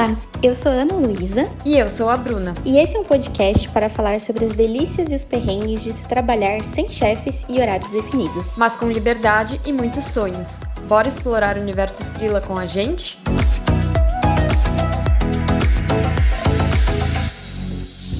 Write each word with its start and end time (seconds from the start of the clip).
Olá, 0.00 0.16
eu 0.42 0.54
sou 0.54 0.72
Ana 0.72 0.94
Luísa. 0.94 1.42
E 1.62 1.76
eu 1.76 1.86
sou 1.90 2.08
a 2.08 2.16
Bruna. 2.16 2.54
E 2.64 2.78
esse 2.78 2.96
é 2.96 2.98
um 2.98 3.04
podcast 3.04 3.68
para 3.68 3.90
falar 3.90 4.18
sobre 4.18 4.46
as 4.46 4.54
delícias 4.54 5.10
e 5.10 5.14
os 5.14 5.24
perrengues 5.24 5.82
de 5.82 5.92
se 5.92 6.00
trabalhar 6.04 6.62
sem 6.74 6.88
chefes 6.88 7.44
e 7.50 7.60
horários 7.60 7.90
definidos. 7.90 8.56
Mas 8.56 8.76
com 8.76 8.90
liberdade 8.90 9.60
e 9.66 9.70
muitos 9.70 10.06
sonhos. 10.06 10.58
Bora 10.88 11.06
explorar 11.06 11.58
o 11.58 11.60
universo 11.60 12.02
Frila 12.14 12.40
com 12.40 12.56
a 12.56 12.64
gente? 12.64 13.18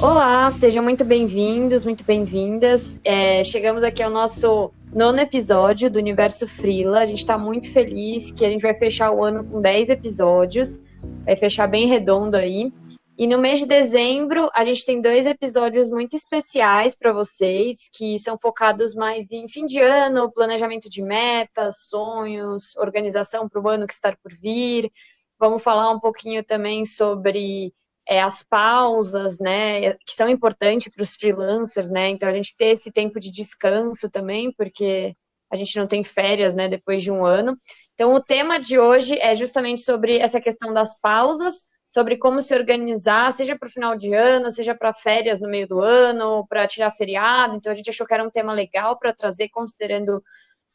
Olá, 0.02 0.50
sejam 0.50 0.82
muito 0.82 1.02
bem-vindos, 1.02 1.86
muito 1.86 2.04
bem-vindas. 2.04 3.00
É, 3.02 3.42
chegamos 3.42 3.82
aqui 3.82 4.02
ao 4.02 4.10
nosso 4.10 4.70
nono 4.92 5.20
episódio 5.20 5.90
do 5.90 5.98
Universo 5.98 6.48
Frila. 6.48 7.00
A 7.00 7.04
gente 7.04 7.20
está 7.20 7.38
muito 7.38 7.72
feliz 7.72 8.32
que 8.32 8.44
a 8.44 8.50
gente 8.50 8.62
vai 8.62 8.74
fechar 8.74 9.10
o 9.12 9.24
ano 9.24 9.44
com 9.44 9.60
10 9.60 9.90
episódios, 9.90 10.80
vai 11.24 11.36
fechar 11.36 11.66
bem 11.66 11.86
redondo 11.86 12.36
aí. 12.36 12.72
E 13.16 13.26
no 13.26 13.38
mês 13.38 13.60
de 13.60 13.66
dezembro, 13.66 14.50
a 14.54 14.64
gente 14.64 14.84
tem 14.84 15.00
dois 15.00 15.26
episódios 15.26 15.90
muito 15.90 16.16
especiais 16.16 16.94
para 16.94 17.12
vocês, 17.12 17.90
que 17.92 18.18
são 18.18 18.38
focados 18.40 18.94
mais 18.94 19.30
em 19.30 19.46
fim 19.46 19.66
de 19.66 19.78
ano, 19.78 20.32
planejamento 20.32 20.88
de 20.88 21.02
metas, 21.02 21.76
sonhos, 21.88 22.74
organização 22.76 23.46
para 23.46 23.60
o 23.60 23.68
ano 23.68 23.86
que 23.86 23.92
está 23.92 24.16
por 24.22 24.32
vir. 24.32 24.90
Vamos 25.38 25.62
falar 25.62 25.90
um 25.90 26.00
pouquinho 26.00 26.42
também 26.42 26.86
sobre 26.86 27.74
é, 28.10 28.20
as 28.20 28.42
pausas, 28.42 29.38
né, 29.38 29.92
que 30.04 30.12
são 30.16 30.28
importantes 30.28 30.92
para 30.92 31.02
os 31.04 31.14
freelancers, 31.14 31.88
né, 31.88 32.08
então 32.08 32.28
a 32.28 32.32
gente 32.32 32.56
ter 32.58 32.70
esse 32.70 32.90
tempo 32.90 33.20
de 33.20 33.30
descanso 33.30 34.10
também, 34.10 34.52
porque 34.52 35.14
a 35.48 35.54
gente 35.54 35.78
não 35.78 35.86
tem 35.86 36.02
férias, 36.02 36.52
né, 36.52 36.66
depois 36.66 37.04
de 37.04 37.10
um 37.12 37.24
ano. 37.24 37.56
Então 37.94 38.12
o 38.12 38.20
tema 38.20 38.58
de 38.58 38.80
hoje 38.80 39.16
é 39.20 39.32
justamente 39.36 39.82
sobre 39.82 40.18
essa 40.18 40.40
questão 40.40 40.74
das 40.74 40.98
pausas, 41.00 41.62
sobre 41.88 42.16
como 42.16 42.42
se 42.42 42.52
organizar, 42.52 43.32
seja 43.32 43.56
para 43.56 43.68
o 43.68 43.70
final 43.70 43.96
de 43.96 44.12
ano, 44.12 44.50
seja 44.50 44.74
para 44.74 44.92
férias 44.92 45.40
no 45.40 45.48
meio 45.48 45.68
do 45.68 45.80
ano, 45.80 46.44
para 46.48 46.66
tirar 46.66 46.90
feriado. 46.92 47.54
Então 47.54 47.70
a 47.70 47.74
gente 47.76 47.90
achou 47.90 48.04
que 48.04 48.14
era 48.14 48.24
um 48.24 48.30
tema 48.30 48.52
legal 48.52 48.98
para 48.98 49.12
trazer, 49.12 49.48
considerando 49.50 50.20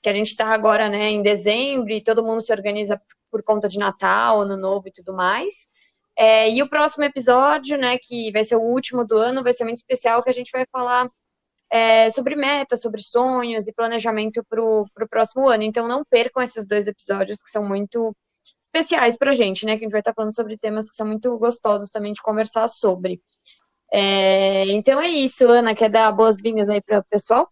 que 0.01 0.07
a 0.07 0.13
gente 0.13 0.27
está 0.27 0.47
agora, 0.53 0.87
né, 0.87 1.09
em 1.09 1.21
dezembro 1.21 1.91
e 1.91 2.01
todo 2.01 2.23
mundo 2.23 2.41
se 2.41 2.53
organiza 2.53 3.01
por 3.29 3.43
conta 3.43 3.67
de 3.67 3.77
Natal, 3.77 4.41
Ano 4.41 4.55
Novo 4.55 4.87
e 4.87 4.91
tudo 4.91 5.13
mais. 5.13 5.67
É, 6.17 6.49
e 6.49 6.63
o 6.63 6.69
próximo 6.69 7.03
episódio, 7.03 7.77
né, 7.77 7.97
que 8.01 8.31
vai 8.31 8.43
ser 8.43 8.55
o 8.55 8.61
último 8.61 9.05
do 9.05 9.17
ano, 9.17 9.43
vai 9.43 9.53
ser 9.53 9.65
muito 9.65 9.77
especial, 9.77 10.23
que 10.23 10.29
a 10.29 10.33
gente 10.33 10.51
vai 10.51 10.65
falar 10.71 11.09
é, 11.69 12.09
sobre 12.09 12.35
metas, 12.35 12.81
sobre 12.81 13.01
sonhos 13.01 13.67
e 13.67 13.73
planejamento 13.73 14.43
para 14.49 14.63
o 14.63 14.87
próximo 15.09 15.49
ano. 15.49 15.63
Então 15.63 15.87
não 15.87 16.03
percam 16.05 16.41
esses 16.41 16.65
dois 16.65 16.87
episódios 16.87 17.41
que 17.41 17.49
são 17.49 17.67
muito 17.67 18.15
especiais 18.61 19.17
para 19.17 19.31
a 19.31 19.33
gente, 19.33 19.65
né? 19.65 19.73
Que 19.73 19.83
a 19.83 19.85
gente 19.85 19.91
vai 19.91 20.01
estar 20.01 20.13
falando 20.13 20.33
sobre 20.33 20.57
temas 20.57 20.89
que 20.89 20.95
são 20.95 21.07
muito 21.07 21.37
gostosos 21.37 21.89
também 21.89 22.13
de 22.13 22.21
conversar 22.21 22.67
sobre. 22.69 23.21
É, 23.91 24.65
então 24.67 24.99
é 25.01 25.07
isso, 25.07 25.47
Ana, 25.47 25.75
quer 25.75 25.89
dar 25.89 26.11
boas-vindas 26.11 26.69
aí 26.69 26.81
para 26.81 26.99
o 26.99 27.03
pessoal? 27.05 27.49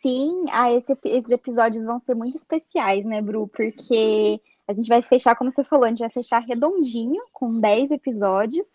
Sim, 0.00 0.44
ah, 0.50 0.72
esse, 0.72 0.96
esses 1.04 1.30
episódios 1.30 1.84
vão 1.84 1.98
ser 1.98 2.14
muito 2.14 2.36
especiais, 2.36 3.04
né, 3.04 3.20
Bru? 3.20 3.48
Porque 3.48 4.40
a 4.68 4.72
gente 4.72 4.88
vai 4.88 5.00
fechar, 5.02 5.36
como 5.36 5.50
você 5.50 5.62
falou, 5.62 5.84
a 5.84 5.88
gente 5.88 6.00
vai 6.00 6.10
fechar 6.10 6.40
redondinho, 6.40 7.22
com 7.32 7.60
10 7.60 7.90
episódios. 7.92 8.68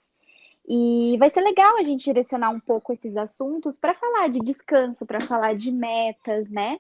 E 0.68 1.18
vai 1.18 1.30
ser 1.30 1.42
legal 1.42 1.78
a 1.78 1.84
gente 1.84 2.04
direcionar 2.04 2.50
um 2.52 2.60
pouco 2.60 2.94
esses 2.94 3.18
assuntos 3.18 3.76
para 3.78 3.94
falar 3.94 4.30
de 4.30 4.40
descanso, 4.40 5.06
para 5.06 5.20
falar 5.20 5.56
de 5.56 5.72
metas, 5.72 6.50
né? 6.50 6.78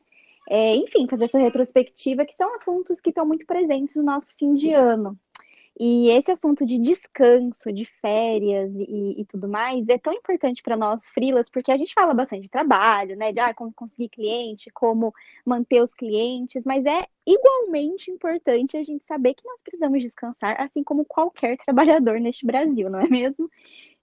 É, 0.49 0.75
enfim, 0.75 1.07
fazer 1.07 1.25
essa 1.25 1.39
retrospectiva, 1.39 2.25
que 2.25 2.33
são 2.33 2.53
assuntos 2.55 2.99
que 2.99 3.09
estão 3.09 3.25
muito 3.25 3.45
presentes 3.45 3.95
no 3.95 4.03
nosso 4.03 4.33
fim 4.37 4.53
de 4.53 4.73
ano. 4.73 5.17
E 5.79 6.09
esse 6.09 6.29
assunto 6.31 6.65
de 6.65 6.77
descanso, 6.77 7.71
de 7.71 7.85
férias 7.85 8.71
e, 8.75 9.21
e 9.21 9.25
tudo 9.25 9.47
mais 9.47 9.87
é 9.89 9.97
tão 9.97 10.13
importante 10.13 10.61
para 10.61 10.77
nós 10.77 11.07
frilas, 11.09 11.49
porque 11.49 11.71
a 11.71 11.77
gente 11.77 11.93
fala 11.93 12.13
bastante 12.13 12.43
de 12.43 12.49
trabalho, 12.49 13.15
né? 13.15 13.31
De 13.31 13.39
ah, 13.39 13.53
como 13.53 13.73
conseguir 13.73 14.09
cliente, 14.09 14.69
como 14.71 15.13
manter 15.45 15.81
os 15.81 15.93
clientes, 15.93 16.65
mas 16.65 16.85
é 16.85 17.07
igualmente 17.25 18.11
importante 18.11 18.77
a 18.77 18.83
gente 18.83 19.03
saber 19.05 19.33
que 19.33 19.45
nós 19.45 19.61
precisamos 19.61 20.01
descansar, 20.01 20.59
assim 20.61 20.83
como 20.83 21.05
qualquer 21.05 21.57
trabalhador 21.65 22.19
neste 22.19 22.45
Brasil, 22.45 22.89
não 22.89 22.99
é 22.99 23.07
mesmo? 23.07 23.49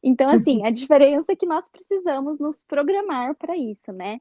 Então, 0.02 0.30
assim, 0.30 0.64
a 0.66 0.70
diferença 0.72 1.32
é 1.32 1.36
que 1.36 1.46
nós 1.46 1.68
precisamos 1.68 2.38
nos 2.38 2.60
programar 2.62 3.34
para 3.36 3.56
isso, 3.56 3.92
né? 3.92 4.20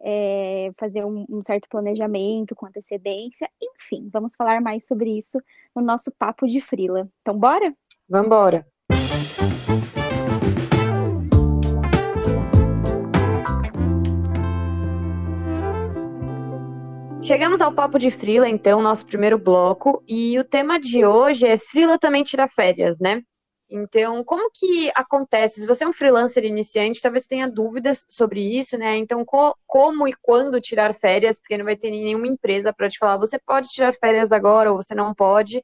É, 0.00 0.70
fazer 0.78 1.04
um, 1.04 1.26
um, 1.28 1.42
certo 1.42 1.68
planejamento 1.68 2.54
com 2.54 2.66
antecedência, 2.66 3.48
enfim, 3.60 4.08
vamos 4.12 4.34
falar 4.34 4.60
mais 4.60 4.86
sobre 4.86 5.10
isso 5.16 5.40
no 5.74 5.82
nosso 5.82 6.10
papo 6.10 6.46
de 6.46 6.60
frila. 6.60 7.08
Então, 7.22 7.38
bora? 7.38 7.74
Vamos 8.08 8.26
embora. 8.26 8.66
Chegamos 17.22 17.60
ao 17.60 17.72
papo 17.72 17.98
de 17.98 18.10
frila, 18.10 18.48
então, 18.48 18.80
nosso 18.80 19.04
primeiro 19.04 19.36
bloco, 19.38 20.02
e 20.08 20.38
o 20.38 20.44
tema 20.44 20.80
de 20.80 21.04
hoje 21.04 21.46
é 21.46 21.58
frila 21.58 21.98
também 21.98 22.22
tira 22.22 22.48
férias, 22.48 22.98
né? 23.00 23.22
Então, 23.70 24.24
como 24.24 24.50
que 24.50 24.90
acontece? 24.94 25.60
Se 25.60 25.66
você 25.66 25.84
é 25.84 25.88
um 25.88 25.92
freelancer 25.92 26.42
iniciante, 26.44 27.02
talvez 27.02 27.26
tenha 27.26 27.46
dúvidas 27.46 28.04
sobre 28.08 28.40
isso, 28.58 28.78
né? 28.78 28.96
Então, 28.96 29.24
co 29.24 29.54
como 29.66 30.08
e 30.08 30.14
quando 30.22 30.60
tirar 30.60 30.94
férias, 30.94 31.38
porque 31.38 31.58
não 31.58 31.66
vai 31.66 31.76
ter 31.76 31.90
nenhuma 31.90 32.26
empresa 32.26 32.72
para 32.72 32.88
te 32.88 32.96
falar, 32.98 33.18
você 33.18 33.38
pode 33.38 33.68
tirar 33.68 33.94
férias 33.94 34.32
agora 34.32 34.72
ou 34.72 34.80
você 34.80 34.94
não 34.94 35.14
pode. 35.14 35.62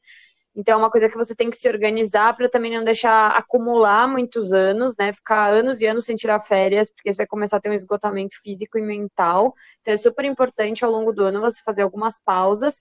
Então, 0.56 0.74
é 0.74 0.76
uma 0.76 0.90
coisa 0.90 1.08
que 1.08 1.16
você 1.16 1.34
tem 1.34 1.50
que 1.50 1.56
se 1.56 1.68
organizar 1.68 2.34
para 2.34 2.48
também 2.48 2.76
não 2.76 2.84
deixar 2.84 3.30
acumular 3.30 4.06
muitos 4.06 4.52
anos, 4.52 4.94
né? 4.98 5.12
Ficar 5.12 5.46
anos 5.48 5.80
e 5.80 5.86
anos 5.86 6.04
sem 6.04 6.14
tirar 6.14 6.40
férias, 6.40 6.90
porque 6.90 7.12
você 7.12 7.16
vai 7.18 7.26
começar 7.26 7.56
a 7.56 7.60
ter 7.60 7.70
um 7.70 7.74
esgotamento 7.74 8.36
físico 8.42 8.78
e 8.78 8.82
mental. 8.82 9.54
Então, 9.80 9.94
é 9.94 9.96
super 9.96 10.24
importante 10.26 10.84
ao 10.84 10.90
longo 10.90 11.12
do 11.12 11.24
ano 11.24 11.40
você 11.40 11.62
fazer 11.64 11.82
algumas 11.82 12.20
pausas 12.20 12.80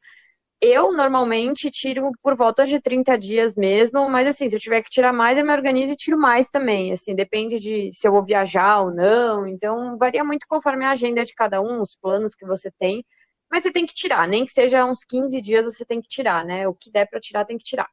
eu 0.62 0.94
normalmente 0.94 1.70
tiro 1.70 2.12
por 2.22 2.36
volta 2.38 2.66
de 2.66 2.80
30 2.80 3.18
dias 3.18 3.56
mesmo, 3.56 4.10
mas 4.10 4.28
assim, 4.28 4.48
se 4.50 4.56
eu 4.56 4.60
tiver 4.60 4.82
que 4.82 4.90
tirar 4.90 5.12
mais, 5.14 5.38
eu 5.38 5.46
me 5.46 5.52
organizo 5.54 5.92
e 5.94 5.96
tiro 5.96 6.18
mais 6.18 6.50
também. 6.50 6.92
Assim, 6.94 7.16
depende 7.16 7.60
de 7.60 7.92
se 7.94 8.08
eu 8.08 8.12
vou 8.12 8.24
viajar 8.26 8.82
ou 8.82 8.92
não. 8.94 9.46
Então, 9.48 9.98
varia 9.98 10.24
muito 10.24 10.46
conforme 10.48 10.86
a 10.86 10.92
agenda 10.92 11.24
de 11.26 11.34
cada 11.34 11.62
um, 11.62 11.82
os 11.82 11.96
planos 11.96 12.36
que 12.36 12.46
você 12.46 12.72
tem. 12.72 13.04
Mas 13.52 13.64
você 13.64 13.72
tem 13.72 13.86
que 13.86 13.94
tirar, 13.94 14.28
nem 14.28 14.46
que 14.46 14.52
seja 14.52 14.86
uns 14.86 15.04
15 15.04 15.40
dias 15.42 15.66
você 15.66 15.86
tem 15.86 16.02
que 16.02 16.08
tirar, 16.08 16.46
né? 16.46 16.68
O 16.68 16.74
que 16.74 16.90
der 16.92 17.08
para 17.10 17.20
tirar, 17.20 17.46
tem 17.46 17.58
que 17.58 17.66
tirar. 17.66 17.88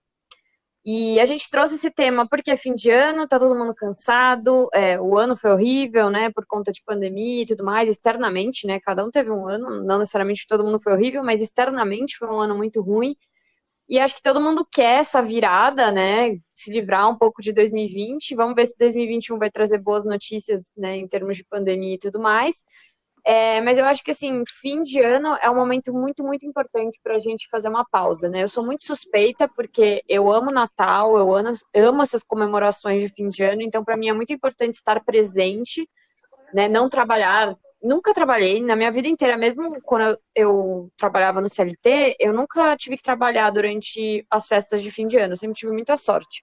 E 0.84 1.20
a 1.20 1.26
gente 1.26 1.50
trouxe 1.50 1.74
esse 1.74 1.90
tema 1.90 2.26
porque 2.26 2.50
é 2.50 2.56
fim 2.56 2.74
de 2.74 2.90
ano, 2.90 3.28
tá 3.28 3.38
todo 3.38 3.54
mundo 3.54 3.74
cansado, 3.74 4.68
é, 4.72 4.98
o 4.98 5.18
ano 5.18 5.36
foi 5.36 5.50
horrível, 5.52 6.08
né, 6.08 6.30
por 6.30 6.46
conta 6.46 6.72
de 6.72 6.82
pandemia 6.82 7.42
e 7.42 7.46
tudo 7.46 7.62
mais, 7.62 7.88
externamente, 7.88 8.66
né, 8.66 8.80
cada 8.80 9.04
um 9.04 9.10
teve 9.10 9.30
um 9.30 9.46
ano, 9.46 9.84
não 9.84 9.98
necessariamente 9.98 10.46
todo 10.48 10.64
mundo 10.64 10.80
foi 10.80 10.94
horrível, 10.94 11.22
mas 11.22 11.42
externamente 11.42 12.16
foi 12.16 12.28
um 12.28 12.40
ano 12.40 12.56
muito 12.56 12.80
ruim. 12.80 13.14
E 13.88 13.98
acho 13.98 14.14
que 14.14 14.22
todo 14.22 14.40
mundo 14.40 14.64
quer 14.70 15.00
essa 15.00 15.20
virada, 15.20 15.90
né, 15.92 16.38
se 16.54 16.72
livrar 16.72 17.08
um 17.10 17.18
pouco 17.18 17.42
de 17.42 17.52
2020. 17.52 18.34
Vamos 18.36 18.54
ver 18.54 18.66
se 18.66 18.76
2021 18.78 19.36
vai 19.38 19.50
trazer 19.50 19.78
boas 19.78 20.04
notícias, 20.06 20.72
né, 20.76 20.96
em 20.96 21.08
termos 21.08 21.36
de 21.36 21.44
pandemia 21.44 21.96
e 21.96 21.98
tudo 21.98 22.20
mais. 22.20 22.62
É, 23.32 23.60
mas 23.60 23.78
eu 23.78 23.84
acho 23.84 24.02
que, 24.02 24.10
assim, 24.10 24.42
fim 24.60 24.82
de 24.82 24.98
ano 24.98 25.36
é 25.40 25.48
um 25.48 25.54
momento 25.54 25.92
muito, 25.92 26.24
muito 26.24 26.44
importante 26.44 26.98
para 27.00 27.14
a 27.14 27.18
gente 27.20 27.46
fazer 27.48 27.68
uma 27.68 27.84
pausa, 27.88 28.28
né? 28.28 28.42
Eu 28.42 28.48
sou 28.48 28.66
muito 28.66 28.84
suspeita 28.84 29.46
porque 29.46 30.02
eu 30.08 30.32
amo 30.32 30.50
Natal, 30.50 31.16
eu 31.16 31.32
amo, 31.36 31.52
amo 31.76 32.02
essas 32.02 32.24
comemorações 32.24 33.00
de 33.00 33.08
fim 33.08 33.28
de 33.28 33.44
ano, 33.44 33.62
então 33.62 33.84
para 33.84 33.96
mim 33.96 34.08
é 34.08 34.12
muito 34.12 34.32
importante 34.32 34.74
estar 34.74 35.04
presente, 35.04 35.88
né? 36.52 36.68
Não 36.68 36.88
trabalhar. 36.88 37.56
Nunca 37.80 38.12
trabalhei 38.12 38.60
na 38.60 38.74
minha 38.74 38.90
vida 38.90 39.06
inteira, 39.06 39.36
mesmo 39.36 39.80
quando 39.82 40.08
eu, 40.08 40.18
eu 40.34 40.90
trabalhava 40.96 41.40
no 41.40 41.48
CLT, 41.48 42.16
eu 42.18 42.32
nunca 42.32 42.76
tive 42.76 42.96
que 42.96 43.02
trabalhar 43.04 43.50
durante 43.50 44.26
as 44.28 44.48
festas 44.48 44.82
de 44.82 44.90
fim 44.90 45.06
de 45.06 45.18
ano, 45.18 45.34
eu 45.34 45.36
sempre 45.36 45.54
tive 45.54 45.70
muita 45.70 45.96
sorte. 45.96 46.42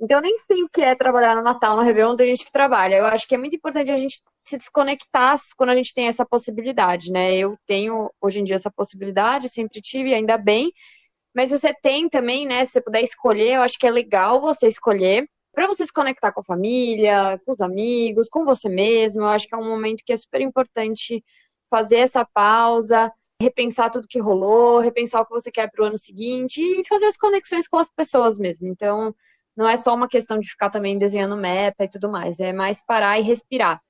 Então, 0.00 0.18
eu 0.18 0.22
nem 0.22 0.38
sei 0.38 0.62
o 0.62 0.68
que 0.68 0.80
é 0.80 0.94
trabalhar 0.94 1.34
no 1.34 1.42
Natal, 1.42 1.76
no 1.76 1.82
Réveillon, 1.82 2.14
tem 2.14 2.28
gente 2.28 2.44
que 2.44 2.52
trabalha. 2.52 2.96
Eu 2.96 3.06
acho 3.06 3.26
que 3.26 3.34
é 3.34 3.38
muito 3.38 3.56
importante 3.56 3.90
a 3.90 3.96
gente 3.96 4.20
se 4.44 4.56
desconectar 4.56 5.36
quando 5.56 5.70
a 5.70 5.74
gente 5.74 5.92
tem 5.92 6.06
essa 6.06 6.24
possibilidade, 6.24 7.10
né? 7.10 7.36
Eu 7.36 7.56
tenho, 7.66 8.10
hoje 8.20 8.40
em 8.40 8.44
dia, 8.44 8.56
essa 8.56 8.70
possibilidade, 8.70 9.48
sempre 9.48 9.80
tive, 9.80 10.14
ainda 10.14 10.38
bem. 10.38 10.72
Mas 11.34 11.50
você 11.50 11.74
tem 11.74 12.08
também, 12.08 12.46
né? 12.46 12.64
Se 12.64 12.72
você 12.72 12.80
puder 12.80 13.02
escolher, 13.02 13.54
eu 13.56 13.62
acho 13.62 13.78
que 13.78 13.86
é 13.86 13.90
legal 13.90 14.40
você 14.40 14.68
escolher 14.68 15.28
para 15.52 15.66
você 15.66 15.84
se 15.84 15.92
conectar 15.92 16.30
com 16.30 16.40
a 16.40 16.44
família, 16.44 17.40
com 17.44 17.50
os 17.50 17.60
amigos, 17.60 18.28
com 18.28 18.44
você 18.44 18.68
mesmo. 18.68 19.22
Eu 19.22 19.26
acho 19.26 19.48
que 19.48 19.54
é 19.54 19.58
um 19.58 19.68
momento 19.68 20.04
que 20.04 20.12
é 20.12 20.16
super 20.16 20.40
importante 20.40 21.24
fazer 21.68 21.96
essa 21.98 22.24
pausa, 22.24 23.12
repensar 23.40 23.90
tudo 23.90 24.08
que 24.08 24.20
rolou, 24.20 24.78
repensar 24.78 25.20
o 25.20 25.26
que 25.26 25.32
você 25.32 25.50
quer 25.50 25.70
para 25.70 25.82
o 25.82 25.86
ano 25.86 25.98
seguinte 25.98 26.60
e 26.60 26.86
fazer 26.88 27.06
as 27.06 27.16
conexões 27.16 27.68
com 27.68 27.78
as 27.78 27.88
pessoas 27.88 28.38
mesmo. 28.38 28.68
Então, 28.68 29.14
não 29.58 29.68
é 29.68 29.76
só 29.76 29.92
uma 29.92 30.06
questão 30.08 30.38
de 30.38 30.48
ficar 30.48 30.70
também 30.70 30.96
desenhando 30.96 31.36
meta 31.36 31.82
e 31.84 31.90
tudo 31.90 32.08
mais, 32.08 32.38
é 32.38 32.52
mais 32.52 32.80
parar 32.80 33.18
e 33.18 33.22
respirar. 33.22 33.82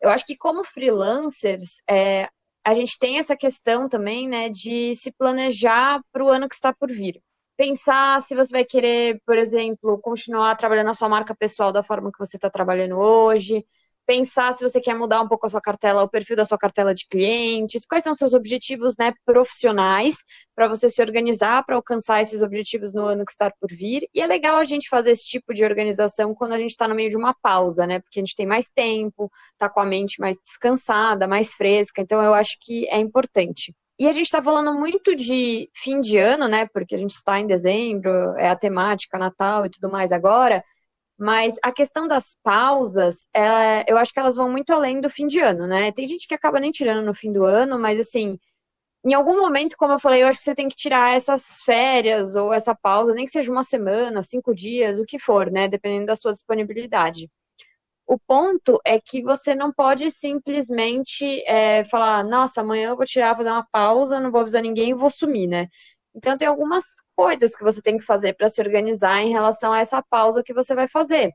Eu 0.00 0.08
acho 0.08 0.24
que 0.24 0.36
como 0.36 0.64
freelancers, 0.64 1.82
é, 1.90 2.28
a 2.64 2.74
gente 2.74 2.96
tem 2.96 3.18
essa 3.18 3.36
questão 3.36 3.88
também, 3.88 4.28
né, 4.28 4.48
de 4.48 4.94
se 4.94 5.10
planejar 5.12 6.00
para 6.12 6.24
o 6.24 6.28
ano 6.28 6.48
que 6.48 6.54
está 6.54 6.72
por 6.72 6.90
vir. 6.92 7.20
pensar 7.56 8.20
se 8.22 8.34
você 8.36 8.50
vai 8.52 8.64
querer, 8.64 9.20
por 9.26 9.36
exemplo, 9.36 9.98
continuar 10.00 10.54
trabalhando 10.56 10.90
a 10.90 10.94
sua 10.94 11.08
marca 11.08 11.34
pessoal 11.36 11.72
da 11.72 11.82
forma 11.82 12.12
que 12.12 12.18
você 12.18 12.36
está 12.36 12.48
trabalhando 12.48 12.96
hoje, 12.98 13.66
pensar 14.10 14.52
se 14.52 14.68
você 14.68 14.80
quer 14.80 14.92
mudar 14.92 15.22
um 15.22 15.28
pouco 15.28 15.46
a 15.46 15.48
sua 15.48 15.60
cartela, 15.60 16.02
o 16.02 16.08
perfil 16.08 16.34
da 16.34 16.44
sua 16.44 16.58
cartela 16.58 16.92
de 16.92 17.06
clientes, 17.06 17.86
quais 17.86 18.02
são 18.02 18.12
seus 18.12 18.34
objetivos 18.34 18.96
né, 18.98 19.12
profissionais 19.24 20.16
para 20.52 20.66
você 20.66 20.90
se 20.90 21.00
organizar 21.00 21.64
para 21.64 21.76
alcançar 21.76 22.20
esses 22.20 22.42
objetivos 22.42 22.92
no 22.92 23.04
ano 23.06 23.24
que 23.24 23.30
está 23.30 23.52
por 23.52 23.70
vir. 23.70 24.08
E 24.12 24.20
é 24.20 24.26
legal 24.26 24.56
a 24.56 24.64
gente 24.64 24.88
fazer 24.88 25.12
esse 25.12 25.28
tipo 25.28 25.54
de 25.54 25.64
organização 25.64 26.34
quando 26.34 26.54
a 26.54 26.58
gente 26.58 26.70
está 26.70 26.88
no 26.88 26.94
meio 26.96 27.08
de 27.08 27.16
uma 27.16 27.32
pausa, 27.40 27.86
né? 27.86 28.00
Porque 28.00 28.18
a 28.18 28.22
gente 28.22 28.34
tem 28.34 28.46
mais 28.46 28.68
tempo, 28.68 29.30
está 29.52 29.68
com 29.68 29.78
a 29.78 29.84
mente 29.84 30.20
mais 30.20 30.36
descansada, 30.38 31.28
mais 31.28 31.54
fresca. 31.54 32.02
Então 32.02 32.20
eu 32.20 32.34
acho 32.34 32.56
que 32.60 32.88
é 32.88 32.98
importante. 32.98 33.72
E 33.96 34.08
a 34.08 34.12
gente 34.12 34.26
está 34.26 34.42
falando 34.42 34.74
muito 34.74 35.14
de 35.14 35.70
fim 35.72 36.00
de 36.00 36.18
ano, 36.18 36.48
né? 36.48 36.66
Porque 36.74 36.96
a 36.96 36.98
gente 36.98 37.12
está 37.12 37.38
em 37.38 37.46
dezembro, 37.46 38.10
é 38.36 38.48
a 38.48 38.56
temática 38.56 39.16
Natal 39.16 39.66
e 39.66 39.70
tudo 39.70 39.88
mais 39.88 40.10
agora. 40.10 40.64
Mas 41.20 41.56
a 41.62 41.70
questão 41.70 42.08
das 42.08 42.34
pausas, 42.42 43.28
é, 43.34 43.84
eu 43.86 43.98
acho 43.98 44.10
que 44.10 44.18
elas 44.18 44.36
vão 44.36 44.50
muito 44.50 44.72
além 44.72 45.02
do 45.02 45.10
fim 45.10 45.26
de 45.26 45.38
ano, 45.38 45.66
né? 45.66 45.92
Tem 45.92 46.06
gente 46.06 46.26
que 46.26 46.34
acaba 46.34 46.58
nem 46.58 46.70
tirando 46.70 47.04
no 47.04 47.12
fim 47.14 47.30
do 47.30 47.44
ano, 47.44 47.78
mas 47.78 48.00
assim, 48.00 48.38
em 49.04 49.14
algum 49.14 49.38
momento, 49.40 49.76
como 49.76 49.92
eu 49.94 49.98
falei, 50.00 50.22
eu 50.22 50.28
acho 50.28 50.38
que 50.38 50.44
você 50.44 50.54
tem 50.54 50.68
que 50.68 50.76
tirar 50.76 51.14
essas 51.14 51.62
férias 51.64 52.36
ou 52.36 52.54
essa 52.54 52.74
pausa, 52.74 53.14
nem 53.14 53.26
que 53.26 53.32
seja 53.32 53.52
uma 53.52 53.64
semana, 53.64 54.22
cinco 54.22 54.54
dias, 54.54 54.98
o 54.98 55.04
que 55.04 55.18
for, 55.18 55.50
né? 55.50 55.68
Dependendo 55.68 56.06
da 56.06 56.16
sua 56.16 56.32
disponibilidade. 56.32 57.30
O 58.06 58.18
ponto 58.18 58.80
é 58.84 58.98
que 59.00 59.22
você 59.22 59.54
não 59.54 59.72
pode 59.72 60.10
simplesmente 60.10 61.24
é, 61.46 61.84
falar, 61.84 62.24
nossa, 62.24 62.62
amanhã 62.62 62.90
eu 62.90 62.96
vou 62.96 63.06
tirar, 63.06 63.36
fazer 63.36 63.50
uma 63.50 63.66
pausa, 63.70 64.20
não 64.20 64.30
vou 64.32 64.40
avisar 64.40 64.62
ninguém 64.62 64.90
e 64.90 64.94
vou 64.94 65.10
sumir, 65.10 65.46
né? 65.48 65.68
Então, 66.14 66.36
tem 66.38 66.48
algumas 66.48 66.84
coisas 67.20 67.54
que 67.54 67.62
você 67.62 67.82
tem 67.82 67.98
que 67.98 68.04
fazer 68.04 68.32
para 68.32 68.48
se 68.48 68.62
organizar 68.62 69.20
em 69.20 69.30
relação 69.30 69.74
a 69.74 69.78
essa 69.78 70.02
pausa 70.02 70.42
que 70.42 70.54
você 70.54 70.74
vai 70.74 70.88
fazer. 70.88 71.30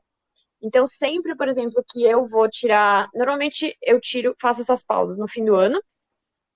Então, 0.60 0.84
sempre, 0.88 1.36
por 1.36 1.48
exemplo, 1.48 1.84
que 1.88 2.02
eu 2.02 2.26
vou 2.26 2.48
tirar. 2.50 3.08
Normalmente, 3.14 3.76
eu 3.80 4.00
tiro, 4.00 4.34
faço 4.40 4.62
essas 4.62 4.84
pausas 4.84 5.16
no 5.16 5.28
fim 5.28 5.44
do 5.44 5.54
ano, 5.54 5.80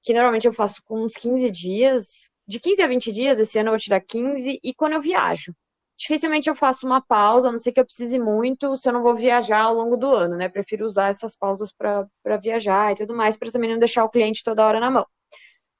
que 0.02 0.12
normalmente 0.12 0.48
eu 0.48 0.52
faço 0.52 0.82
com 0.84 1.04
uns 1.04 1.12
15 1.14 1.48
dias. 1.48 2.28
De 2.44 2.58
15 2.58 2.82
a 2.82 2.88
20 2.88 3.12
dias, 3.12 3.38
esse 3.38 3.56
ano 3.56 3.68
eu 3.68 3.72
vou 3.72 3.78
tirar 3.78 4.00
15, 4.00 4.58
e 4.64 4.74
quando 4.74 4.94
eu 4.94 5.00
viajo. 5.00 5.54
Dificilmente 5.96 6.48
eu 6.48 6.56
faço 6.56 6.84
uma 6.84 7.00
pausa, 7.00 7.48
a 7.50 7.52
não 7.52 7.58
ser 7.60 7.70
que 7.72 7.78
eu 7.78 7.84
precise 7.84 8.18
muito, 8.18 8.76
se 8.78 8.88
eu 8.88 8.92
não 8.92 9.02
vou 9.02 9.14
viajar 9.14 9.60
ao 9.60 9.74
longo 9.74 9.96
do 9.96 10.12
ano, 10.12 10.36
né? 10.36 10.48
Prefiro 10.48 10.86
usar 10.86 11.08
essas 11.08 11.36
pausas 11.36 11.72
para 11.72 12.36
viajar 12.42 12.92
e 12.92 12.96
tudo 12.96 13.14
mais, 13.14 13.36
para 13.36 13.52
também 13.52 13.70
não 13.70 13.78
deixar 13.78 14.02
o 14.04 14.10
cliente 14.10 14.42
toda 14.42 14.66
hora 14.66 14.80
na 14.80 14.90
mão. 14.90 15.06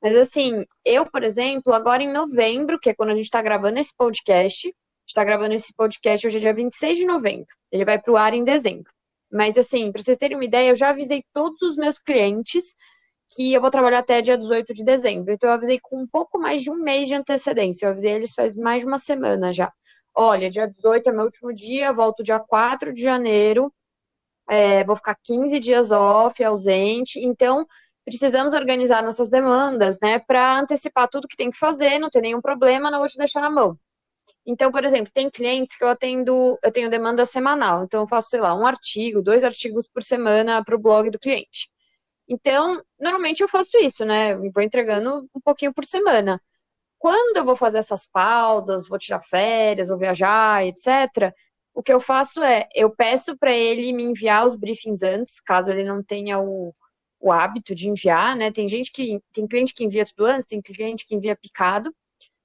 Mas 0.03 0.17
assim, 0.17 0.65
eu, 0.85 1.05
por 1.05 1.23
exemplo, 1.23 1.75
agora 1.75 2.03
em 2.03 2.13
novembro, 2.13 2.79
que 2.79 2.91
é 2.91 2.95
quando 2.95 3.11
a 3.11 3.15
gente 3.15 3.27
está 3.27 3.43
gravando 3.43 3.79
esse 3.79 3.95
podcast, 3.97 4.75
está 5.07 5.25
gravando 5.25 5.55
esse 5.55 5.75
podcast 5.75 6.27
hoje 6.27 6.39
é 6.39 6.41
dia 6.41 6.55
26 6.55 6.99
de 6.99 7.05
novembro. 7.05 7.47
Ele 7.71 7.85
vai 7.85 7.99
para 7.99 8.13
o 8.13 8.17
ar 8.17 8.33
em 8.33 8.45
dezembro. 8.45 8.91
Mas 9.31 9.59
assim, 9.59 9.93
para 9.93 10.03
vocês 10.03 10.19
terem 10.19 10.37
uma 10.37 10.45
ideia, 10.45 10.71
eu 10.71 10.75
já 10.75 10.91
avisei 10.91 11.23
todos 11.33 11.61
os 11.63 11.77
meus 11.77 11.99
clientes 11.99 12.75
que 13.35 13.53
eu 13.53 13.61
vou 13.61 13.71
trabalhar 13.71 14.01
até 14.01 14.21
dia 14.21 14.37
18 14.37 14.73
de 14.75 14.85
dezembro. 14.85 15.33
Então 15.33 15.51
eu 15.51 15.55
avisei 15.55 15.79
com 15.81 16.01
um 16.01 16.07
pouco 16.07 16.39
mais 16.39 16.63
de 16.63 16.71
um 16.71 16.77
mês 16.77 17.09
de 17.09 17.15
antecedência. 17.15 17.87
Eu 17.87 17.91
avisei 17.91 18.13
eles 18.13 18.33
faz 18.35 18.57
mais 18.57 18.83
de 18.83 18.89
uma 18.89 18.99
semana 18.99 19.53
já. 19.53 19.73
Olha, 20.15 20.51
dia 20.51 20.67
18 20.67 21.09
é 21.11 21.13
meu 21.13 21.27
último 21.27 21.53
dia, 21.53 21.93
volto 21.93 22.23
dia 22.23 22.41
4 22.41 22.93
de 22.93 23.03
janeiro. 23.03 23.73
É, 24.49 24.83
vou 24.85 24.97
ficar 24.97 25.17
15 25.23 25.61
dias 25.61 25.93
off, 25.93 26.43
ausente. 26.43 27.21
Então, 27.21 27.67
precisamos 28.11 28.53
organizar 28.53 29.03
nossas 29.03 29.31
demandas, 29.31 29.99
né, 30.03 30.19
para 30.19 30.59
antecipar 30.59 31.09
tudo 31.09 31.29
que 31.29 31.37
tem 31.37 31.51
que 31.51 31.59
fazer, 31.59 31.99
não 31.99 32.11
ter 32.11 32.21
nenhum 32.21 32.41
problema, 32.41 32.91
não 32.91 32.99
vou 32.99 33.09
te 33.09 33.17
deixar 33.17 33.41
na 33.41 33.51
mão. 33.51 33.79
Então, 34.47 34.71
por 34.73 34.85
exemplo, 34.85 35.11
tem 35.15 35.31
clientes 35.31 35.77
que 35.77 35.85
eu 35.85 35.89
atendo, 35.89 36.59
eu 36.63 36.73
tenho 36.73 36.91
demanda 36.91 37.25
semanal, 37.25 37.85
então 37.85 38.03
eu 38.03 38.09
faço, 38.09 38.31
sei 38.31 38.41
lá, 38.41 38.55
um 38.55 38.67
artigo, 38.67 39.23
dois 39.23 39.45
artigos 39.45 39.89
por 39.89 40.03
semana 40.03 40.63
para 40.65 40.75
o 40.77 40.79
blog 40.79 41.11
do 41.11 41.19
cliente. 41.19 41.71
Então, 42.29 42.83
normalmente 42.99 43.43
eu 43.43 43.49
faço 43.49 43.77
isso, 43.79 44.05
né? 44.05 44.33
Eu 44.35 44.53
vou 44.53 44.63
entregando 44.63 45.29
um 45.35 45.41
pouquinho 45.41 45.75
por 45.75 45.85
semana. 45.85 46.41
Quando 46.99 47.39
eu 47.39 47.45
vou 47.45 47.57
fazer 47.57 47.79
essas 47.79 48.07
pausas, 48.07 48.89
vou 48.89 48.99
tirar 48.99 49.23
férias, 49.23 49.89
vou 49.89 49.99
viajar, 49.99 50.65
etc., 50.67 51.33
o 51.75 51.83
que 51.83 51.93
eu 51.93 52.01
faço 52.01 52.43
é, 52.43 52.69
eu 52.75 52.91
peço 52.95 53.37
para 53.39 53.53
ele 53.53 53.93
me 53.93 54.05
enviar 54.05 54.45
os 54.47 54.57
briefings 54.57 55.03
antes, 55.03 55.41
caso 55.41 55.71
ele 55.71 55.85
não 55.85 56.03
tenha 56.03 56.39
o, 56.41 56.75
o 57.21 57.31
hábito 57.31 57.75
de 57.75 57.89
enviar, 57.89 58.35
né? 58.35 58.51
Tem 58.51 58.67
gente 58.69 58.91
que 58.91 59.21
tem 59.33 59.47
cliente 59.47 59.75
que 59.75 59.85
envia 59.85 60.07
tudo 60.07 60.25
antes, 60.25 60.47
tem 60.47 60.61
cliente 60.61 61.07
que 61.07 61.15
envia 61.15 61.37
picado. 61.37 61.95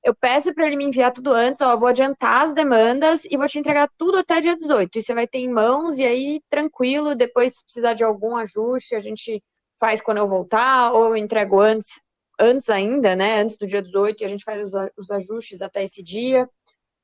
Eu 0.03 0.13
peço 0.13 0.53
para 0.53 0.67
ele 0.67 0.75
me 0.75 0.85
enviar 0.85 1.11
tudo 1.11 1.31
antes, 1.33 1.61
ó, 1.61 1.75
vou 1.75 1.87
adiantar 1.87 2.43
as 2.43 2.53
demandas 2.53 3.25
e 3.25 3.37
vou 3.37 3.47
te 3.47 3.57
entregar 3.57 3.89
tudo 3.97 4.19
até 4.19 4.39
dia 4.39 4.55
18. 4.55 4.99
E 4.99 5.01
você 5.01 5.15
vai 5.15 5.27
ter 5.27 5.39
em 5.39 5.49
mãos 5.49 5.97
e 5.97 6.03
aí 6.03 6.41
tranquilo, 6.49 7.15
depois 7.15 7.55
se 7.55 7.63
precisar 7.63 7.93
de 7.93 8.03
algum 8.03 8.35
ajuste, 8.35 8.95
a 8.95 8.99
gente 8.99 9.41
faz 9.79 10.01
quando 10.01 10.17
eu 10.17 10.27
voltar 10.27 10.91
ou 10.91 11.05
eu 11.05 11.17
entrego 11.17 11.59
antes, 11.59 12.01
antes 12.39 12.69
ainda, 12.69 13.15
né? 13.15 13.41
Antes 13.41 13.57
do 13.57 13.65
dia 13.65 13.81
18 13.81 14.21
e 14.21 14.25
a 14.25 14.27
gente 14.27 14.43
faz 14.43 14.61
os, 14.61 14.89
os 14.97 15.09
ajustes 15.09 15.61
até 15.61 15.83
esse 15.83 16.03
dia. 16.03 16.47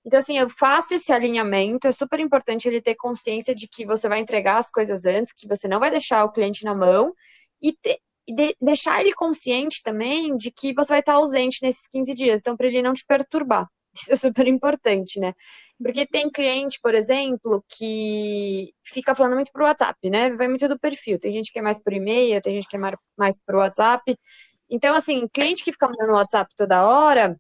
Então, 0.06 0.20
assim, 0.20 0.38
eu 0.38 0.50
faço 0.50 0.94
esse 0.96 1.14
alinhamento, 1.14 1.88
é 1.88 1.92
super 1.92 2.20
importante 2.20 2.68
ele 2.68 2.82
ter 2.82 2.96
consciência 2.96 3.54
de 3.54 3.68
que 3.68 3.86
você 3.86 4.10
vai 4.10 4.20
entregar 4.20 4.58
as 4.58 4.72
coisas 4.72 5.06
antes, 5.06 5.32
que 5.32 5.48
você 5.48 5.68
não 5.68 5.80
vai 5.80 5.92
deixar 5.92 6.24
o 6.24 6.32
cliente 6.32 6.64
na 6.66 6.76
mão 6.76 7.14
e, 7.62 7.74
te, 7.74 8.02
e 8.28 8.34
de, 8.34 8.56
deixar 8.62 9.02
ele 9.02 9.14
consciente 9.14 9.82
também 9.84 10.36
de 10.38 10.52
que 10.52 10.74
você 10.74 10.90
vai 10.94 11.00
estar 11.00 11.14
ausente 11.14 11.60
nesses 11.62 11.88
15 11.88 12.14
dias, 12.14 12.42
então 12.42 12.58
para 12.58 12.68
ele 12.68 12.82
não 12.82 12.94
te 12.94 13.06
perturbar. 13.06 13.68
Isso 13.96 14.14
é 14.14 14.16
super 14.16 14.48
importante, 14.48 15.20
né? 15.20 15.34
Porque 15.82 16.06
tem 16.06 16.30
cliente, 16.30 16.80
por 16.82 16.96
exemplo, 16.96 17.64
que 17.68 18.72
fica 18.86 19.16
falando 19.16 19.36
muito 19.36 19.52
pro 19.52 19.66
WhatsApp, 19.66 20.10
né? 20.10 20.30
Vai 20.36 20.48
muito 20.48 20.68
do 20.68 20.80
perfil. 20.80 21.20
Tem 21.20 21.32
gente 21.32 21.52
que 21.52 21.60
é 21.60 21.62
mais 21.62 21.80
por 21.82 21.92
e-mail, 21.92 22.42
tem 22.42 22.54
gente 22.54 22.68
que 22.68 22.78
é 22.78 22.80
mais 23.18 23.40
pro 23.46 23.58
WhatsApp. 23.58 24.16
Então, 24.70 24.96
assim, 24.96 25.28
cliente 25.34 25.64
que 25.64 25.72
fica 25.74 25.88
mandando 25.88 26.14
WhatsApp 26.14 26.54
toda 26.56 26.88
hora, 26.88 27.38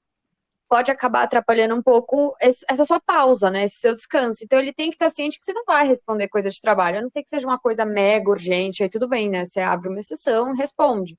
pode 0.72 0.90
acabar 0.90 1.24
atrapalhando 1.24 1.76
um 1.76 1.82
pouco 1.82 2.34
essa 2.40 2.86
sua 2.86 2.98
pausa, 2.98 3.52
né? 3.52 3.66
Esse 3.66 3.76
seu 3.76 3.94
descanso. 3.94 4.42
Então 4.42 4.58
ele 4.58 4.72
tem 4.72 4.90
que 4.90 4.96
estar 4.96 5.10
ciente 5.10 5.38
que 5.38 5.46
você 5.46 5.52
não 5.52 5.66
vai 5.66 5.86
responder 5.86 6.30
coisa 6.30 6.50
de 6.50 6.62
trabalho, 6.62 7.00
a 7.00 7.02
não 7.02 7.10
ser 7.10 7.24
que 7.24 7.28
seja 7.28 7.46
uma 7.46 7.60
coisa 7.60 7.84
mega 7.84 8.30
urgente, 8.30 8.82
aí 8.82 8.88
tudo 8.88 9.06
bem, 9.06 9.30
né? 9.30 9.44
Você 9.44 9.60
abre 9.60 9.90
uma 9.90 10.00
exceção, 10.00 10.54
responde. 10.54 11.18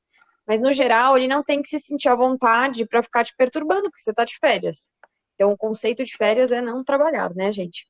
Mas 0.49 0.59
no 0.59 0.73
geral, 0.73 1.18
ele 1.18 1.28
não 1.28 1.42
tem 1.42 1.61
que 1.61 1.68
se 1.68 1.78
sentir 1.80 2.09
à 2.09 2.14
vontade 2.14 2.87
para 2.87 3.02
ficar 3.02 3.25
te 3.26 3.35
perturbando, 3.37 3.90
porque 3.90 4.00
você 4.00 4.11
está 4.11 4.25
de 4.25 4.38
férias. 4.38 4.90
Então 5.35 5.52
o 5.52 5.56
conceito 5.56 6.02
de 6.02 6.16
férias 6.16 6.50
é 6.50 6.62
não 6.62 6.82
trabalhar, 6.82 7.35
né, 7.35 7.52
gente? 7.52 7.85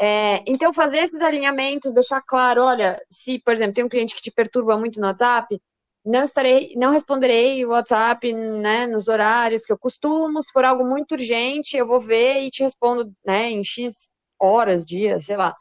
É, 0.00 0.44
então, 0.46 0.72
fazer 0.72 0.98
esses 0.98 1.20
alinhamentos, 1.20 1.94
deixar 1.94 2.22
claro, 2.22 2.62
olha, 2.62 3.02
se, 3.10 3.40
por 3.40 3.52
exemplo, 3.52 3.74
tem 3.74 3.84
um 3.84 3.88
cliente 3.88 4.14
que 4.14 4.22
te 4.22 4.30
perturba 4.30 4.78
muito 4.78 5.00
no 5.00 5.06
WhatsApp, 5.08 5.60
não 6.06 6.22
estarei, 6.24 6.72
não 6.76 6.92
responderei 6.92 7.64
o 7.64 7.70
WhatsApp, 7.70 8.32
né, 8.32 8.86
nos 8.86 9.08
horários 9.08 9.64
que 9.64 9.72
eu 9.72 9.78
costumo. 9.78 10.42
Se 10.42 10.52
for 10.52 10.64
algo 10.64 10.84
muito 10.86 11.12
urgente, 11.12 11.76
eu 11.76 11.86
vou 11.86 12.00
ver 12.00 12.42
e 12.42 12.50
te 12.50 12.62
respondo, 12.62 13.12
né, 13.26 13.50
em 13.50 13.64
X 13.64 14.12
horas, 14.40 14.84
dias, 14.84 15.24
sei 15.26 15.36
lá. 15.36 15.54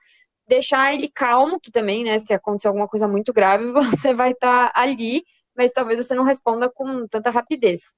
Deixar 0.47 0.93
ele 0.93 1.09
calmo, 1.09 1.59
que 1.59 1.71
também, 1.71 2.03
né, 2.03 2.19
se 2.19 2.33
acontecer 2.33 2.67
alguma 2.67 2.87
coisa 2.87 3.07
muito 3.07 3.33
grave, 3.33 3.65
você 4.11 4.13
vai 4.13 4.31
estar 4.31 4.71
tá 4.71 4.79
ali, 4.79 5.23
mas 5.57 5.73
talvez 5.73 5.97
você 6.05 6.13
não 6.13 6.23
responda 6.23 6.69
com 6.71 7.07
tanta 7.07 7.31
rapidez. 7.31 7.95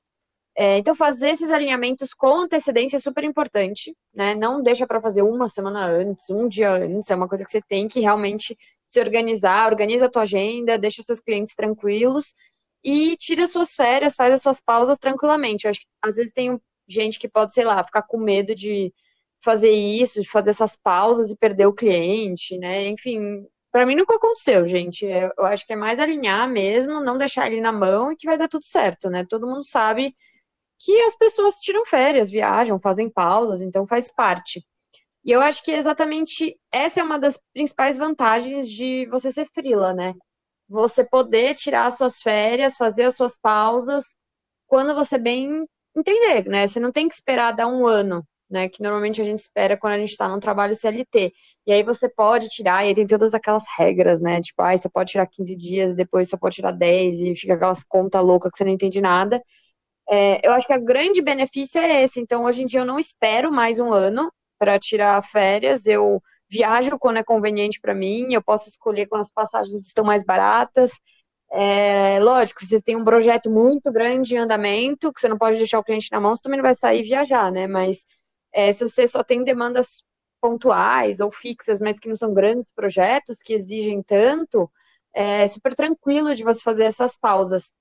É, 0.59 0.79
então, 0.79 0.95
fazer 0.95 1.29
esses 1.29 1.51
alinhamentos 1.51 2.15
com 2.15 2.41
antecedência 2.41 2.97
é 2.97 2.99
super 2.99 3.23
importante, 3.23 3.95
né? 4.11 4.33
Não 4.33 4.59
deixa 4.59 4.87
para 4.87 4.99
fazer 4.99 5.21
uma 5.21 5.47
semana 5.47 5.85
antes, 5.85 6.27
um 6.31 6.47
dia 6.47 6.71
antes, 6.71 7.11
é 7.11 7.15
uma 7.15 7.27
coisa 7.27 7.45
que 7.45 7.51
você 7.51 7.61
tem 7.61 7.87
que 7.87 7.99
realmente 7.99 8.57
se 8.83 8.99
organizar, 8.99 9.69
organiza 9.69 10.07
a 10.07 10.09
tua 10.09 10.23
agenda, 10.23 10.75
deixa 10.75 11.03
seus 11.03 11.19
clientes 11.19 11.53
tranquilos 11.53 12.33
e 12.83 13.15
tira 13.17 13.45
suas 13.47 13.75
férias, 13.75 14.15
faz 14.15 14.33
as 14.33 14.41
suas 14.41 14.59
pausas 14.59 14.97
tranquilamente. 14.97 15.65
Eu 15.65 15.69
acho 15.69 15.81
que 15.81 15.85
às 16.03 16.15
vezes 16.15 16.33
tem 16.33 16.59
gente 16.87 17.19
que 17.19 17.27
pode, 17.29 17.53
sei 17.53 17.63
lá, 17.63 17.83
ficar 17.83 18.01
com 18.01 18.17
medo 18.17 18.55
de 18.55 18.91
fazer 19.43 19.71
isso, 19.71 20.19
de 20.21 20.27
fazer 20.27 20.49
essas 20.49 20.75
pausas 20.75 21.29
e 21.29 21.37
perder 21.37 21.67
o 21.67 21.73
cliente, 21.73 22.57
né? 22.57 22.87
Enfim, 22.87 23.45
para 23.71 23.85
mim 23.85 23.95
nunca 23.95 24.15
aconteceu, 24.15 24.65
gente. 24.65 25.05
Eu 25.05 25.45
acho 25.45 25.67
que 25.67 25.73
é 25.73 25.75
mais 25.75 25.99
alinhar 25.99 26.49
mesmo, 26.49 26.99
não 26.99 27.15
deixar 27.15 27.45
ele 27.45 27.61
na 27.61 27.71
mão 27.71 28.11
e 28.11 28.15
que 28.15 28.25
vai 28.25 28.39
dar 28.39 28.47
tudo 28.47 28.65
certo, 28.65 29.07
né? 29.07 29.23
Todo 29.29 29.45
mundo 29.45 29.63
sabe 29.63 30.15
que 30.79 31.01
as 31.01 31.15
pessoas 31.15 31.55
tiram 31.55 31.85
férias, 31.85 32.29
viajam, 32.29 32.79
fazem 32.79 33.09
pausas, 33.09 33.61
então 33.61 33.87
faz 33.87 34.11
parte. 34.11 34.65
E 35.23 35.31
eu 35.31 35.41
acho 35.41 35.63
que 35.63 35.71
exatamente 35.71 36.57
essa 36.71 37.01
é 37.01 37.03
uma 37.03 37.19
das 37.19 37.39
principais 37.53 37.97
vantagens 37.97 38.69
de 38.69 39.05
você 39.07 39.31
ser 39.31 39.45
frila, 39.47 39.93
né? 39.93 40.13
Você 40.69 41.03
poder 41.03 41.53
tirar 41.55 41.87
as 41.87 41.97
suas 41.97 42.21
férias, 42.21 42.77
fazer 42.77 43.05
as 43.05 43.15
suas 43.15 43.37
pausas 43.37 44.15
quando 44.67 44.95
você 44.95 45.17
bem 45.17 45.65
entender, 45.95 46.45
né? 46.47 46.67
Você 46.67 46.79
não 46.79 46.91
tem 46.91 47.07
que 47.07 47.15
esperar 47.15 47.51
dar 47.53 47.67
um 47.67 47.87
ano, 47.87 48.23
né? 48.49 48.69
Que 48.69 48.81
normalmente 48.81 49.21
a 49.21 49.25
gente 49.25 49.39
espera 49.39 49.77
quando 49.77 49.93
a 49.93 49.99
gente 49.99 50.11
está 50.11 50.29
num 50.29 50.39
trabalho 50.39 50.75
CLT. 50.75 51.33
E 51.65 51.73
aí 51.73 51.83
você 51.83 52.07
pode 52.07 52.47
tirar, 52.49 52.85
e 52.85 52.89
aí 52.89 52.95
tem 52.95 53.07
todas 53.07 53.33
aquelas 53.33 53.63
regras, 53.77 54.21
né? 54.21 54.41
Tipo, 54.41 54.61
ah, 54.61 54.77
você 54.77 54.89
pode 54.89 55.11
tirar 55.11 55.27
15 55.27 55.55
dias, 55.55 55.95
depois 55.95 56.29
só 56.29 56.37
pode 56.37 56.55
tirar 56.55 56.71
10, 56.71 57.19
e 57.19 57.35
fica 57.35 57.55
aquelas 57.55 57.83
contas 57.83 58.23
loucas 58.23 58.51
que 58.51 58.57
você 58.57 58.63
não 58.63 58.71
entende 58.71 59.01
nada. 59.01 59.41
É, 60.09 60.45
eu 60.47 60.53
acho 60.53 60.67
que 60.67 60.73
o 60.73 60.83
grande 60.83 61.21
benefício 61.21 61.79
é 61.79 62.03
esse. 62.03 62.19
Então, 62.19 62.45
hoje 62.45 62.63
em 62.63 62.65
dia, 62.65 62.79
eu 62.81 62.85
não 62.85 62.99
espero 62.99 63.51
mais 63.51 63.79
um 63.79 63.91
ano 63.91 64.31
para 64.57 64.79
tirar 64.79 65.21
férias. 65.23 65.85
Eu 65.85 66.21
viajo 66.49 66.97
quando 66.97 67.17
é 67.17 67.23
conveniente 67.23 67.79
para 67.81 67.93
mim, 67.93 68.33
eu 68.33 68.41
posso 68.41 68.69
escolher 68.69 69.07
quando 69.07 69.21
as 69.21 69.31
passagens 69.31 69.85
estão 69.85 70.05
mais 70.05 70.23
baratas. 70.23 70.91
É, 71.51 72.19
lógico, 72.21 72.61
se 72.61 72.67
você 72.67 72.81
tem 72.81 72.95
um 72.95 73.03
projeto 73.05 73.49
muito 73.49 73.91
grande 73.91 74.35
em 74.35 74.39
andamento, 74.39 75.13
que 75.13 75.19
você 75.19 75.29
não 75.29 75.37
pode 75.37 75.57
deixar 75.57 75.79
o 75.79 75.83
cliente 75.83 76.09
na 76.11 76.19
mão, 76.19 76.35
você 76.35 76.43
também 76.43 76.57
não 76.57 76.63
vai 76.63 76.75
sair 76.75 77.01
e 77.01 77.03
viajar, 77.03 77.51
né? 77.51 77.67
Mas 77.67 78.03
é, 78.53 78.71
se 78.71 78.87
você 78.87 79.07
só 79.07 79.23
tem 79.23 79.43
demandas 79.43 80.03
pontuais 80.41 81.19
ou 81.19 81.31
fixas, 81.31 81.79
mas 81.79 81.99
que 81.99 82.09
não 82.09 82.15
são 82.15 82.33
grandes 82.33 82.71
projetos 82.73 83.41
que 83.41 83.53
exigem 83.53 84.01
tanto, 84.03 84.69
é 85.13 85.47
super 85.47 85.73
tranquilo 85.73 86.35
de 86.35 86.43
você 86.43 86.61
fazer 86.61 86.83
essas 86.85 87.17
pausas. 87.17 87.73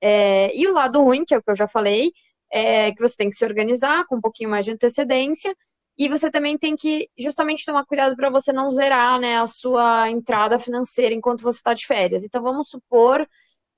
É, 0.00 0.54
e 0.56 0.66
o 0.68 0.72
lado 0.72 1.02
ruim, 1.02 1.24
que 1.24 1.34
é 1.34 1.38
o 1.38 1.42
que 1.42 1.50
eu 1.50 1.56
já 1.56 1.68
falei, 1.68 2.12
é 2.50 2.92
que 2.92 3.00
você 3.00 3.16
tem 3.16 3.30
que 3.30 3.36
se 3.36 3.44
organizar 3.44 4.04
com 4.06 4.16
um 4.16 4.20
pouquinho 4.20 4.50
mais 4.50 4.64
de 4.64 4.72
antecedência 4.72 5.54
e 5.98 6.08
você 6.08 6.30
também 6.30 6.58
tem 6.58 6.76
que 6.76 7.08
justamente 7.18 7.64
tomar 7.64 7.84
cuidado 7.86 8.14
para 8.16 8.30
você 8.30 8.52
não 8.52 8.70
zerar 8.70 9.18
né, 9.18 9.38
a 9.38 9.46
sua 9.46 10.10
entrada 10.10 10.58
financeira 10.58 11.14
enquanto 11.14 11.42
você 11.42 11.58
está 11.58 11.72
de 11.72 11.86
férias. 11.86 12.22
Então 12.22 12.42
vamos 12.42 12.68
supor 12.68 13.26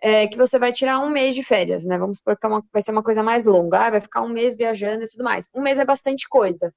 é, 0.01 0.27
que 0.27 0.37
você 0.37 0.59
vai 0.59 0.73
tirar 0.73 1.01
um 1.01 1.11
mês 1.11 1.35
de 1.35 1.43
férias, 1.43 1.85
né? 1.85 1.99
Vamos 1.99 2.19
supor 2.19 2.37
que 2.37 2.47
é 2.47 2.49
uma, 2.49 2.65
vai 2.73 2.83
ser 2.83 2.93
uma 2.93 3.03
coisa 3.03 3.23
mais 3.23 3.45
longa, 3.45 3.87
ah, 3.87 3.91
vai 3.91 4.01
ficar 4.01 4.23
um 4.23 4.29
mês 4.29 4.57
viajando 4.57 5.05
e 5.05 5.09
tudo 5.09 5.25
mais. 5.25 5.49
Um 5.55 5.63
mês 5.63 5.79
é 5.79 5.85
bastante 5.85 6.29
coisa. 6.29 6.73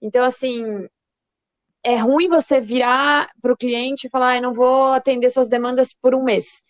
Então, 0.00 0.24
assim, 0.24 0.88
é 1.84 1.96
ruim 1.96 2.28
você 2.28 2.60
virar 2.60 3.28
para 3.40 3.52
o 3.52 3.56
cliente 3.56 4.06
e 4.06 4.10
falar, 4.10 4.30
ah, 4.30 4.36
eu 4.36 4.42
não 4.42 4.54
vou 4.54 4.92
atender 4.92 5.30
suas 5.30 5.48
demandas 5.48 5.92
por 5.94 6.14
um 6.14 6.22
mês. 6.22 6.60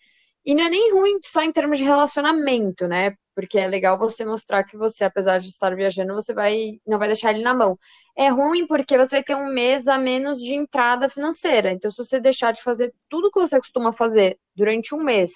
E 0.47 0.55
não 0.55 0.63
é 0.65 0.69
nem 0.69 0.93
ruim 0.93 1.19
só 1.25 1.41
em 1.43 1.51
termos 1.51 1.77
de 1.77 1.83
relacionamento, 1.83 2.87
né? 2.87 3.13
Porque 3.35 3.59
é 3.59 3.67
legal 3.67 3.97
você 3.99 4.25
mostrar 4.25 4.63
que 4.63 4.77
você, 4.77 5.03
apesar 5.03 5.39
de 5.39 5.49
estar 5.49 5.75
viajando, 5.75 6.13
você 6.13 6.33
vai 6.33 6.79
não 6.87 6.97
vai 6.97 7.09
deixar 7.09 7.31
ele 7.33 7.43
na 7.43 7.53
mão. 7.53 7.77
É 8.17 8.29
ruim 8.29 8.65
porque 8.65 8.97
você 8.97 9.17
vai 9.17 9.23
ter 9.23 9.35
um 9.35 9.53
mês 9.53 9.87
a 9.89 9.97
menos 9.97 10.39
de 10.39 10.55
entrada 10.55 11.09
financeira. 11.09 11.71
Então, 11.73 11.91
se 11.91 11.97
você 11.97 12.19
deixar 12.21 12.53
de 12.53 12.63
fazer 12.63 12.93
tudo 13.09 13.29
que 13.29 13.39
você 13.39 13.59
costuma 13.59 13.91
fazer 13.93 14.39
durante 14.55 14.95
um 14.95 15.03
mês, 15.03 15.31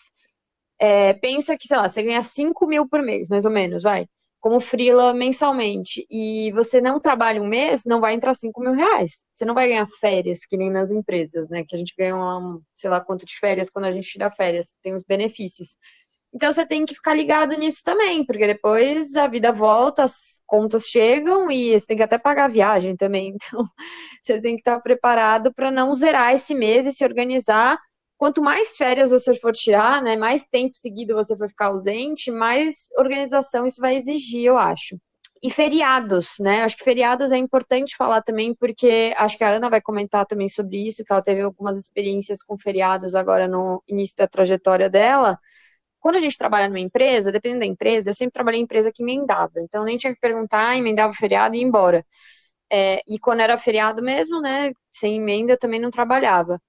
é, 0.79 1.13
pensa 1.13 1.57
que, 1.57 1.67
sei 1.67 1.77
lá, 1.77 1.89
você 1.89 2.03
ganha 2.03 2.23
5 2.23 2.65
mil 2.67 2.87
por 2.87 3.01
mês, 3.03 3.27
mais 3.29 3.45
ou 3.45 3.51
menos, 3.51 3.83
vai 3.83 4.07
como 4.41 4.60
frila 4.60 5.13
mensalmente 5.13 6.05
e 6.10 6.51
você 6.53 6.81
não 6.81 7.00
trabalha 7.00 7.41
um 7.41 7.48
mês, 7.48 7.83
não 7.86 8.01
vai 8.01 8.15
entrar 8.15 8.33
5 8.33 8.60
mil 8.60 8.74
reais. 8.74 9.24
Você 9.31 9.45
não 9.45 9.53
vai 9.53 9.67
ganhar 9.69 9.88
férias, 10.00 10.39
que 10.39 10.57
nem 10.57 10.71
nas 10.71 10.89
empresas, 10.89 11.48
né? 11.48 11.63
Que 11.65 11.75
a 11.75 11.77
gente 11.79 11.93
ganha, 11.98 12.17
um, 12.17 12.60
sei 12.75 12.89
lá, 12.89 13.00
quanto 13.00 13.25
de 13.25 13.38
férias 13.38 13.69
quando 13.69 13.86
a 13.86 13.91
gente 13.91 14.10
tira 14.10 14.31
férias, 14.31 14.75
tem 14.81 14.95
os 14.95 15.03
benefícios. 15.03 15.75
Então 16.33 16.51
você 16.51 16.65
tem 16.65 16.86
que 16.86 16.95
ficar 16.95 17.13
ligado 17.13 17.55
nisso 17.57 17.81
também, 17.83 18.25
porque 18.25 18.48
depois 18.48 19.15
a 19.15 19.27
vida 19.27 19.51
volta, 19.51 20.05
as 20.05 20.39
contas 20.48 20.86
chegam 20.86 21.51
e 21.51 21.77
você 21.77 21.86
tem 21.88 21.98
que 21.98 22.03
até 22.03 22.17
pagar 22.17 22.45
a 22.45 22.48
viagem 22.48 22.95
também. 22.95 23.36
Então 23.51 23.65
você 24.24 24.41
tem 24.41 24.55
que 24.55 24.62
estar 24.62 24.79
preparado 24.79 25.53
para 25.53 25.71
não 25.71 25.93
zerar 25.93 26.33
esse 26.33 26.55
mês 26.55 26.86
e 26.88 26.93
se 26.93 27.03
organizar 27.03 27.79
quanto 28.21 28.39
mais 28.39 28.77
férias 28.77 29.09
você 29.09 29.33
for 29.33 29.51
tirar, 29.51 29.99
né, 29.99 30.15
mais 30.15 30.45
tempo 30.45 30.77
seguido 30.77 31.15
você 31.15 31.35
for 31.35 31.49
ficar 31.49 31.67
ausente, 31.69 32.29
mais 32.29 32.89
organização 32.95 33.65
isso 33.65 33.81
vai 33.81 33.95
exigir, 33.95 34.43
eu 34.43 34.59
acho. 34.59 34.95
E 35.43 35.49
feriados, 35.49 36.35
né? 36.39 36.61
Acho 36.63 36.77
que 36.77 36.83
feriados 36.83 37.31
é 37.31 37.37
importante 37.37 37.95
falar 37.97 38.21
também, 38.21 38.53
porque 38.53 39.11
acho 39.17 39.35
que 39.39 39.43
a 39.43 39.49
Ana 39.49 39.71
vai 39.71 39.81
comentar 39.81 40.23
também 40.27 40.47
sobre 40.47 40.85
isso, 40.85 41.03
que 41.03 41.11
ela 41.11 41.23
teve 41.23 41.41
algumas 41.41 41.79
experiências 41.79 42.43
com 42.43 42.59
feriados 42.59 43.15
agora 43.15 43.47
no 43.47 43.81
início 43.87 44.15
da 44.17 44.27
trajetória 44.27 44.87
dela. 44.87 45.39
Quando 45.99 46.17
a 46.17 46.19
gente 46.19 46.37
trabalha 46.37 46.67
numa 46.67 46.79
empresa, 46.79 47.31
dependendo 47.31 47.61
da 47.61 47.67
empresa, 47.67 48.11
eu 48.11 48.13
sempre 48.15 48.33
trabalhei 48.33 48.59
em 48.61 48.63
empresa 48.65 48.91
que 48.93 49.03
emendava, 49.03 49.53
então 49.61 49.83
nem 49.83 49.97
tinha 49.97 50.13
que 50.13 50.19
perguntar, 50.21 50.77
emendava 50.77 51.11
o 51.11 51.15
feriado 51.15 51.55
e 51.55 51.59
ia 51.59 51.65
embora. 51.65 52.05
É, 52.71 53.01
e 53.07 53.19
quando 53.19 53.41
era 53.41 53.57
feriado 53.57 54.03
mesmo, 54.03 54.41
né, 54.41 54.71
sem 54.91 55.17
emenda, 55.17 55.53
eu 55.53 55.59
também 55.59 55.79
não 55.81 55.91
trabalhava. 55.91 56.59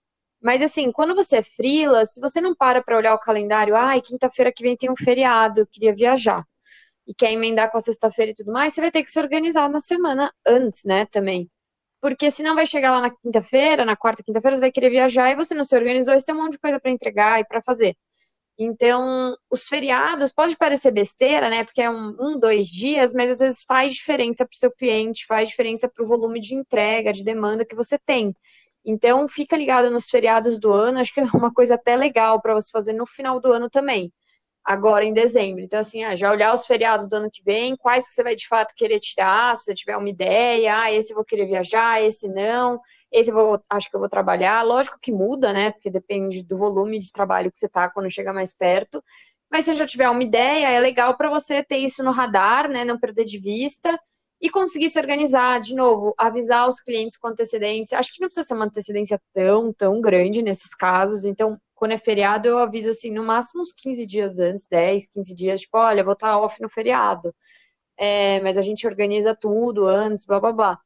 Mas 0.43 0.61
assim, 0.63 0.91
quando 0.91 1.15
você 1.15 1.37
é 1.37 1.43
frila, 1.43 2.05
se 2.05 2.21
você 2.21 2.41
não 2.41 2.55
para 2.55 2.83
para 2.83 2.97
olhar 2.97 3.15
o 3.15 3.19
calendário, 3.19 3.77
ai, 3.77 4.01
quinta-feira 4.01 4.53
que 4.53 4.63
vem 4.63 4.77
tem 4.77 4.91
um 4.91 4.97
feriado, 4.97 5.61
eu 5.61 5.67
queria 5.67 5.95
viajar, 5.95 6.45
e 7.07 7.15
quer 7.15 7.33
emendar 7.33 7.71
com 7.71 7.79
a 7.79 7.81
sexta-feira 7.81 8.33
e 8.33 8.35
tudo 8.35 8.53
mais, 8.53 8.75
você 8.75 8.81
vai 8.81 8.91
ter 8.91 9.03
que 9.05 9.11
se 9.11 9.19
organizar 9.21 9.69
na 9.69 9.81
semana 9.81 10.33
antes, 10.47 10.85
né, 10.85 11.07
também. 11.07 11.51
Porque 12.01 12.31
senão 12.31 12.55
vai 12.57 12.67
chegar 12.67 12.91
lá 12.93 13.01
na 13.01 13.11
quinta-feira, 13.11 13.85
na 13.85 13.97
quarta, 13.97 14.23
quinta-feira, 14.25 14.57
você 14.57 14.61
vai 14.61 14.73
querer 14.73 14.91
viajar 14.91 15.31
e 15.31 15.37
você 15.37 15.55
não 15.55 15.65
se 15.65 15.77
organizou, 15.77 16.15
você 16.19 16.27
tem 16.27 16.35
um 16.35 16.43
monte 16.43 16.53
de 16.53 16.59
coisa 16.59 16.81
para 16.81 16.91
entregar 16.91 17.41
e 17.41 17.45
para 17.45 17.63
fazer. 17.63 17.97
Então, 18.59 19.37
os 19.51 19.65
feriados 19.65 20.33
pode 20.33 20.57
parecer 20.57 20.91
besteira, 20.93 21.49
né? 21.49 21.65
Porque 21.65 21.81
é 21.83 21.91
um, 21.91 22.15
um, 22.21 22.39
dois 22.39 22.69
dias, 22.69 23.13
mas 23.13 23.31
às 23.31 23.39
vezes 23.39 23.65
faz 23.67 23.95
diferença 23.95 24.45
para 24.47 24.55
o 24.55 24.59
seu 24.59 24.71
cliente, 24.71 25.27
faz 25.27 25.49
diferença 25.49 25.89
para 25.89 26.05
o 26.05 26.07
volume 26.07 26.39
de 26.41 26.55
entrega, 26.55 27.13
de 27.13 27.25
demanda 27.25 27.65
que 27.65 27.75
você 27.75 27.99
tem. 27.99 28.35
Então, 28.85 29.29
fica 29.29 29.57
ligado 29.57 29.91
nos 29.91 30.11
feriados 30.11 30.59
do 30.59 30.73
ano, 30.73 30.99
acho 30.99 31.15
que 31.15 31.21
é 31.21 31.25
uma 31.35 31.53
coisa 31.53 31.75
até 31.77 31.97
legal 31.97 32.41
para 32.41 32.55
você 32.55 32.71
fazer 32.71 32.93
no 32.93 33.07
final 33.07 33.41
do 33.41 33.53
ano 33.53 33.71
também, 33.71 34.13
agora 34.65 35.05
em 35.05 35.13
dezembro. 35.15 35.63
Então, 35.63 35.79
assim, 35.81 36.03
ah, 36.05 36.17
já 36.17 36.31
olhar 36.31 36.53
os 36.53 36.67
feriados 36.67 37.09
do 37.09 37.15
ano 37.15 37.31
que 37.31 37.43
vem, 37.45 37.77
quais 37.77 38.09
que 38.09 38.15
você 38.15 38.23
vai 38.23 38.35
de 38.35 38.47
fato 38.49 38.75
querer 38.77 38.99
tirar, 38.99 39.57
se 39.57 39.65
você 39.65 39.75
tiver 39.75 39.97
uma 39.97 40.09
ideia, 40.09 40.81
ah, 40.81 40.93
esse 40.93 41.13
eu 41.13 41.17
vou 41.17 41.25
querer 41.25 41.47
viajar, 41.47 42.03
esse 42.03 42.29
não, 42.29 42.81
esse 43.13 43.31
eu 43.31 43.35
vou, 43.35 43.63
acho 43.71 43.89
que 43.89 43.97
eu 43.97 44.01
vou 44.01 44.09
trabalhar. 44.09 44.63
Lógico 44.63 44.99
que 45.01 45.13
muda, 45.13 45.53
né? 45.53 45.71
Porque 45.73 45.91
depende 45.91 46.43
do 46.43 46.57
volume 46.57 46.99
de 46.99 47.13
trabalho 47.13 47.53
que 47.53 47.59
você 47.59 47.69
tá 47.69 47.89
quando 47.89 48.11
chega 48.11 48.33
mais 48.33 48.55
perto. 48.57 49.03
Mas 49.51 49.67
se 49.67 49.75
já 49.75 49.87
tiver 49.87 50.09
uma 50.09 50.23
ideia, 50.23 50.71
é 50.71 50.81
legal 50.81 51.17
para 51.17 51.29
você 51.29 51.63
ter 51.63 51.77
isso 51.77 52.03
no 52.03 52.11
radar, 52.11 52.69
né? 52.69 52.85
Não 52.85 52.99
perder 52.99 53.25
de 53.25 53.39
vista 53.39 53.99
e 54.43 54.51
conseguir 54.51 54.91
se 54.91 54.99
organizar, 54.99 55.61
de 55.61 55.73
novo, 55.73 56.13
avisar 56.19 56.69
os 56.69 56.81
clientes 56.81 57.17
com 57.17 57.29
antecedência. 57.29 57.97
Acho 57.97 58.13
que 58.13 58.21
não 58.21 58.27
precisa 58.27 58.49
ser 58.49 58.55
uma 58.55 58.65
antecedência 58.65 59.21
tão, 59.33 59.73
tão 59.73 60.01
grande 60.01 60.43
nesses 60.43 60.75
casos. 60.75 61.25
Então, 61.25 61.57
quando 61.77 61.93
é 61.93 61.99
feriado, 61.99 62.49
eu 62.49 62.59
aviso 62.59 62.91
assim, 62.91 63.13
no 63.13 63.23
máximo 63.25 63.63
uns 63.63 63.73
15 63.73 64.05
dias 64.05 64.41
antes, 64.41 64.67
10, 64.69 65.07
15 65.13 65.35
dias, 65.35 65.61
tipo, 65.61 65.79
olha, 65.79 66.03
vou 66.03 66.15
estar 66.15 66.37
off 66.39 66.61
no 66.61 66.69
feriado. 66.69 67.33
É, 67.97 68.41
mas 68.41 68.59
a 68.59 68.63
gente 68.63 68.85
organiza 68.87 69.33
tudo 69.35 69.87
antes, 69.87 70.27
blá 70.27 70.41
blá 70.41 70.53
blá. 70.53 70.79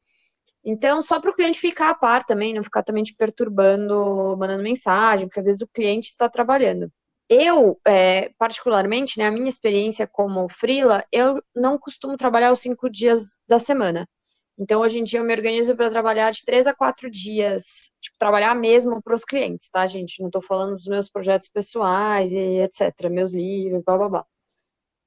Então, 0.62 1.02
só 1.02 1.20
para 1.20 1.30
o 1.30 1.34
cliente 1.34 1.58
ficar 1.58 1.90
a 1.90 1.94
par 1.94 2.25
também, 2.25 2.52
não 2.52 2.62
ficar 2.62 2.82
também 2.82 3.04
te 3.04 3.14
perturbando, 3.14 4.36
mandando 4.38 4.62
mensagem, 4.62 5.28
porque 5.28 5.40
às 5.40 5.46
vezes 5.46 5.62
o 5.62 5.68
cliente 5.68 6.08
está 6.08 6.28
trabalhando. 6.28 6.90
Eu, 7.28 7.80
é, 7.87 8.30
particularmente, 8.38 9.18
né, 9.18 9.26
a 9.26 9.30
minha 9.33 9.49
experiência 9.49 10.06
como 10.06 10.49
freela, 10.49 11.04
eu 11.11 11.42
não 11.54 11.76
costumo 11.78 12.16
trabalhar 12.16 12.52
os 12.52 12.61
cinco 12.61 12.88
dias 12.88 13.37
da 13.49 13.59
semana. 13.59 14.06
Então, 14.59 14.80
hoje 14.80 15.00
em 15.00 15.04
dia, 15.04 15.21
eu 15.21 15.25
me 15.25 15.35
organizo 15.35 15.76
para 15.76 15.90
trabalhar 15.90 16.30
de 16.30 16.45
três 16.45 16.66
a 16.66 16.75
quatro 16.75 17.11
dias, 17.11 17.90
tipo, 18.00 18.16
trabalhar 18.18 18.54
mesmo 18.54 19.02
para 19.02 19.14
os 19.14 19.25
clientes, 19.25 19.68
tá, 19.71 19.87
gente? 19.87 20.21
Não 20.21 20.28
estou 20.28 20.40
falando 20.40 20.76
dos 20.76 20.87
meus 20.87 21.11
projetos 21.11 21.49
pessoais 21.49 22.33
e 22.33 22.61
etc., 22.62 23.11
meus 23.11 23.33
livros, 23.35 23.83
blá, 23.85 23.99
blá, 23.99 24.09
blá. 24.09 24.26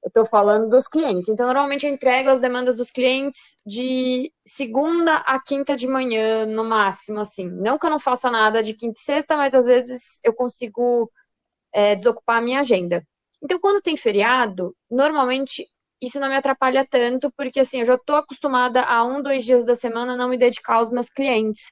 Eu 0.02 0.08
estou 0.08 0.26
falando 0.26 0.68
dos 0.70 0.88
clientes. 0.88 1.28
Então, 1.28 1.46
normalmente, 1.46 1.84
eu 1.86 1.92
entrego 1.92 2.30
as 2.30 2.40
demandas 2.40 2.76
dos 2.76 2.90
clientes 2.90 3.56
de 3.66 4.32
segunda 4.46 5.16
a 5.16 5.42
quinta 5.42 5.76
de 5.76 5.86
manhã, 5.86 6.46
no 6.46 6.64
máximo, 6.64 7.20
assim. 7.20 7.50
Não 7.50 7.78
que 7.78 7.86
eu 7.86 7.90
não 7.90 8.00
faça 8.00 8.30
nada 8.30 8.62
de 8.62 8.72
quinta 8.74 8.98
e 8.98 9.02
sexta, 9.02 9.36
mas 9.36 9.54
às 9.54 9.66
vezes 9.66 10.20
eu 10.24 10.32
consigo 10.32 11.10
é, 11.72 11.94
desocupar 11.94 12.38
a 12.38 12.40
minha 12.40 12.60
agenda. 12.60 13.04
Então, 13.42 13.58
quando 13.58 13.82
tem 13.82 13.96
feriado, 13.96 14.74
normalmente 14.90 15.66
isso 16.00 16.18
não 16.20 16.28
me 16.28 16.36
atrapalha 16.36 16.86
tanto, 16.88 17.30
porque 17.36 17.60
assim, 17.60 17.80
eu 17.80 17.86
já 17.86 17.94
estou 17.94 18.16
acostumada 18.16 18.82
a 18.82 19.04
um, 19.04 19.22
dois 19.22 19.44
dias 19.44 19.64
da 19.64 19.74
semana 19.74 20.16
não 20.16 20.28
me 20.28 20.38
dedicar 20.38 20.76
aos 20.76 20.90
meus 20.90 21.08
clientes. 21.08 21.70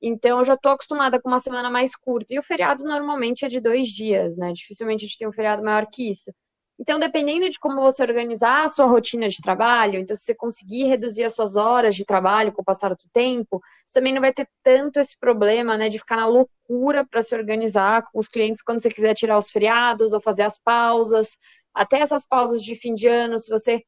Então, 0.00 0.38
eu 0.38 0.44
já 0.44 0.54
estou 0.54 0.72
acostumada 0.72 1.20
com 1.20 1.28
uma 1.28 1.40
semana 1.40 1.70
mais 1.70 1.96
curta. 1.96 2.34
E 2.34 2.38
o 2.38 2.42
feriado 2.42 2.84
normalmente 2.84 3.44
é 3.44 3.48
de 3.48 3.60
dois 3.60 3.88
dias, 3.88 4.36
né? 4.36 4.52
Dificilmente 4.52 5.04
a 5.04 5.08
gente 5.08 5.18
tem 5.18 5.28
um 5.28 5.32
feriado 5.32 5.62
maior 5.62 5.86
que 5.86 6.10
isso. 6.10 6.30
Então, 6.78 6.98
dependendo 6.98 7.48
de 7.48 7.58
como 7.58 7.80
você 7.80 8.02
organizar 8.02 8.64
a 8.64 8.68
sua 8.68 8.84
rotina 8.84 9.28
de 9.28 9.40
trabalho, 9.40 9.98
então 9.98 10.14
se 10.14 10.24
você 10.24 10.34
conseguir 10.34 10.84
reduzir 10.84 11.24
as 11.24 11.34
suas 11.34 11.56
horas 11.56 11.94
de 11.94 12.04
trabalho 12.04 12.52
com 12.52 12.60
o 12.60 12.64
passar 12.64 12.90
do 12.90 13.08
tempo, 13.12 13.62
você 13.84 13.94
também 13.94 14.12
não 14.12 14.20
vai 14.20 14.32
ter 14.32 14.46
tanto 14.62 15.00
esse 15.00 15.18
problema, 15.18 15.78
né, 15.78 15.88
de 15.88 15.98
ficar 15.98 16.16
na 16.16 16.26
loucura 16.26 17.06
para 17.06 17.22
se 17.22 17.34
organizar 17.34 18.02
com 18.02 18.18
os 18.18 18.28
clientes 18.28 18.60
quando 18.62 18.80
você 18.80 18.90
quiser 18.90 19.14
tirar 19.14 19.38
os 19.38 19.50
feriados 19.50 20.12
ou 20.12 20.20
fazer 20.20 20.42
as 20.42 20.58
pausas, 20.58 21.38
até 21.74 22.00
essas 22.00 22.26
pausas 22.26 22.62
de 22.62 22.74
fim 22.74 22.92
de 22.92 23.06
ano, 23.08 23.38
se 23.38 23.50
você 23.50 23.82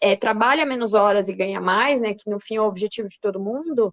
é, 0.00 0.14
trabalha 0.14 0.64
menos 0.64 0.94
horas 0.94 1.28
e 1.28 1.34
ganha 1.34 1.60
mais, 1.60 2.00
né, 2.00 2.14
que 2.14 2.30
no 2.30 2.38
fim 2.38 2.56
é 2.56 2.60
o 2.60 2.66
objetivo 2.68 3.08
de 3.08 3.18
todo 3.20 3.40
mundo, 3.40 3.92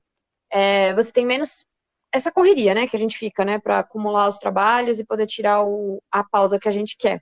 é, 0.51 0.93
você 0.93 1.11
tem 1.11 1.25
menos 1.25 1.65
essa 2.11 2.31
correria, 2.31 2.75
né, 2.75 2.87
que 2.87 2.95
a 2.95 2.99
gente 2.99 3.17
fica, 3.17 3.43
né, 3.43 3.59
para 3.59 3.79
acumular 3.79 4.27
os 4.27 4.37
trabalhos 4.37 4.99
e 4.99 5.05
poder 5.05 5.25
tirar 5.25 5.63
o, 5.63 6.01
a 6.11 6.23
pausa 6.23 6.59
que 6.59 6.69
a 6.69 6.71
gente 6.71 6.95
quer. 6.97 7.21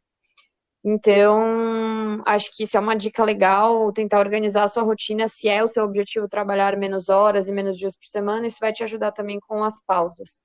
Então, 0.85 2.21
acho 2.25 2.51
que 2.53 2.63
isso 2.63 2.75
é 2.75 2.79
uma 2.79 2.95
dica 2.95 3.23
legal, 3.23 3.91
tentar 3.93 4.19
organizar 4.19 4.65
a 4.65 4.67
sua 4.67 4.83
rotina, 4.83 5.29
se 5.29 5.47
é 5.47 5.63
o 5.63 5.67
seu 5.67 5.83
objetivo 5.83 6.27
trabalhar 6.27 6.77
menos 6.77 7.07
horas 7.07 7.47
e 7.47 7.53
menos 7.53 7.77
dias 7.77 7.95
por 7.95 8.05
semana, 8.05 8.47
isso 8.47 8.57
vai 8.59 8.73
te 8.73 8.83
ajudar 8.83 9.13
também 9.13 9.39
com 9.39 9.63
as 9.63 9.81
pausas. 9.85 10.41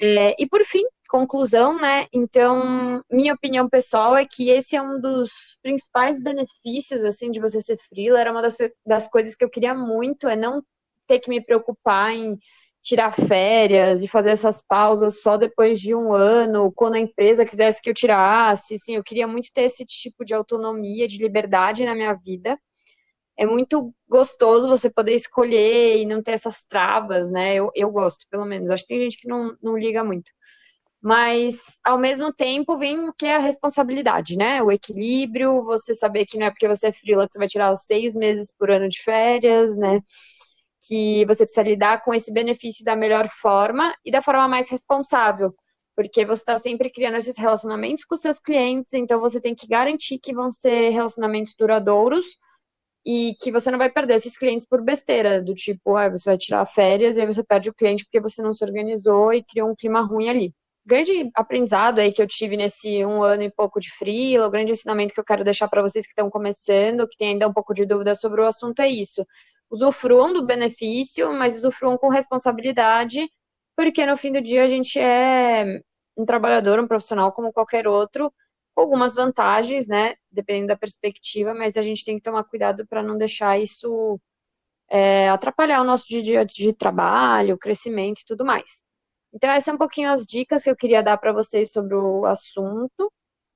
É, 0.00 0.34
e 0.40 0.48
por 0.48 0.64
fim, 0.64 0.82
conclusão, 1.08 1.80
né? 1.80 2.06
Então, 2.12 3.02
minha 3.10 3.34
opinião 3.34 3.68
pessoal 3.68 4.16
é 4.16 4.24
que 4.24 4.48
esse 4.50 4.76
é 4.76 4.82
um 4.82 5.00
dos 5.00 5.30
principais 5.62 6.22
benefícios, 6.22 7.04
assim, 7.04 7.30
de 7.30 7.40
você 7.40 7.60
ser 7.60 7.78
freela. 7.78 8.20
Era 8.20 8.30
uma 8.30 8.42
das, 8.42 8.56
das 8.86 9.08
coisas 9.08 9.34
que 9.34 9.44
eu 9.44 9.50
queria 9.50 9.74
muito, 9.74 10.28
é 10.28 10.36
não 10.36 10.62
ter 11.06 11.18
que 11.18 11.30
me 11.30 11.40
preocupar 11.44 12.12
em 12.14 12.38
tirar 12.88 13.12
férias 13.12 14.02
e 14.02 14.08
fazer 14.08 14.30
essas 14.30 14.62
pausas 14.62 15.20
só 15.20 15.36
depois 15.36 15.78
de 15.78 15.94
um 15.94 16.14
ano, 16.14 16.72
quando 16.72 16.94
a 16.94 16.98
empresa 16.98 17.44
quisesse 17.44 17.82
que 17.82 17.90
eu 17.90 17.94
tirasse. 17.94 18.78
Sim, 18.78 18.96
eu 18.96 19.04
queria 19.04 19.26
muito 19.26 19.52
ter 19.52 19.62
esse 19.62 19.84
tipo 19.84 20.24
de 20.24 20.32
autonomia, 20.34 21.06
de 21.06 21.18
liberdade 21.18 21.84
na 21.84 21.94
minha 21.94 22.14
vida. 22.14 22.58
É 23.36 23.46
muito 23.46 23.94
gostoso 24.08 24.68
você 24.68 24.90
poder 24.90 25.14
escolher 25.14 25.98
e 25.98 26.06
não 26.06 26.22
ter 26.22 26.32
essas 26.32 26.64
travas, 26.64 27.30
né? 27.30 27.54
Eu, 27.54 27.70
eu 27.74 27.90
gosto, 27.90 28.26
pelo 28.30 28.46
menos. 28.46 28.70
Acho 28.70 28.84
que 28.84 28.88
tem 28.88 29.02
gente 29.02 29.18
que 29.20 29.28
não, 29.28 29.56
não 29.62 29.76
liga 29.78 30.02
muito. 30.02 30.30
Mas, 31.02 31.78
ao 31.84 31.98
mesmo 31.98 32.32
tempo, 32.32 32.78
vem 32.78 33.08
o 33.08 33.12
que 33.12 33.26
é 33.26 33.36
a 33.36 33.40
responsabilidade, 33.40 34.36
né? 34.36 34.62
O 34.62 34.72
equilíbrio, 34.72 35.62
você 35.64 35.94
saber 35.94 36.26
que 36.26 36.38
não 36.38 36.46
é 36.46 36.50
porque 36.50 36.66
você 36.68 36.88
é 36.88 36.92
freela 36.92 37.26
que 37.26 37.34
você 37.34 37.38
vai 37.38 37.48
tirar 37.48 37.76
seis 37.76 38.14
meses 38.16 38.52
por 38.58 38.70
ano 38.70 38.88
de 38.88 39.00
férias, 39.02 39.76
né? 39.76 40.00
Que 40.88 41.26
você 41.26 41.44
precisa 41.44 41.62
lidar 41.62 42.02
com 42.02 42.14
esse 42.14 42.32
benefício 42.32 42.82
da 42.82 42.96
melhor 42.96 43.28
forma 43.28 43.94
e 44.04 44.10
da 44.10 44.22
forma 44.22 44.48
mais 44.48 44.70
responsável, 44.70 45.54
porque 45.94 46.24
você 46.24 46.40
está 46.40 46.58
sempre 46.58 46.90
criando 46.90 47.18
esses 47.18 47.36
relacionamentos 47.36 48.04
com 48.04 48.16
seus 48.16 48.38
clientes, 48.38 48.94
então 48.94 49.20
você 49.20 49.38
tem 49.40 49.54
que 49.54 49.66
garantir 49.66 50.18
que 50.18 50.32
vão 50.32 50.50
ser 50.50 50.90
relacionamentos 50.90 51.54
duradouros 51.58 52.24
e 53.04 53.34
que 53.40 53.52
você 53.52 53.70
não 53.70 53.78
vai 53.78 53.90
perder 53.90 54.14
esses 54.14 54.36
clientes 54.36 54.66
por 54.66 54.82
besteira, 54.82 55.42
do 55.42 55.54
tipo, 55.54 55.96
ah, 55.96 56.08
você 56.08 56.30
vai 56.30 56.38
tirar 56.38 56.64
férias 56.66 57.16
e 57.16 57.20
aí 57.20 57.26
você 57.26 57.44
perde 57.44 57.68
o 57.68 57.74
cliente 57.74 58.04
porque 58.04 58.20
você 58.20 58.42
não 58.42 58.52
se 58.52 58.64
organizou 58.64 59.32
e 59.32 59.44
criou 59.44 59.70
um 59.70 59.76
clima 59.76 60.00
ruim 60.00 60.28
ali. 60.28 60.54
Grande 60.88 61.30
aprendizado 61.34 61.98
aí 61.98 62.10
que 62.12 62.22
eu 62.22 62.26
tive 62.26 62.56
nesse 62.56 63.04
um 63.04 63.22
ano 63.22 63.42
e 63.42 63.50
pouco 63.50 63.78
de 63.78 63.90
freela, 63.90 64.46
o 64.46 64.50
grande 64.50 64.72
ensinamento 64.72 65.12
que 65.12 65.20
eu 65.20 65.24
quero 65.24 65.44
deixar 65.44 65.68
para 65.68 65.82
vocês 65.82 66.06
que 66.06 66.12
estão 66.12 66.30
começando, 66.30 67.06
que 67.06 67.16
tem 67.16 67.32
ainda 67.32 67.46
um 67.46 67.52
pouco 67.52 67.74
de 67.74 67.84
dúvida 67.84 68.14
sobre 68.14 68.40
o 68.40 68.46
assunto, 68.46 68.80
é 68.80 68.88
isso 68.88 69.22
usufruam 69.70 70.32
do 70.32 70.44
benefício, 70.44 71.32
mas 71.32 71.56
usufruam 71.56 71.98
com 71.98 72.08
responsabilidade, 72.08 73.28
porque 73.76 74.06
no 74.06 74.16
fim 74.16 74.32
do 74.32 74.40
dia 74.40 74.64
a 74.64 74.68
gente 74.68 74.98
é 74.98 75.80
um 76.16 76.24
trabalhador, 76.24 76.80
um 76.80 76.88
profissional 76.88 77.32
como 77.32 77.52
qualquer 77.52 77.86
outro, 77.86 78.32
com 78.74 78.82
algumas 78.82 79.14
vantagens, 79.14 79.88
né, 79.88 80.14
dependendo 80.30 80.68
da 80.68 80.76
perspectiva, 80.76 81.54
mas 81.54 81.76
a 81.76 81.82
gente 81.82 82.04
tem 82.04 82.16
que 82.16 82.22
tomar 82.22 82.44
cuidado 82.44 82.86
para 82.86 83.02
não 83.02 83.16
deixar 83.18 83.58
isso 83.58 84.20
é, 84.90 85.28
atrapalhar 85.30 85.80
o 85.82 85.84
nosso 85.84 86.06
dia 86.08 86.44
de 86.44 86.72
trabalho, 86.72 87.58
crescimento 87.58 88.20
e 88.22 88.24
tudo 88.26 88.44
mais. 88.44 88.87
Então, 89.32 89.50
essas 89.50 89.64
são 89.64 89.74
um 89.74 89.78
pouquinho 89.78 90.10
as 90.10 90.24
dicas 90.24 90.64
que 90.64 90.70
eu 90.70 90.76
queria 90.76 91.02
dar 91.02 91.16
para 91.18 91.32
vocês 91.32 91.70
sobre 91.72 91.94
o 91.94 92.24
assunto. 92.24 93.12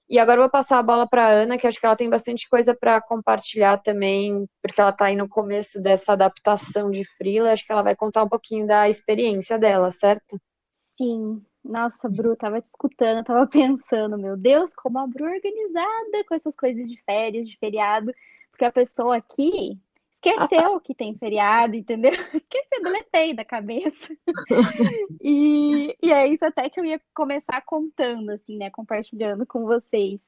E 0.08 0.18
agora 0.18 0.38
eu 0.38 0.42
vou 0.42 0.50
passar 0.50 0.78
a 0.78 0.82
bola 0.82 1.08
para 1.08 1.26
Ana, 1.26 1.56
que 1.56 1.66
acho 1.66 1.80
que 1.80 1.86
ela 1.86 1.96
tem 1.96 2.10
bastante 2.10 2.48
coisa 2.48 2.74
para 2.74 3.00
compartilhar 3.00 3.78
também, 3.78 4.46
porque 4.60 4.80
ela 4.80 4.90
está 4.90 5.06
aí 5.06 5.16
no 5.16 5.28
começo 5.28 5.80
dessa 5.80 6.12
adaptação 6.12 6.90
de 6.90 7.02
freela, 7.16 7.52
acho 7.52 7.64
que 7.64 7.72
ela 7.72 7.82
vai 7.82 7.96
contar 7.96 8.22
um 8.22 8.28
pouquinho 8.28 8.66
da 8.66 8.88
experiência 8.90 9.58
dela, 9.58 9.90
certo? 9.90 10.38
Sim. 11.00 11.42
Nossa, 11.64 12.08
Bru, 12.08 12.36
tava 12.36 12.60
te 12.60 12.66
escutando, 12.66 13.24
tava 13.24 13.46
pensando, 13.46 14.18
meu 14.18 14.36
Deus, 14.36 14.74
como 14.74 14.98
a 14.98 15.06
Bru 15.06 15.26
é 15.26 15.36
organizada 15.36 16.24
com 16.28 16.34
essas 16.34 16.54
coisas 16.56 16.90
de 16.90 17.00
férias, 17.04 17.46
de 17.48 17.56
feriado, 17.56 18.12
porque 18.50 18.64
a 18.64 18.72
pessoa 18.72 19.16
aqui 19.16 19.78
esqueceu 20.22 20.80
que 20.80 20.94
tem 20.94 21.16
feriado, 21.16 21.74
entendeu? 21.74 22.12
Esqueceu, 22.34 22.82
deletei 22.82 23.34
da 23.34 23.44
cabeça. 23.44 24.16
e, 25.20 25.96
e 26.02 26.12
é 26.12 26.26
isso 26.28 26.44
até 26.44 26.70
que 26.70 26.78
eu 26.78 26.84
ia 26.84 27.00
começar 27.14 27.60
contando, 27.62 28.30
assim, 28.30 28.56
né? 28.56 28.70
Compartilhando 28.70 29.46
com 29.46 29.64
vocês. 29.64 30.20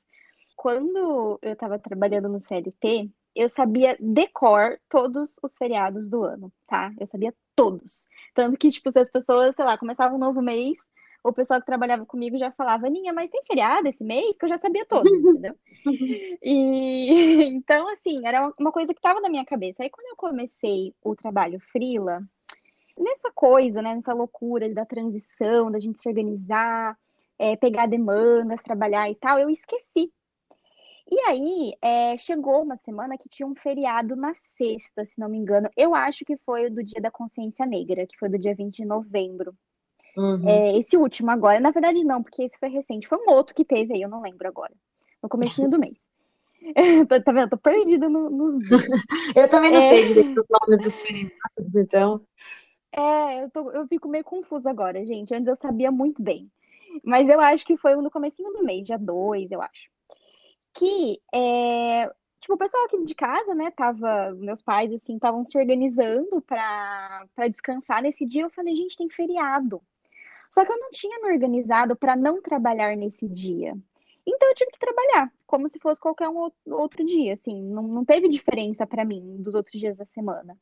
Quando 0.56 1.38
eu 1.42 1.52
estava 1.52 1.78
trabalhando 1.78 2.28
no 2.28 2.40
CLT, 2.40 3.11
eu 3.35 3.48
sabia 3.48 3.96
decor 3.98 4.78
todos 4.88 5.37
os 5.42 5.57
feriados 5.57 6.09
do 6.09 6.22
ano, 6.22 6.52
tá? 6.66 6.92
Eu 6.98 7.07
sabia 7.07 7.35
todos. 7.57 8.09
Tanto 8.35 8.57
que, 8.57 8.70
tipo, 8.70 8.90
se 8.90 8.98
as 8.98 9.11
pessoas, 9.11 9.54
sei 9.57 9.64
lá, 9.64 9.76
começavam 9.76 10.16
um 10.16 10.20
novo 10.20 10.40
mês, 10.40 10.76
o 11.24 11.32
pessoal 11.32 11.58
que 11.58 11.66
trabalhava 11.66 12.04
comigo 12.04 12.37
já 12.37 12.52
falava, 12.52 12.87
Aninha, 12.87 13.12
mas 13.12 13.30
tem 13.30 13.42
feriado 13.46 13.88
esse 13.88 14.04
mês? 14.04 14.37
Que 14.37 14.44
eu 14.44 14.48
já 14.50 14.58
sabia 14.58 14.84
todos, 14.84 15.10
entendeu? 15.10 15.54
E 16.42 17.44
então, 17.48 17.88
assim, 17.88 18.26
era 18.26 18.52
uma 18.58 18.70
coisa 18.70 18.92
que 18.92 18.98
estava 18.98 19.20
na 19.20 19.30
minha 19.30 19.44
cabeça. 19.44 19.82
Aí 19.82 19.90
quando 19.90 20.06
eu 20.08 20.16
comecei 20.16 20.94
o 21.02 21.16
trabalho 21.16 21.58
frila, 21.60 22.22
nessa 22.98 23.30
coisa, 23.34 23.80
né, 23.80 23.94
nessa 23.94 24.12
loucura 24.12 24.72
da 24.72 24.84
transição, 24.84 25.70
da 25.70 25.80
gente 25.80 26.00
se 26.00 26.08
organizar, 26.08 26.96
é, 27.38 27.56
pegar 27.56 27.87
demandas, 27.87 28.62
trabalhar 28.62 29.10
e 29.10 29.14
tal, 29.14 29.38
eu 29.38 29.48
esqueci. 29.48 30.12
E 31.10 31.20
aí, 31.20 31.72
é, 31.82 32.16
chegou 32.16 32.62
uma 32.62 32.76
semana 32.78 33.18
que 33.18 33.28
tinha 33.28 33.46
um 33.46 33.54
feriado 33.54 34.16
na 34.16 34.34
sexta, 34.34 35.04
se 35.04 35.18
não 35.18 35.28
me 35.28 35.38
engano. 35.38 35.68
Eu 35.76 35.94
acho 35.94 36.24
que 36.24 36.37
foi 36.38 36.66
o 36.66 36.74
do 36.74 36.82
Dia 36.82 37.00
da 37.00 37.10
Consciência 37.10 37.66
Negra, 37.66 38.06
que 38.06 38.18
foi 38.18 38.28
do 38.28 38.38
dia 38.38 38.54
20 38.54 38.76
de 38.76 38.84
novembro. 38.84 39.54
Uhum. 40.16 40.48
É, 40.48 40.79
esse 40.79 40.96
último 40.96 41.31
agora, 41.31 41.59
na 41.59 41.70
verdade 41.70 42.05
não, 42.05 42.22
porque 42.22 42.42
esse 42.42 42.59
foi 42.59 42.68
recente, 42.68 43.09
foi 43.09 43.18
um 43.18 43.31
outro 43.31 43.55
que 43.55 43.64
teve 43.64 43.94
aí, 43.94 44.03
eu 44.03 44.09
não 44.09 44.22
lembro 44.22 44.46
agora, 44.46 44.72
no 45.22 45.29
começo 45.29 45.68
do 45.68 45.79
mês. 45.79 45.96
tá 47.24 47.33
vendo? 47.33 47.50
Tô 47.50 47.59
perdida 47.59 48.09
no, 48.09 48.31
nos 48.31 48.55
Eu 49.37 49.48
também 49.48 49.70
não 49.70 49.79
é... 49.79 49.88
sei 49.88 50.05
direito 50.05 50.40
os 50.40 50.46
nomes 50.48 50.81
dos 50.81 51.03
feriados, 51.03 51.77
então. 51.77 52.20
É, 52.96 53.42
eu, 53.42 53.50
tô, 53.50 53.70
eu 53.72 53.87
fico 53.88 54.09
meio 54.09 54.24
confusa 54.24 54.70
agora, 54.70 55.05
gente. 55.05 55.35
Antes 55.35 55.48
eu 55.48 55.57
sabia 55.57 55.90
muito 55.90 56.22
bem. 56.22 56.50
Mas 57.03 57.29
eu 57.29 57.40
acho 57.40 57.66
que 57.66 57.77
foi 57.77 57.96
no 57.96 58.11
comecinho 58.11 58.53
do 58.53 58.62
mês, 58.62 58.87
dia 58.87 58.98
2, 58.98 59.50
eu 59.50 59.61
acho. 59.61 59.90
Que, 60.72 61.20
é, 61.35 62.07
tipo, 62.40 62.55
o 62.55 62.57
pessoal 62.57 62.85
aqui 62.85 63.05
de 63.05 63.14
casa, 63.14 63.55
né, 63.55 63.70
tava, 63.72 64.33
meus 64.35 64.62
pais, 64.62 64.92
assim, 64.92 65.14
estavam 65.14 65.44
se 65.44 65.59
organizando 65.59 66.40
para 66.40 67.27
descansar 67.50 68.00
nesse 68.00 68.24
dia. 68.24 68.42
Eu 68.42 68.50
falei, 68.50 68.74
gente, 68.77 68.96
tem 68.96 69.11
feriado. 69.11 69.83
Só 70.55 70.64
que 70.64 70.71
eu 70.71 70.79
não 70.79 70.88
tinha 70.93 71.19
me 71.19 71.33
organizado 71.33 71.97
para 71.97 72.14
não 72.14 72.40
trabalhar 72.40 72.97
nesse 72.97 73.29
dia. 73.29 73.77
Então 74.25 74.49
eu 74.49 74.55
tive 74.55 74.71
que 74.71 74.79
trabalhar, 74.79 75.33
como 75.49 75.69
se 75.69 75.81
fosse 75.81 76.01
qualquer 76.01 76.29
um 76.29 76.49
outro 76.71 77.05
dia, 77.05 77.35
assim, 77.35 77.61
não, 77.61 77.83
não 77.83 78.05
teve 78.05 78.29
diferença 78.29 78.87
para 78.87 79.05
mim 79.05 79.37
dos 79.43 79.53
outros 79.53 79.81
dias 79.81 79.97
da 79.97 80.05
semana. 80.05 80.57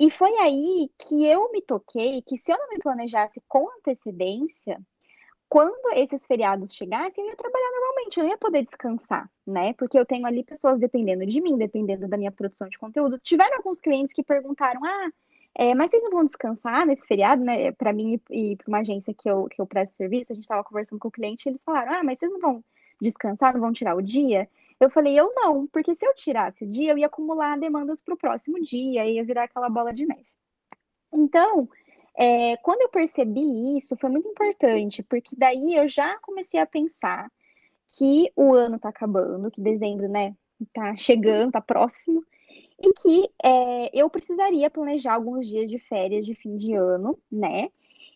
E 0.00 0.10
foi 0.10 0.36
aí 0.38 0.90
que 0.98 1.24
eu 1.24 1.52
me 1.52 1.62
toquei 1.62 2.22
que 2.22 2.36
se 2.36 2.50
eu 2.50 2.58
não 2.58 2.70
me 2.70 2.80
planejasse 2.80 3.40
com 3.46 3.70
antecedência, 3.78 4.80
quando 5.48 5.94
esses 5.94 6.26
feriados 6.26 6.74
chegassem, 6.74 7.22
eu 7.22 7.30
ia 7.30 7.36
trabalhar 7.36 7.70
normalmente, 7.70 8.18
eu 8.18 8.26
ia 8.26 8.36
poder 8.36 8.64
descansar, 8.64 9.30
né? 9.46 9.74
Porque 9.74 9.96
eu 9.96 10.04
tenho 10.04 10.26
ali 10.26 10.42
pessoas 10.42 10.80
dependendo 10.80 11.24
de 11.24 11.40
mim, 11.40 11.56
dependendo 11.56 12.08
da 12.08 12.16
minha 12.16 12.32
produção 12.32 12.66
de 12.66 12.76
conteúdo. 12.76 13.20
Tiveram 13.20 13.58
alguns 13.58 13.78
clientes 13.78 14.12
que 14.12 14.24
perguntaram: 14.24 14.84
ah, 14.84 15.08
é, 15.56 15.74
mas 15.74 15.90
vocês 15.90 16.02
não 16.02 16.10
vão 16.10 16.24
descansar 16.24 16.84
nesse 16.86 17.06
feriado, 17.06 17.44
né? 17.44 17.70
Para 17.72 17.92
mim 17.92 18.20
e 18.30 18.56
para 18.56 18.68
uma 18.68 18.78
agência 18.80 19.14
que 19.14 19.30
eu, 19.30 19.46
que 19.46 19.60
eu 19.60 19.66
presto 19.66 19.96
serviço, 19.96 20.32
a 20.32 20.34
gente 20.34 20.44
estava 20.44 20.64
conversando 20.64 20.98
com 20.98 21.08
o 21.08 21.12
cliente 21.12 21.48
e 21.48 21.50
eles 21.50 21.62
falaram: 21.62 21.94
Ah, 21.94 22.02
mas 22.02 22.18
vocês 22.18 22.32
não 22.32 22.40
vão 22.40 22.64
descansar, 23.00 23.54
não 23.54 23.60
vão 23.60 23.72
tirar 23.72 23.94
o 23.94 24.02
dia? 24.02 24.48
Eu 24.80 24.90
falei: 24.90 25.18
Eu 25.18 25.32
não, 25.34 25.66
porque 25.68 25.94
se 25.94 26.04
eu 26.04 26.14
tirasse 26.14 26.64
o 26.64 26.68
dia, 26.68 26.92
eu 26.92 26.98
ia 26.98 27.06
acumular 27.06 27.58
demandas 27.58 28.02
para 28.02 28.14
o 28.14 28.18
próximo 28.18 28.60
dia, 28.60 29.06
ia 29.06 29.24
virar 29.24 29.44
aquela 29.44 29.68
bola 29.68 29.92
de 29.94 30.04
neve. 30.06 30.26
Então, 31.12 31.68
é, 32.16 32.56
quando 32.58 32.82
eu 32.82 32.88
percebi 32.88 33.76
isso, 33.76 33.96
foi 33.96 34.10
muito 34.10 34.28
importante, 34.28 35.02
porque 35.04 35.36
daí 35.36 35.76
eu 35.76 35.86
já 35.88 36.18
comecei 36.18 36.58
a 36.58 36.66
pensar 36.66 37.30
que 37.96 38.32
o 38.34 38.52
ano 38.54 38.76
está 38.76 38.88
acabando, 38.88 39.50
que 39.50 39.60
dezembro, 39.60 40.08
né, 40.08 40.34
tá 40.72 40.96
chegando, 40.96 41.52
tá 41.52 41.60
próximo, 41.60 42.24
e 42.78 42.92
que 42.92 43.30
é, 43.42 43.90
eu 43.98 44.10
precisaria 44.10 44.70
planejar 44.70 45.14
alguns 45.14 45.46
dias 45.46 45.70
de 45.70 45.78
férias 45.78 46.26
de 46.26 46.34
fim 46.34 46.56
de 46.56 46.74
ano, 46.74 47.18
né? 47.30 47.70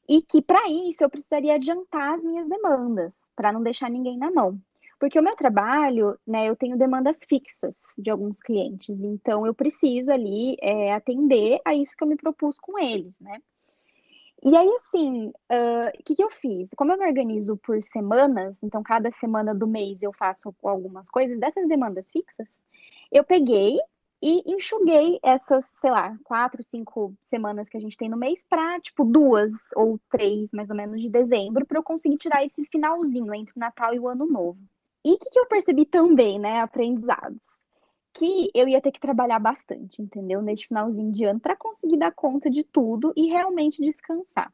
E 0.08 0.22
que 0.22 0.40
para 0.40 0.68
isso 0.70 1.04
eu 1.04 1.10
precisaria 1.10 1.54
adiantar 1.54 2.14
as 2.14 2.24
minhas 2.24 2.48
demandas, 2.48 3.14
para 3.36 3.52
não 3.52 3.62
deixar 3.62 3.90
ninguém 3.90 4.18
na 4.18 4.30
mão. 4.30 4.60
Porque 4.98 5.18
o 5.18 5.22
meu 5.22 5.36
trabalho, 5.36 6.18
né, 6.26 6.48
eu 6.48 6.56
tenho 6.56 6.76
demandas 6.76 7.24
fixas 7.24 7.76
de 7.96 8.10
alguns 8.10 8.40
clientes, 8.40 9.00
então 9.00 9.46
eu 9.46 9.54
preciso 9.54 10.10
ali 10.10 10.56
é, 10.60 10.92
atender 10.92 11.60
a 11.64 11.72
isso 11.74 11.96
que 11.96 12.02
eu 12.02 12.08
me 12.08 12.16
propus 12.16 12.58
com 12.58 12.78
eles, 12.78 13.14
né? 13.20 13.40
E 14.42 14.56
aí, 14.56 14.68
assim, 14.76 15.26
o 15.26 15.30
uh, 15.30 16.04
que, 16.04 16.14
que 16.14 16.22
eu 16.22 16.30
fiz? 16.30 16.68
Como 16.76 16.92
eu 16.92 16.98
me 16.98 17.06
organizo 17.06 17.56
por 17.56 17.82
semanas, 17.82 18.62
então 18.62 18.84
cada 18.84 19.10
semana 19.10 19.52
do 19.52 19.66
mês 19.66 20.00
eu 20.00 20.12
faço 20.12 20.54
algumas 20.62 21.10
coisas, 21.10 21.40
dessas 21.40 21.66
demandas 21.68 22.08
fixas, 22.08 22.48
eu 23.10 23.24
peguei 23.24 23.78
e 24.20 24.42
enxuguei 24.52 25.18
essas, 25.22 25.66
sei 25.80 25.90
lá, 25.90 26.16
quatro, 26.24 26.62
cinco 26.62 27.14
semanas 27.22 27.68
que 27.68 27.76
a 27.76 27.80
gente 27.80 27.96
tem 27.96 28.08
no 28.08 28.16
mês 28.16 28.44
para, 28.44 28.80
tipo, 28.80 29.04
duas 29.04 29.52
ou 29.76 29.98
três, 30.10 30.50
mais 30.52 30.68
ou 30.68 30.76
menos, 30.76 31.00
de 31.00 31.08
dezembro, 31.08 31.64
para 31.64 31.78
eu 31.78 31.82
conseguir 31.82 32.16
tirar 32.16 32.44
esse 32.44 32.64
finalzinho 32.66 33.32
entre 33.34 33.52
o 33.56 33.60
Natal 33.60 33.94
e 33.94 34.00
o 34.00 34.08
Ano 34.08 34.26
Novo. 34.26 34.58
E 35.04 35.12
o 35.12 35.18
que, 35.18 35.30
que 35.30 35.38
eu 35.38 35.46
percebi 35.46 35.86
também, 35.86 36.38
né, 36.38 36.60
aprendizados? 36.60 37.46
Que 38.12 38.50
eu 38.52 38.66
ia 38.66 38.80
ter 38.80 38.90
que 38.90 39.00
trabalhar 39.00 39.38
bastante, 39.38 40.02
entendeu? 40.02 40.42
Nesse 40.42 40.66
finalzinho 40.66 41.12
de 41.12 41.24
ano, 41.24 41.38
para 41.38 41.56
conseguir 41.56 41.96
dar 41.98 42.12
conta 42.12 42.50
de 42.50 42.64
tudo 42.64 43.12
e 43.16 43.28
realmente 43.28 43.80
descansar. 43.80 44.52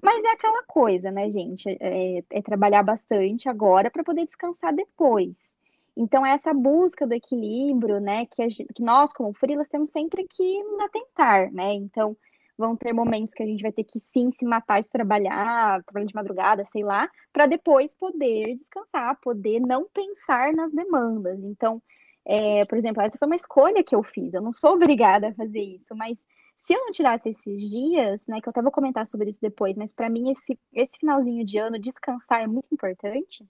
Mas 0.00 0.22
é 0.24 0.30
aquela 0.30 0.62
coisa, 0.64 1.10
né, 1.10 1.30
gente? 1.30 1.68
É, 1.80 2.22
é 2.30 2.42
trabalhar 2.42 2.82
bastante 2.82 3.48
agora 3.48 3.90
para 3.90 4.04
poder 4.04 4.26
descansar 4.26 4.74
depois. 4.74 5.54
Então, 5.96 6.24
essa 6.24 6.54
busca 6.54 7.06
do 7.06 7.14
equilíbrio, 7.14 8.00
né, 8.00 8.26
que, 8.26 8.48
gente, 8.48 8.72
que 8.74 8.82
nós, 8.82 9.12
como 9.12 9.34
freelas, 9.34 9.68
temos 9.68 9.90
sempre 9.90 10.26
que 10.26 10.62
nos 10.64 10.80
atentar, 10.80 11.52
né? 11.52 11.74
Então, 11.74 12.16
vão 12.56 12.76
ter 12.76 12.92
momentos 12.92 13.34
que 13.34 13.42
a 13.42 13.46
gente 13.46 13.62
vai 13.62 13.72
ter 13.72 13.84
que 13.84 13.98
sim 14.00 14.30
se 14.30 14.44
matar 14.44 14.82
de 14.82 14.88
trabalhar, 14.88 15.82
trabalhar 15.84 16.06
de 16.06 16.14
madrugada, 16.14 16.64
sei 16.66 16.82
lá, 16.82 17.10
para 17.32 17.46
depois 17.46 17.94
poder 17.94 18.54
descansar, 18.56 19.18
poder 19.20 19.60
não 19.60 19.86
pensar 19.92 20.52
nas 20.52 20.72
demandas. 20.72 21.42
Então, 21.42 21.82
é, 22.24 22.64
por 22.66 22.78
exemplo, 22.78 23.02
essa 23.02 23.18
foi 23.18 23.26
uma 23.26 23.36
escolha 23.36 23.82
que 23.82 23.94
eu 23.94 24.02
fiz. 24.02 24.32
Eu 24.32 24.42
não 24.42 24.52
sou 24.52 24.74
obrigada 24.74 25.28
a 25.28 25.34
fazer 25.34 25.60
isso, 25.60 25.94
mas 25.96 26.22
se 26.56 26.72
eu 26.74 26.78
não 26.78 26.92
tirasse 26.92 27.30
esses 27.30 27.68
dias, 27.68 28.26
né, 28.28 28.40
que 28.40 28.48
eu 28.48 28.50
até 28.50 28.62
vou 28.62 28.70
comentar 28.70 29.06
sobre 29.06 29.30
isso 29.30 29.40
depois, 29.40 29.76
mas 29.76 29.92
para 29.92 30.08
mim 30.08 30.30
esse, 30.30 30.58
esse 30.72 30.98
finalzinho 30.98 31.44
de 31.44 31.58
ano, 31.58 31.78
descansar 31.78 32.42
é 32.42 32.46
muito 32.46 32.72
importante. 32.72 33.44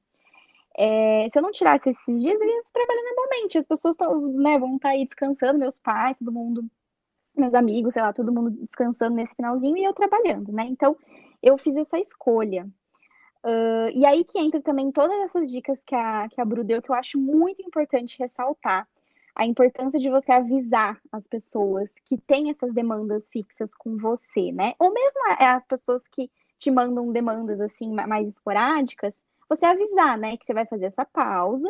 É, 0.76 1.28
se 1.30 1.38
eu 1.38 1.42
não 1.42 1.52
tirasse 1.52 1.90
esses 1.90 2.20
dias, 2.20 2.40
eu 2.40 2.46
ia 2.46 2.62
trabalhar 2.72 3.02
normalmente. 3.02 3.58
As 3.58 3.66
pessoas 3.66 3.96
tão, 3.96 4.20
né, 4.32 4.58
vão 4.58 4.76
estar 4.76 4.88
tá 4.88 4.94
aí 4.94 5.04
descansando, 5.04 5.58
meus 5.58 5.78
pais, 5.78 6.18
todo 6.18 6.32
mundo, 6.32 6.64
meus 7.36 7.54
amigos, 7.54 7.94
sei 7.94 8.02
lá, 8.02 8.12
todo 8.12 8.32
mundo 8.32 8.50
descansando 8.50 9.16
nesse 9.16 9.34
finalzinho 9.34 9.76
e 9.76 9.84
eu 9.84 9.92
trabalhando, 9.92 10.52
né? 10.52 10.64
Então, 10.64 10.96
eu 11.42 11.58
fiz 11.58 11.76
essa 11.76 11.98
escolha. 11.98 12.66
Uh, 13.44 13.90
e 13.92 14.06
aí 14.06 14.24
que 14.24 14.38
entra 14.38 14.62
também 14.62 14.92
todas 14.92 15.18
essas 15.22 15.50
dicas 15.50 15.82
que 15.84 15.94
a, 15.94 16.28
que 16.28 16.40
a 16.40 16.44
Bru 16.44 16.62
deu, 16.62 16.80
que 16.80 16.90
eu 16.90 16.94
acho 16.94 17.18
muito 17.18 17.60
importante 17.60 18.18
ressaltar. 18.18 18.88
A 19.34 19.46
importância 19.46 19.98
de 19.98 20.10
você 20.10 20.30
avisar 20.30 21.00
as 21.10 21.26
pessoas 21.26 21.90
que 22.04 22.18
têm 22.18 22.50
essas 22.50 22.72
demandas 22.72 23.28
fixas 23.30 23.74
com 23.74 23.96
você, 23.96 24.52
né? 24.52 24.74
Ou 24.78 24.92
mesmo 24.92 25.18
as 25.38 25.64
pessoas 25.64 26.06
que 26.06 26.30
te 26.58 26.70
mandam 26.70 27.10
demandas 27.10 27.60
assim 27.60 27.90
mais 27.92 28.28
esporádicas, 28.28 29.16
você 29.54 29.66
avisar, 29.66 30.18
né, 30.18 30.36
que 30.36 30.46
você 30.46 30.54
vai 30.54 30.66
fazer 30.66 30.86
essa 30.86 31.04
pausa 31.04 31.68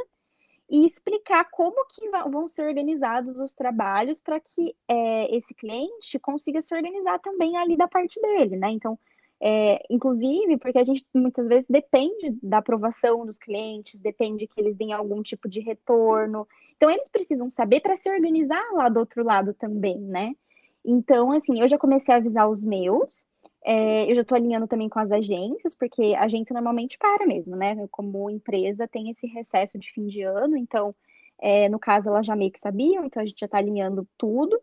e 0.71 0.87
explicar 0.87 1.51
como 1.51 1.87
que 1.87 2.09
vão 2.31 2.49
ser 2.49 2.67
organizados 2.67 3.37
os 3.37 3.53
trabalhos 3.53 4.21
para 4.21 4.41
que 4.41 4.75
é, 4.89 5.37
esse 5.37 5.55
cliente 5.55 6.19
consiga 6.19 6.63
se 6.63 6.75
organizar 6.75 7.19
também 7.19 7.57
ali 7.57 7.77
da 7.77 7.87
parte 7.87 8.21
dele, 8.21 8.57
né? 8.57 8.71
Então, 8.71 8.99
é, 9.39 9.85
inclusive, 9.91 10.57
porque 10.57 10.79
a 10.79 10.85
gente 10.85 11.05
muitas 11.13 11.47
vezes 11.49 11.67
depende 11.69 12.39
da 12.43 12.59
aprovação 12.59 13.27
dos 13.27 13.39
clientes, 13.39 14.01
depende 14.01 14.47
que 14.47 14.61
eles 14.61 14.77
deem 14.77 14.93
algum 14.93 15.21
tipo 15.21 15.49
de 15.49 15.61
retorno. 15.61 16.47
Então, 16.77 16.89
eles 16.89 17.09
precisam 17.09 17.51
saber 17.51 17.81
para 17.81 17.97
se 17.97 18.09
organizar 18.09 18.65
lá 18.73 18.89
do 18.89 19.01
outro 19.01 19.25
lado 19.25 19.53
também, 19.53 19.99
né? 19.99 20.35
Então, 20.85 21.33
assim, 21.33 21.61
eu 21.61 21.69
já 21.69 21.77
comecei 21.77 22.15
a 22.15 22.19
avisar 22.19 22.49
os 22.49 22.65
meus, 22.65 23.27
é, 23.65 24.11
eu 24.11 24.15
já 24.15 24.23
estou 24.23 24.37
alinhando 24.37 24.67
também 24.67 24.89
com 24.89 24.99
as 24.99 25.11
agências, 25.13 25.75
porque 25.77 26.15
a 26.15 26.25
agência 26.25 26.53
normalmente 26.53 26.99
para 26.99 27.27
mesmo, 27.27 27.57
né? 27.57 27.87
Como 27.91 28.31
empresa 28.31 28.89
tem 28.89 29.11
esse 29.11 29.27
recesso 29.27 29.79
de 29.79 29.91
fim 29.93 30.07
de 30.07 30.23
ano, 30.23 30.57
então, 30.57 30.95
é, 31.41 31.69
no 31.69 31.79
caso, 31.79 32.09
elas 32.09 32.27
já 32.27 32.35
meio 32.35 32.51
que 32.51 32.59
sabiam, 32.59 33.05
então 33.05 33.23
a 33.23 33.27
gente 33.27 33.39
já 33.39 33.47
está 33.47 33.59
alinhando 33.59 34.07
tudo. 34.19 34.61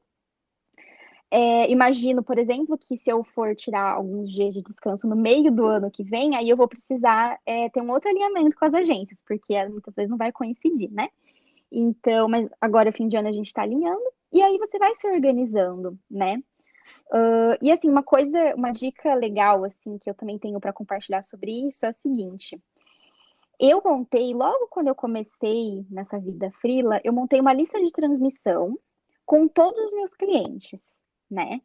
É, 1.31 1.69
imagino, 1.71 2.23
por 2.23 2.39
exemplo, 2.39 2.77
que 2.77 2.97
se 2.97 3.09
eu 3.11 3.23
for 3.23 3.55
tirar 3.55 3.93
alguns 3.93 4.31
dias 4.31 4.53
de 4.53 4.63
descanso 4.63 5.07
no 5.07 5.15
meio 5.15 5.51
do 5.51 5.63
ano 5.63 5.91
que 5.91 6.03
vem, 6.03 6.35
aí 6.35 6.49
eu 6.49 6.57
vou 6.57 6.67
precisar 6.67 7.39
é, 7.45 7.69
ter 7.69 7.81
um 7.81 7.91
outro 7.91 8.09
alinhamento 8.09 8.57
com 8.57 8.65
as 8.65 8.73
agências, 8.73 9.21
porque 9.21 9.53
muitas 9.67 9.93
vezes 9.93 10.09
não 10.09 10.17
vai 10.17 10.31
coincidir, 10.31 10.91
né? 10.91 11.09
Então, 11.71 12.27
mas 12.27 12.49
agora, 12.59 12.91
fim 12.91 13.07
de 13.07 13.15
ano, 13.15 13.29
a 13.29 13.31
gente 13.31 13.47
está 13.47 13.61
alinhando, 13.61 14.03
e 14.33 14.41
aí 14.41 14.57
você 14.57 14.79
vai 14.79 14.95
se 14.95 15.07
organizando, 15.07 15.97
né? 16.09 16.41
Uh, 17.11 17.57
e 17.61 17.71
assim, 17.71 17.89
uma 17.89 18.03
coisa, 18.03 18.55
uma 18.55 18.71
dica 18.71 19.13
legal, 19.15 19.63
assim, 19.63 19.97
que 19.97 20.09
eu 20.09 20.13
também 20.13 20.37
tenho 20.37 20.59
para 20.59 20.73
compartilhar 20.73 21.23
sobre 21.23 21.67
isso 21.67 21.85
é 21.85 21.89
o 21.89 21.93
seguinte. 21.93 22.61
Eu 23.59 23.81
montei, 23.83 24.33
logo 24.33 24.67
quando 24.69 24.87
eu 24.87 24.95
comecei 24.95 25.85
nessa 25.89 26.19
vida 26.19 26.51
frila, 26.61 27.01
eu 27.03 27.11
montei 27.11 27.39
uma 27.41 27.53
lista 27.53 27.79
de 27.81 27.91
transmissão 27.91 28.77
com 29.25 29.47
todos 29.47 29.79
os 29.85 29.91
meus 29.93 30.13
clientes 30.13 30.93
né? 31.29 31.61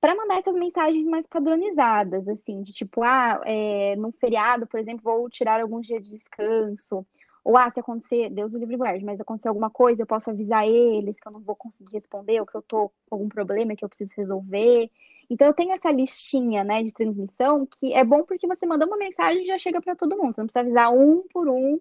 Para 0.00 0.14
mandar 0.14 0.38
essas 0.38 0.54
mensagens 0.54 1.04
mais 1.04 1.26
padronizadas, 1.26 2.26
assim, 2.28 2.62
de 2.62 2.72
tipo, 2.72 3.02
ah, 3.02 3.40
é, 3.44 3.96
no 3.96 4.12
feriado, 4.12 4.66
por 4.66 4.80
exemplo, 4.80 5.02
vou 5.02 5.28
tirar 5.28 5.60
alguns 5.60 5.86
dias 5.86 6.02
de 6.02 6.10
descanso. 6.10 7.06
Ou, 7.44 7.56
ah, 7.56 7.70
se 7.70 7.80
acontecer, 7.80 8.30
Deus 8.30 8.52
o 8.52 8.58
livre 8.58 8.76
guarde, 8.76 9.04
mas 9.04 9.20
acontecer 9.20 9.48
alguma 9.48 9.70
coisa, 9.70 10.02
eu 10.02 10.06
posso 10.06 10.30
avisar 10.30 10.66
eles 10.66 11.18
que 11.18 11.26
eu 11.26 11.32
não 11.32 11.40
vou 11.40 11.56
conseguir 11.56 11.92
responder, 11.92 12.40
ou 12.40 12.46
que 12.46 12.54
eu 12.54 12.62
tô 12.62 12.88
com 13.08 13.16
algum 13.16 13.28
problema 13.28 13.74
que 13.74 13.84
eu 13.84 13.88
preciso 13.88 14.12
resolver. 14.16 14.90
Então, 15.28 15.46
eu 15.46 15.54
tenho 15.54 15.72
essa 15.72 15.90
listinha, 15.90 16.64
né, 16.64 16.82
de 16.82 16.92
transmissão, 16.92 17.66
que 17.66 17.94
é 17.94 18.04
bom 18.04 18.24
porque 18.24 18.46
você 18.46 18.66
manda 18.66 18.86
uma 18.86 18.96
mensagem 18.96 19.44
e 19.44 19.46
já 19.46 19.56
chega 19.58 19.80
para 19.80 19.96
todo 19.96 20.16
mundo. 20.16 20.34
Você 20.34 20.40
não 20.40 20.46
precisa 20.46 20.60
avisar 20.60 20.92
um 20.92 21.22
por 21.32 21.48
um 21.48 21.80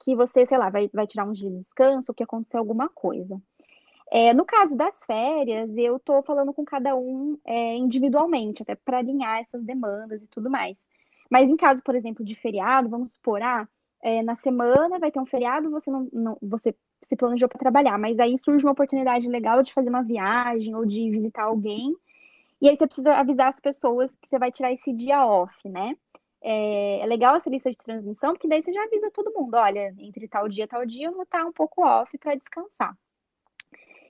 que 0.00 0.14
você, 0.14 0.46
sei 0.46 0.58
lá, 0.58 0.70
vai, 0.70 0.88
vai 0.92 1.06
tirar 1.06 1.24
uns 1.24 1.38
dias 1.38 1.52
de 1.52 1.60
descanso 1.60 2.10
ou 2.10 2.14
que 2.14 2.22
aconteceu 2.22 2.60
alguma 2.60 2.88
coisa. 2.88 3.40
É, 4.10 4.32
no 4.32 4.44
caso 4.44 4.74
das 4.76 5.02
férias, 5.04 5.70
eu 5.76 5.96
estou 5.96 6.22
falando 6.22 6.52
com 6.54 6.64
cada 6.64 6.96
um 6.96 7.38
é, 7.44 7.76
individualmente, 7.76 8.62
até 8.62 8.74
para 8.74 8.98
alinhar 8.98 9.40
essas 9.40 9.62
demandas 9.62 10.22
e 10.22 10.26
tudo 10.26 10.48
mais. 10.50 10.76
Mas 11.30 11.48
em 11.48 11.56
caso, 11.56 11.82
por 11.82 11.94
exemplo, 11.94 12.24
de 12.24 12.34
feriado, 12.34 12.88
vamos 12.88 13.12
supor, 13.12 13.42
ah, 13.42 13.68
é, 14.02 14.22
na 14.22 14.34
semana 14.36 14.98
vai 14.98 15.10
ter 15.10 15.20
um 15.20 15.26
feriado, 15.26 15.70
você 15.70 15.90
não, 15.90 16.08
não 16.12 16.38
você 16.40 16.74
se 17.02 17.16
planejou 17.16 17.48
para 17.48 17.58
trabalhar, 17.58 17.98
mas 17.98 18.18
aí 18.18 18.36
surge 18.38 18.64
uma 18.64 18.72
oportunidade 18.72 19.28
legal 19.28 19.62
de 19.62 19.72
fazer 19.72 19.88
uma 19.88 20.02
viagem 20.02 20.74
ou 20.74 20.84
de 20.84 21.10
visitar 21.10 21.44
alguém, 21.44 21.94
e 22.60 22.68
aí 22.68 22.76
você 22.76 22.86
precisa 22.86 23.14
avisar 23.14 23.48
as 23.48 23.60
pessoas 23.60 24.14
que 24.16 24.28
você 24.28 24.38
vai 24.38 24.50
tirar 24.50 24.72
esse 24.72 24.92
dia 24.92 25.24
off, 25.24 25.68
né? 25.68 25.96
É, 26.40 27.00
é, 27.00 27.06
legal 27.06 27.36
essa 27.36 27.50
lista 27.50 27.70
de 27.70 27.76
transmissão, 27.76 28.32
porque 28.32 28.48
daí 28.48 28.62
você 28.62 28.72
já 28.72 28.82
avisa 28.84 29.10
todo 29.10 29.32
mundo, 29.32 29.54
olha, 29.56 29.94
entre 29.98 30.28
tal 30.28 30.48
dia 30.48 30.64
e 30.64 30.68
tal 30.68 30.86
dia 30.86 31.06
eu 31.06 31.12
vou 31.12 31.24
estar 31.24 31.44
um 31.44 31.52
pouco 31.52 31.84
off 31.84 32.16
para 32.18 32.36
descansar. 32.36 32.96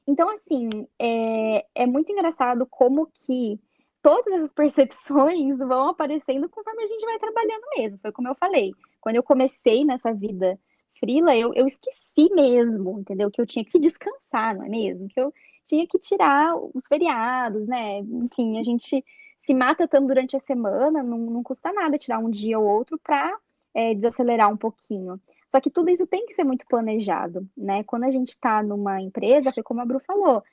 Então, 0.07 0.31
assim, 0.31 0.68
é, 0.98 1.66
é 1.74 1.87
muito 1.87 2.11
engraçado 2.11 2.66
como 2.66 3.07
que 3.07 3.61
todas 4.03 4.33
essas 4.33 4.53
percepções 4.55 5.59
vão 5.59 5.88
aparecendo 5.88 6.48
conforme 6.48 6.83
a 6.83 6.87
gente 6.87 7.05
vai 7.05 7.18
trabalhando 7.18 7.64
mesmo. 7.77 7.98
Foi 7.98 8.12
como 8.12 8.29
eu 8.29 8.35
falei. 8.35 8.72
Quando 9.08 9.16
eu 9.16 9.22
comecei 9.22 9.86
nessa 9.86 10.12
vida 10.12 10.60
frila, 11.00 11.34
eu, 11.34 11.54
eu 11.54 11.64
esqueci 11.64 12.28
mesmo, 12.34 13.00
entendeu? 13.00 13.30
Que 13.30 13.40
eu 13.40 13.46
tinha 13.46 13.64
que 13.64 13.78
descansar, 13.80 14.54
não 14.54 14.66
é 14.66 14.68
mesmo? 14.68 15.08
Que 15.08 15.18
eu 15.18 15.32
tinha 15.64 15.86
que 15.86 15.98
tirar 15.98 16.54
os 16.54 16.86
feriados, 16.86 17.66
né? 17.66 18.00
Enfim, 18.00 18.60
a 18.60 18.62
gente 18.62 19.02
se 19.40 19.54
mata 19.54 19.88
tanto 19.88 20.08
durante 20.08 20.36
a 20.36 20.40
semana, 20.40 21.02
não, 21.02 21.16
não 21.16 21.42
custa 21.42 21.72
nada 21.72 21.96
tirar 21.96 22.18
um 22.18 22.28
dia 22.28 22.58
ou 22.58 22.66
outro 22.68 22.98
para 22.98 23.34
é, 23.72 23.94
desacelerar 23.94 24.52
um 24.52 24.58
pouquinho. 24.58 25.18
Só 25.50 25.58
que 25.58 25.70
tudo 25.70 25.88
isso 25.88 26.06
tem 26.06 26.26
que 26.26 26.34
ser 26.34 26.44
muito 26.44 26.66
planejado, 26.66 27.48
né? 27.56 27.82
Quando 27.84 28.04
a 28.04 28.10
gente 28.10 28.32
está 28.32 28.62
numa 28.62 29.00
empresa, 29.00 29.50
foi 29.50 29.62
como 29.62 29.80
a 29.80 29.86
Bru 29.86 30.00
falou, 30.00 30.44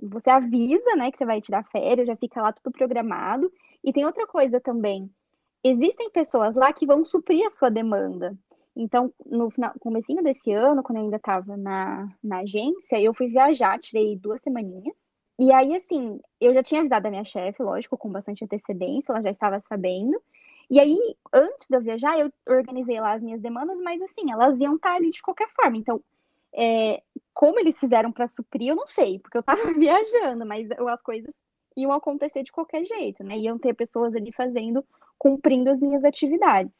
você 0.00 0.28
avisa, 0.28 0.96
né, 0.96 1.12
que 1.12 1.18
você 1.18 1.24
vai 1.24 1.40
tirar 1.40 1.62
férias, 1.70 2.08
já 2.08 2.16
fica 2.16 2.42
lá 2.42 2.52
tudo 2.52 2.72
programado. 2.72 3.52
E 3.84 3.92
tem 3.92 4.04
outra 4.04 4.26
coisa 4.26 4.60
também. 4.60 5.08
Existem 5.64 6.10
pessoas 6.10 6.54
lá 6.54 6.72
que 6.72 6.86
vão 6.86 7.04
suprir 7.04 7.46
a 7.46 7.50
sua 7.50 7.70
demanda. 7.70 8.36
Então, 8.74 9.12
no 9.24 9.50
final, 9.50 9.72
comecinho 9.78 10.22
desse 10.22 10.52
ano, 10.52 10.82
quando 10.82 10.98
eu 10.98 11.04
ainda 11.04 11.16
estava 11.16 11.56
na, 11.56 12.08
na 12.22 12.38
agência, 12.38 13.00
eu 13.00 13.14
fui 13.14 13.28
viajar, 13.28 13.78
tirei 13.78 14.16
duas 14.16 14.40
semaninhas. 14.42 14.96
E 15.38 15.52
aí, 15.52 15.74
assim, 15.74 16.20
eu 16.40 16.54
já 16.54 16.62
tinha 16.62 16.80
avisado 16.80 17.06
a 17.06 17.10
minha 17.10 17.24
chefe, 17.24 17.62
lógico, 17.62 17.96
com 17.96 18.10
bastante 18.10 18.44
antecedência, 18.44 19.12
ela 19.12 19.22
já 19.22 19.30
estava 19.30 19.60
sabendo. 19.60 20.20
E 20.70 20.80
aí, 20.80 20.98
antes 21.32 21.68
de 21.68 21.76
eu 21.76 21.82
viajar, 21.82 22.18
eu 22.18 22.32
organizei 22.48 22.98
lá 23.00 23.12
as 23.12 23.22
minhas 23.22 23.40
demandas, 23.42 23.76
mas 23.78 24.00
assim, 24.02 24.30
elas 24.30 24.58
iam 24.58 24.76
estar 24.76 24.94
ali 24.94 25.10
de 25.10 25.22
qualquer 25.22 25.48
forma. 25.54 25.76
Então, 25.76 26.02
é, 26.54 27.02
como 27.34 27.58
eles 27.58 27.78
fizeram 27.78 28.12
para 28.12 28.26
suprir, 28.26 28.68
eu 28.68 28.76
não 28.76 28.86
sei, 28.86 29.18
porque 29.18 29.36
eu 29.36 29.40
estava 29.40 29.60
viajando, 29.74 30.46
mas 30.46 30.68
as 30.70 31.02
coisas 31.02 31.34
iam 31.76 31.92
acontecer 31.92 32.42
de 32.42 32.52
qualquer 32.52 32.84
jeito, 32.84 33.22
né? 33.24 33.36
Iam 33.38 33.58
ter 33.58 33.74
pessoas 33.74 34.14
ali 34.14 34.32
fazendo, 34.32 34.84
cumprindo 35.18 35.70
as 35.70 35.80
minhas 35.80 36.04
atividades. 36.04 36.72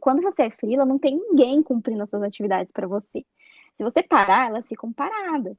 Quando 0.00 0.22
você 0.22 0.42
é 0.42 0.50
frila, 0.50 0.84
não 0.84 0.98
tem 0.98 1.16
ninguém 1.16 1.62
cumprindo 1.62 2.02
as 2.02 2.10
suas 2.10 2.22
atividades 2.22 2.72
para 2.72 2.86
você. 2.86 3.24
Se 3.76 3.82
você 3.82 4.02
parar, 4.02 4.48
elas 4.48 4.68
ficam 4.68 4.92
paradas. 4.92 5.56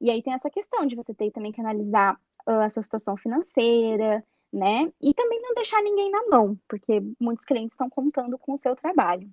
E 0.00 0.10
aí 0.10 0.22
tem 0.22 0.32
essa 0.32 0.50
questão 0.50 0.86
de 0.86 0.96
você 0.96 1.14
ter 1.14 1.30
também 1.30 1.52
que 1.52 1.60
analisar 1.60 2.18
uh, 2.46 2.60
a 2.62 2.70
sua 2.70 2.82
situação 2.82 3.16
financeira, 3.16 4.24
né? 4.52 4.92
E 5.00 5.14
também 5.14 5.40
não 5.40 5.54
deixar 5.54 5.80
ninguém 5.82 6.10
na 6.10 6.26
mão, 6.28 6.58
porque 6.68 7.02
muitos 7.20 7.44
clientes 7.44 7.74
estão 7.74 7.88
contando 7.88 8.36
com 8.38 8.52
o 8.52 8.58
seu 8.58 8.74
trabalho. 8.74 9.30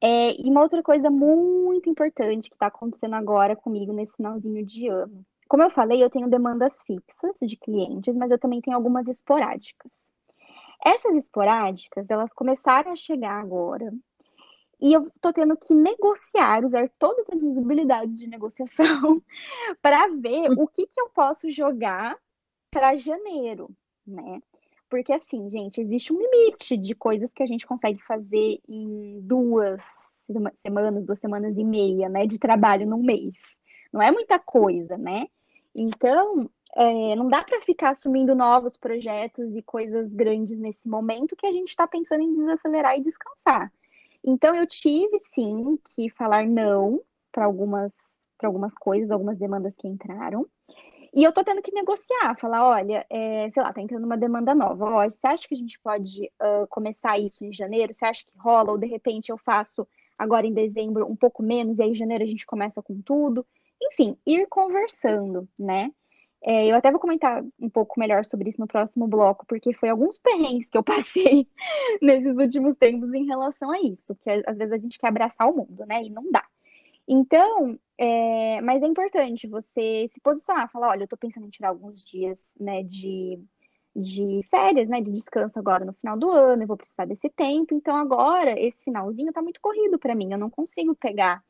É, 0.00 0.32
e 0.40 0.48
uma 0.48 0.62
outra 0.62 0.82
coisa 0.82 1.10
muito 1.10 1.90
importante 1.90 2.48
que 2.48 2.54
está 2.54 2.66
acontecendo 2.66 3.14
agora 3.14 3.56
comigo 3.56 3.92
nesse 3.92 4.16
finalzinho 4.16 4.64
de 4.64 4.88
ano. 4.88 5.24
Como 5.48 5.62
eu 5.62 5.70
falei, 5.70 6.02
eu 6.02 6.10
tenho 6.10 6.28
demandas 6.28 6.82
fixas 6.82 7.38
de 7.40 7.56
clientes, 7.56 8.14
mas 8.14 8.30
eu 8.30 8.38
também 8.38 8.60
tenho 8.60 8.76
algumas 8.76 9.08
esporádicas. 9.08 10.12
Essas 10.84 11.16
esporádicas, 11.16 12.08
elas 12.08 12.32
começaram 12.32 12.92
a 12.92 12.96
chegar 12.96 13.40
agora, 13.40 13.92
e 14.80 14.92
eu 14.92 15.08
estou 15.08 15.32
tendo 15.32 15.56
que 15.56 15.74
negociar, 15.74 16.64
usar 16.64 16.88
todas 16.98 17.26
as 17.32 17.40
visibilidades 17.40 18.16
de 18.18 18.28
negociação 18.28 19.20
para 19.82 20.06
ver 20.08 20.50
o 20.52 20.68
que, 20.68 20.86
que 20.86 21.00
eu 21.00 21.08
posso 21.10 21.50
jogar 21.50 22.16
para 22.70 22.94
janeiro, 22.94 23.70
né? 24.06 24.40
Porque 24.88 25.12
assim, 25.12 25.50
gente, 25.50 25.80
existe 25.80 26.12
um 26.12 26.20
limite 26.20 26.76
de 26.76 26.94
coisas 26.94 27.32
que 27.32 27.42
a 27.42 27.46
gente 27.46 27.66
consegue 27.66 28.00
fazer 28.04 28.60
em 28.68 29.20
duas 29.20 29.82
semanas, 30.62 31.04
duas 31.04 31.18
semanas 31.18 31.58
e 31.58 31.64
meia, 31.64 32.08
né, 32.08 32.26
de 32.26 32.38
trabalho 32.38 32.86
num 32.86 33.02
mês. 33.02 33.56
Não 33.92 34.00
é 34.00 34.10
muita 34.10 34.38
coisa, 34.38 34.96
né? 34.96 35.26
Então, 35.78 36.50
é, 36.76 37.14
não 37.14 37.28
dá 37.28 37.44
para 37.44 37.60
ficar 37.62 37.90
assumindo 37.90 38.34
novos 38.34 38.76
projetos 38.76 39.54
e 39.54 39.62
coisas 39.62 40.12
grandes 40.12 40.58
nesse 40.58 40.88
momento 40.88 41.36
que 41.36 41.46
a 41.46 41.52
gente 41.52 41.68
está 41.68 41.86
pensando 41.86 42.22
em 42.22 42.34
desacelerar 42.34 42.98
e 42.98 43.02
descansar. 43.02 43.72
Então, 44.24 44.56
eu 44.56 44.66
tive 44.66 45.18
sim 45.32 45.78
que 45.94 46.10
falar 46.10 46.46
não 46.46 47.00
para 47.30 47.44
algumas, 47.44 47.92
algumas 48.42 48.74
coisas, 48.74 49.10
algumas 49.10 49.38
demandas 49.38 49.74
que 49.76 49.86
entraram. 49.86 50.44
E 51.14 51.24
eu 51.24 51.32
tô 51.32 51.42
tendo 51.42 51.62
que 51.62 51.72
negociar, 51.72 52.36
falar, 52.38 52.66
olha, 52.68 53.06
é, 53.08 53.50
sei 53.50 53.62
lá, 53.62 53.72
tá 53.72 53.80
entrando 53.80 54.04
uma 54.04 54.16
demanda 54.16 54.54
nova. 54.54 54.84
Olha, 54.84 55.10
você 55.10 55.26
acha 55.26 55.48
que 55.48 55.54
a 55.54 55.58
gente 55.58 55.78
pode 55.80 56.30
uh, 56.42 56.66
começar 56.68 57.18
isso 57.18 57.44
em 57.44 57.52
janeiro? 57.52 57.94
Você 57.94 58.04
acha 58.04 58.24
que 58.26 58.36
rola? 58.36 58.72
Ou 58.72 58.78
de 58.78 58.86
repente 58.86 59.30
eu 59.30 59.38
faço 59.38 59.88
agora 60.18 60.46
em 60.46 60.52
dezembro 60.52 61.10
um 61.10 61.16
pouco 61.16 61.42
menos, 61.42 61.78
e 61.78 61.82
aí 61.82 61.90
em 61.90 61.94
janeiro 61.94 62.24
a 62.24 62.26
gente 62.26 62.44
começa 62.44 62.82
com 62.82 63.00
tudo. 63.00 63.46
Enfim, 63.82 64.16
ir 64.26 64.46
conversando, 64.48 65.48
né? 65.58 65.92
É, 66.42 66.66
eu 66.66 66.76
até 66.76 66.90
vou 66.90 67.00
comentar 67.00 67.44
um 67.60 67.68
pouco 67.68 67.98
melhor 67.98 68.24
sobre 68.24 68.48
isso 68.48 68.60
no 68.60 68.66
próximo 68.66 69.08
bloco, 69.08 69.44
porque 69.46 69.72
foi 69.72 69.88
alguns 69.88 70.18
perrengues 70.22 70.70
que 70.70 70.78
eu 70.78 70.84
passei 70.84 71.48
nesses 72.00 72.36
últimos 72.36 72.76
tempos 72.76 73.12
em 73.12 73.26
relação 73.26 73.70
a 73.70 73.80
isso, 73.80 74.14
que 74.16 74.30
às 74.30 74.56
vezes 74.56 74.72
a 74.72 74.78
gente 74.78 74.98
quer 74.98 75.08
abraçar 75.08 75.48
o 75.48 75.56
mundo, 75.56 75.84
né? 75.86 76.02
E 76.02 76.10
não 76.10 76.30
dá. 76.30 76.44
Então, 77.08 77.78
é, 77.96 78.60
mas 78.60 78.82
é 78.82 78.86
importante 78.86 79.48
você 79.48 80.08
se 80.12 80.20
posicionar, 80.20 80.70
falar, 80.70 80.90
olha, 80.90 81.04
eu 81.04 81.08
tô 81.08 81.16
pensando 81.16 81.46
em 81.46 81.50
tirar 81.50 81.70
alguns 81.70 82.04
dias, 82.04 82.54
né, 82.60 82.82
de, 82.82 83.42
de 83.96 84.42
férias, 84.50 84.88
né, 84.88 85.00
de 85.00 85.10
descanso 85.10 85.58
agora 85.58 85.84
no 85.86 85.94
final 85.94 86.18
do 86.18 86.30
ano, 86.30 86.62
eu 86.62 86.66
vou 86.66 86.76
precisar 86.76 87.06
desse 87.06 87.30
tempo, 87.30 87.74
então 87.74 87.96
agora, 87.96 88.60
esse 88.60 88.84
finalzinho 88.84 89.32
tá 89.32 89.40
muito 89.42 89.60
corrido 89.60 89.98
para 89.98 90.14
mim, 90.14 90.32
eu 90.32 90.38
não 90.38 90.50
consigo 90.50 90.94
pegar, 90.94 91.42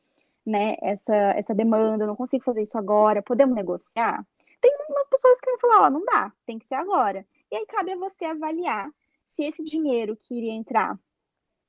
né, 0.49 0.75
essa, 0.81 1.15
essa 1.35 1.53
demanda, 1.53 2.07
não 2.07 2.15
consigo 2.15 2.43
fazer 2.43 2.63
isso 2.63 2.77
agora, 2.77 3.21
podemos 3.21 3.55
negociar? 3.55 4.25
Tem 4.59 4.75
umas 4.89 5.07
pessoas 5.07 5.39
que 5.39 5.49
vão 5.49 5.59
falar, 5.59 5.85
ó, 5.85 5.89
não 5.89 6.03
dá, 6.03 6.33
tem 6.45 6.57
que 6.57 6.67
ser 6.67 6.75
agora. 6.75 7.25
E 7.51 7.55
aí 7.55 7.65
cabe 7.67 7.93
a 7.93 7.97
você 7.97 8.25
avaliar 8.25 8.89
se 9.25 9.43
esse 9.43 9.63
dinheiro 9.63 10.17
que 10.17 10.35
iria 10.35 10.53
entrar, 10.53 10.99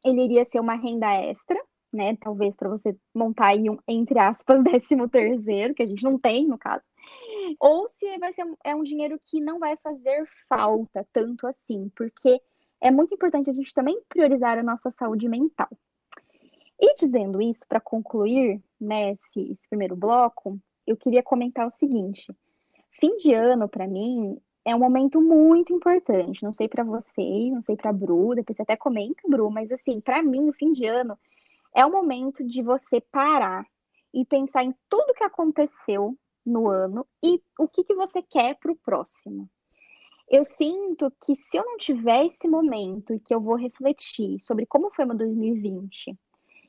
ele 0.04 0.24
iria 0.24 0.44
ser 0.44 0.60
uma 0.60 0.74
renda 0.74 1.12
extra, 1.12 1.62
né? 1.92 2.16
Talvez 2.16 2.56
para 2.56 2.68
você 2.68 2.96
montar 3.14 3.48
aí 3.48 3.68
um, 3.68 3.78
entre 3.86 4.18
aspas, 4.18 4.62
décimo 4.64 5.08
terceiro, 5.08 5.74
que 5.74 5.82
a 5.82 5.86
gente 5.86 6.02
não 6.02 6.18
tem, 6.18 6.46
no 6.46 6.58
caso. 6.58 6.82
Ou 7.58 7.86
se 7.86 8.18
vai 8.18 8.32
ser 8.32 8.46
é 8.64 8.74
um 8.74 8.82
dinheiro 8.82 9.20
que 9.22 9.40
não 9.40 9.58
vai 9.58 9.76
fazer 9.76 10.26
falta 10.48 11.06
tanto 11.12 11.46
assim, 11.46 11.90
porque 11.94 12.40
é 12.80 12.90
muito 12.90 13.14
importante 13.14 13.50
a 13.50 13.52
gente 13.52 13.74
também 13.74 14.00
priorizar 14.08 14.58
a 14.58 14.62
nossa 14.62 14.90
saúde 14.90 15.28
mental. 15.28 15.68
E 16.80 16.94
dizendo 16.94 17.42
isso, 17.42 17.66
para 17.68 17.80
concluir 17.80 18.62
né, 18.80 19.12
esse, 19.12 19.52
esse 19.52 19.68
primeiro 19.68 19.94
bloco, 19.94 20.58
eu 20.86 20.96
queria 20.96 21.22
comentar 21.22 21.66
o 21.66 21.70
seguinte: 21.70 22.26
fim 23.00 23.16
de 23.16 23.34
ano, 23.34 23.68
para 23.68 23.86
mim, 23.86 24.36
é 24.64 24.74
um 24.74 24.78
momento 24.78 25.20
muito 25.20 25.72
importante. 25.72 26.42
Não 26.42 26.54
sei 26.54 26.68
para 26.68 26.84
vocês, 26.84 27.52
não 27.52 27.62
sei 27.62 27.76
para 27.76 27.92
Bru, 27.92 28.34
depois 28.34 28.56
você 28.56 28.62
até 28.62 28.76
comenta, 28.76 29.22
Bru, 29.28 29.50
mas 29.50 29.70
assim, 29.70 30.00
para 30.00 30.22
mim, 30.22 30.48
o 30.48 30.52
fim 30.52 30.72
de 30.72 30.86
ano 30.86 31.18
é 31.74 31.84
o 31.84 31.90
momento 31.90 32.44
de 32.44 32.62
você 32.62 33.00
parar 33.00 33.64
e 34.12 34.24
pensar 34.24 34.64
em 34.64 34.74
tudo 34.88 35.14
que 35.14 35.24
aconteceu 35.24 36.16
no 36.44 36.68
ano 36.68 37.06
e 37.22 37.40
o 37.58 37.68
que, 37.68 37.84
que 37.84 37.94
você 37.94 38.22
quer 38.22 38.56
para 38.58 38.72
o 38.72 38.76
próximo. 38.76 39.48
Eu 40.28 40.44
sinto 40.44 41.12
que 41.24 41.34
se 41.34 41.56
eu 41.56 41.64
não 41.64 41.76
tiver 41.76 42.26
esse 42.26 42.48
momento 42.48 43.12
e 43.12 43.20
que 43.20 43.34
eu 43.34 43.40
vou 43.40 43.56
refletir 43.56 44.40
sobre 44.40 44.64
como 44.64 44.90
foi 44.94 45.04
meu 45.04 45.16
2020 45.16 46.16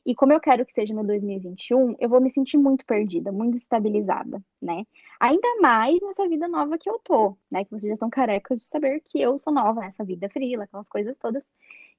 e 0.06 0.16
como 0.16 0.34
eu 0.34 0.40
quero 0.40 0.66
que 0.66 0.74
seja 0.74 0.94
meu 0.94 1.04
2021, 1.04 1.96
eu 2.00 2.10
vou 2.10 2.20
me 2.20 2.30
sentir 2.30 2.58
muito 2.58 2.86
perdida, 2.86 3.32
muito 3.32 3.58
estabilizada, 3.58 4.44
né? 4.62 4.86
Ainda 5.20 5.48
mais 5.62 6.00
nessa 6.02 6.28
vida 6.28 6.48
nova 6.48 6.78
que 6.78 6.90
eu 6.90 7.00
tô, 7.04 7.38
né? 7.52 7.64
Que 7.64 7.72
vocês 7.72 7.90
já 7.90 7.94
estão 7.94 8.10
carecas 8.10 8.60
de 8.60 8.68
saber 8.68 9.02
que 9.08 9.22
eu 9.22 9.38
sou 9.38 9.54
nova 9.54 9.82
nessa 9.82 10.04
vida 10.04 10.28
frila, 10.30 10.64
aquelas 10.64 10.88
coisas 10.88 11.18
todas. 11.20 11.44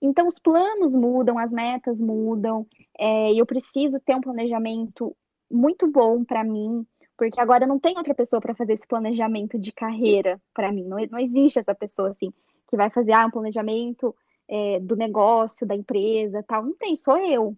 Então, 0.01 0.27
os 0.27 0.39
planos 0.39 0.93
mudam, 0.95 1.39
as 1.39 1.53
metas 1.53 2.01
mudam, 2.01 2.67
é, 2.99 3.33
eu 3.35 3.47
preciso 3.47 4.01
ter 4.01 4.17
um 4.17 4.21
planejamento 4.21 5.17
muito 5.49 5.87
bom 5.87 6.25
para 6.25 6.43
mim, 6.43 6.85
porque 7.17 7.41
agora 7.41 7.67
não 7.67 7.79
tem 7.79 7.97
outra 7.97 8.15
pessoa 8.15 8.41
para 8.41 8.55
fazer 8.55 8.73
esse 8.73 8.87
planejamento 8.87 9.57
de 9.59 9.71
carreira 9.71 10.41
para 10.53 10.73
mim. 10.73 10.85
Não, 10.85 10.97
não 11.09 11.19
existe 11.21 11.61
essa 11.61 11.75
pessoa 11.75 12.11
assim 12.11 12.33
que 12.69 12.77
vai 12.77 12.91
fazer 12.91 13.13
ah, 13.13 13.27
um 13.27 13.31
planejamento 13.31 14.17
é, 14.49 14.81
do 14.81 14.97
negócio, 14.97 15.67
da 15.67 15.75
empresa, 15.75 16.43
tal. 16.43 16.65
Não 16.65 16.75
tem, 16.75 16.97
sou 16.97 17.19
eu. 17.19 17.57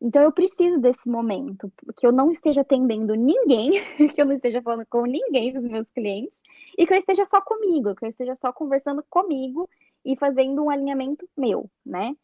Então 0.00 0.22
eu 0.22 0.32
preciso 0.32 0.78
desse 0.78 1.08
momento, 1.08 1.70
que 1.98 2.06
eu 2.06 2.12
não 2.12 2.30
esteja 2.30 2.62
atendendo 2.62 3.14
ninguém, 3.14 3.72
que 4.14 4.20
eu 4.20 4.26
não 4.26 4.34
esteja 4.34 4.62
falando 4.62 4.86
com 4.86 5.02
ninguém 5.04 5.52
dos 5.52 5.62
meus 5.62 5.88
clientes, 5.90 6.32
e 6.78 6.86
que 6.86 6.94
eu 6.94 6.98
esteja 6.98 7.26
só 7.26 7.40
comigo, 7.40 7.94
que 7.94 8.04
eu 8.04 8.08
esteja 8.08 8.34
só 8.36 8.52
conversando 8.52 9.04
comigo 9.10 9.68
e 10.04 10.16
fazendo 10.16 10.64
um 10.64 10.70
alinhamento 10.70 11.28
meu, 11.36 11.68
né? 11.84 12.14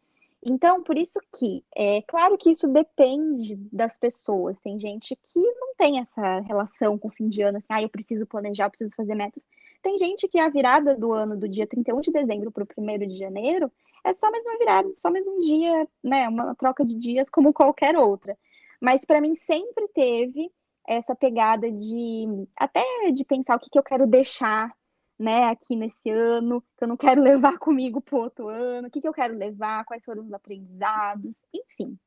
Então, 0.49 0.83
por 0.83 0.97
isso 0.97 1.19
que, 1.37 1.65
é 1.75 2.03
claro 2.03 2.39
que 2.39 2.51
isso 2.51 2.69
depende 2.69 3.57
das 3.73 3.99
pessoas. 3.99 4.61
Tem 4.61 4.79
gente 4.79 5.17
que 5.17 5.41
não 5.41 5.75
tem 5.77 5.99
essa 5.99 6.41
relação 6.41 6.97
com 6.97 7.09
o 7.09 7.11
fim 7.11 7.29
de 7.29 7.43
ano, 7.43 7.59
assim, 7.59 7.67
ah, 7.69 7.83
eu 7.83 7.89
preciso 7.89 8.25
planejar, 8.27 8.67
eu 8.67 8.71
preciso 8.71 8.95
fazer 8.95 9.15
metas. 9.15 9.43
Tem 9.83 9.99
gente 9.99 10.29
que 10.29 10.39
a 10.39 10.49
virada 10.49 10.97
do 10.97 11.13
ano, 11.13 11.37
do 11.37 11.49
dia 11.49 11.67
31 11.67 12.01
de 12.01 12.13
dezembro 12.13 12.51
para 12.53 12.65
o 12.65 12.67
1 12.79 13.09
de 13.09 13.19
janeiro, 13.19 13.71
é 14.07 14.13
só 14.13 14.31
mais 14.31 14.45
uma 14.45 14.57
virada, 14.57 14.93
só 14.97 15.11
mais 15.11 15.27
um 15.27 15.41
dia, 15.41 15.89
né? 16.03 16.29
Uma 16.29 16.55
troca 16.55 16.85
de 16.85 16.95
dias 16.97 17.29
como 17.29 17.53
qualquer 17.53 17.97
outra. 17.97 18.39
Mas 18.81 19.05
para 19.05 19.21
mim 19.21 19.35
sempre 19.35 19.89
teve 19.89 20.51
essa 20.87 21.15
pegada 21.17 21.71
de 21.71 22.47
até 22.57 22.85
de 23.13 23.25
pensar 23.25 23.57
o 23.57 23.59
que, 23.59 23.69
que 23.69 23.79
eu 23.79 23.83
quero 23.83 24.07
deixar 24.07 24.73
né, 25.19 25.45
aqui 25.45 25.75
nesse 25.75 26.09
ano, 26.11 26.63
que 26.77 26.85
eu 26.85 26.89
não 26.89 26.97
quero 26.97 27.21
levar 27.23 27.59
comigo 27.59 28.01
para 28.01 28.19
outro 28.19 28.49
ano, 28.49 28.87
o 28.87 28.91
que, 28.91 29.01
que 29.01 29.09
eu 29.09 29.13
quero 29.13 29.37
levar, 29.37 29.85
quais 29.85 30.05
foram 30.05 30.23
os 30.23 30.33
aprendizados, 30.33 31.43
enfim. 31.53 31.99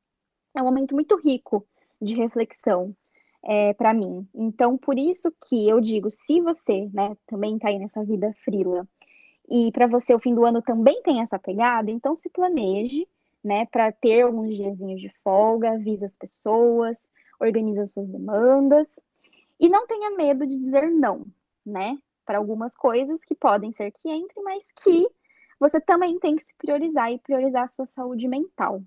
É 0.56 0.62
um 0.62 0.64
momento 0.64 0.94
muito 0.94 1.16
rico 1.20 1.66
de 2.00 2.14
reflexão 2.14 2.96
é, 3.44 3.74
para 3.74 3.92
mim. 3.92 4.26
Então, 4.34 4.78
por 4.78 4.98
isso 4.98 5.30
que 5.46 5.68
eu 5.68 5.80
digo, 5.80 6.10
se 6.10 6.40
você 6.40 6.88
né, 6.94 7.14
também 7.26 7.56
está 7.56 7.68
aí 7.68 7.78
nessa 7.78 8.02
vida 8.04 8.32
frila, 8.44 8.88
e 9.50 9.72
para 9.72 9.86
você 9.86 10.14
o 10.14 10.18
fim 10.20 10.34
do 10.34 10.44
ano 10.44 10.62
também 10.62 11.02
tem 11.02 11.20
essa 11.20 11.38
pegada, 11.38 11.90
então 11.90 12.14
se 12.16 12.28
planeje, 12.28 13.06
né, 13.42 13.66
para 13.66 13.90
ter 13.90 14.22
alguns 14.22 14.56
diazinhos 14.56 15.00
de 15.00 15.12
folga, 15.24 15.72
avisa 15.72 16.06
as 16.06 16.16
pessoas, 16.16 16.98
organiza 17.40 17.82
as 17.82 17.90
suas 17.90 18.08
demandas, 18.08 18.88
e 19.58 19.68
não 19.68 19.86
tenha 19.86 20.10
medo 20.10 20.46
de 20.46 20.56
dizer 20.56 20.90
não, 20.90 21.26
né? 21.64 21.98
para 22.30 22.38
algumas 22.38 22.76
coisas 22.76 23.20
que 23.24 23.34
podem 23.34 23.72
ser 23.72 23.90
que 23.90 24.08
entre, 24.08 24.40
mas 24.40 24.62
que 24.84 25.08
você 25.58 25.80
também 25.80 26.16
tem 26.20 26.36
que 26.36 26.44
se 26.44 26.54
priorizar 26.56 27.10
e 27.10 27.18
priorizar 27.18 27.64
a 27.64 27.68
sua 27.68 27.86
saúde 27.86 28.28
mental. 28.28 28.84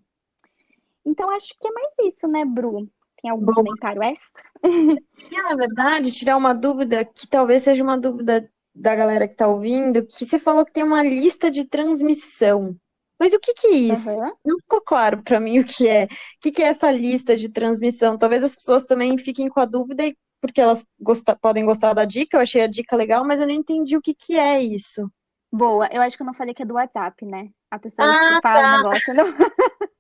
Então, 1.06 1.30
acho 1.30 1.54
que 1.60 1.68
é 1.68 1.72
mais 1.72 1.94
isso, 2.06 2.26
né, 2.26 2.46
Bru? 2.46 2.90
Tem 3.22 3.30
algum 3.30 3.46
Bom, 3.46 3.54
comentário 3.54 4.02
extra? 4.02 4.42
E, 5.30 5.42
na 5.42 5.56
verdade, 5.58 6.14
tirar 6.14 6.38
uma 6.38 6.54
dúvida 6.54 7.04
que 7.04 7.28
talvez 7.28 7.64
seja 7.64 7.84
uma 7.84 7.98
dúvida 7.98 8.50
da 8.74 8.96
galera 8.96 9.28
que 9.28 9.34
está 9.34 9.48
ouvindo, 9.48 10.06
que 10.06 10.26
você 10.26 10.40
falou 10.40 10.66
que 10.66 10.72
tem 10.72 10.84
uma 10.84 11.04
lista 11.04 11.52
de 11.52 11.66
transmissão. 11.66 12.76
Mas 13.20 13.34
o 13.34 13.40
que, 13.40 13.54
que 13.54 13.68
é 13.68 13.72
isso? 13.72 14.10
Uhum. 14.10 14.34
Não 14.46 14.60
ficou 14.60 14.82
claro 14.82 15.22
para 15.24 15.40
mim 15.40 15.60
o 15.60 15.66
que 15.66 15.88
é. 15.88 16.06
O 16.06 16.08
que, 16.42 16.52
que 16.52 16.64
é 16.64 16.68
essa 16.68 16.92
lista 16.92 17.36
de 17.36 17.50
transmissão? 17.50 18.18
Talvez 18.18 18.44
as 18.44 18.56
pessoas 18.56 18.86
também 18.86 19.18
fiquem 19.18 19.48
com 19.48 19.60
a 19.60 19.66
dúvida 19.66 20.04
porque 20.42 20.60
elas 20.60 20.86
gosta, 21.00 21.38
podem 21.38 21.66
gostar 21.66 21.94
da 21.94 22.04
dica, 22.04 22.36
eu 22.36 22.42
achei 22.42 22.62
a 22.62 22.68
dica 22.68 22.98
legal, 22.98 23.26
mas 23.26 23.40
eu 23.40 23.48
não 23.48 23.54
entendi 23.54 23.96
o 23.96 24.02
que, 24.02 24.14
que 24.14 24.38
é 24.38 24.62
isso. 24.62 25.10
Boa, 25.50 25.88
eu 25.90 26.02
acho 26.02 26.18
que 26.18 26.22
eu 26.22 26.28
não 26.28 26.34
falei 26.34 26.54
que 26.54 26.64
é 26.64 26.66
do 26.66 26.74
WhatsApp, 26.74 27.26
né? 27.26 27.50
A 27.72 27.80
pessoa 27.80 28.06
ah, 28.06 28.36
que 28.36 28.42
fala 28.42 28.62
tá. 28.62 28.74
o 28.74 28.78
negócio 28.78 29.14
não. 29.14 29.26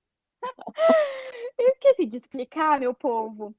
eu 1.58 1.68
esqueci 1.70 2.06
de 2.06 2.18
explicar, 2.18 2.78
meu 2.78 2.94
povo. 2.94 3.56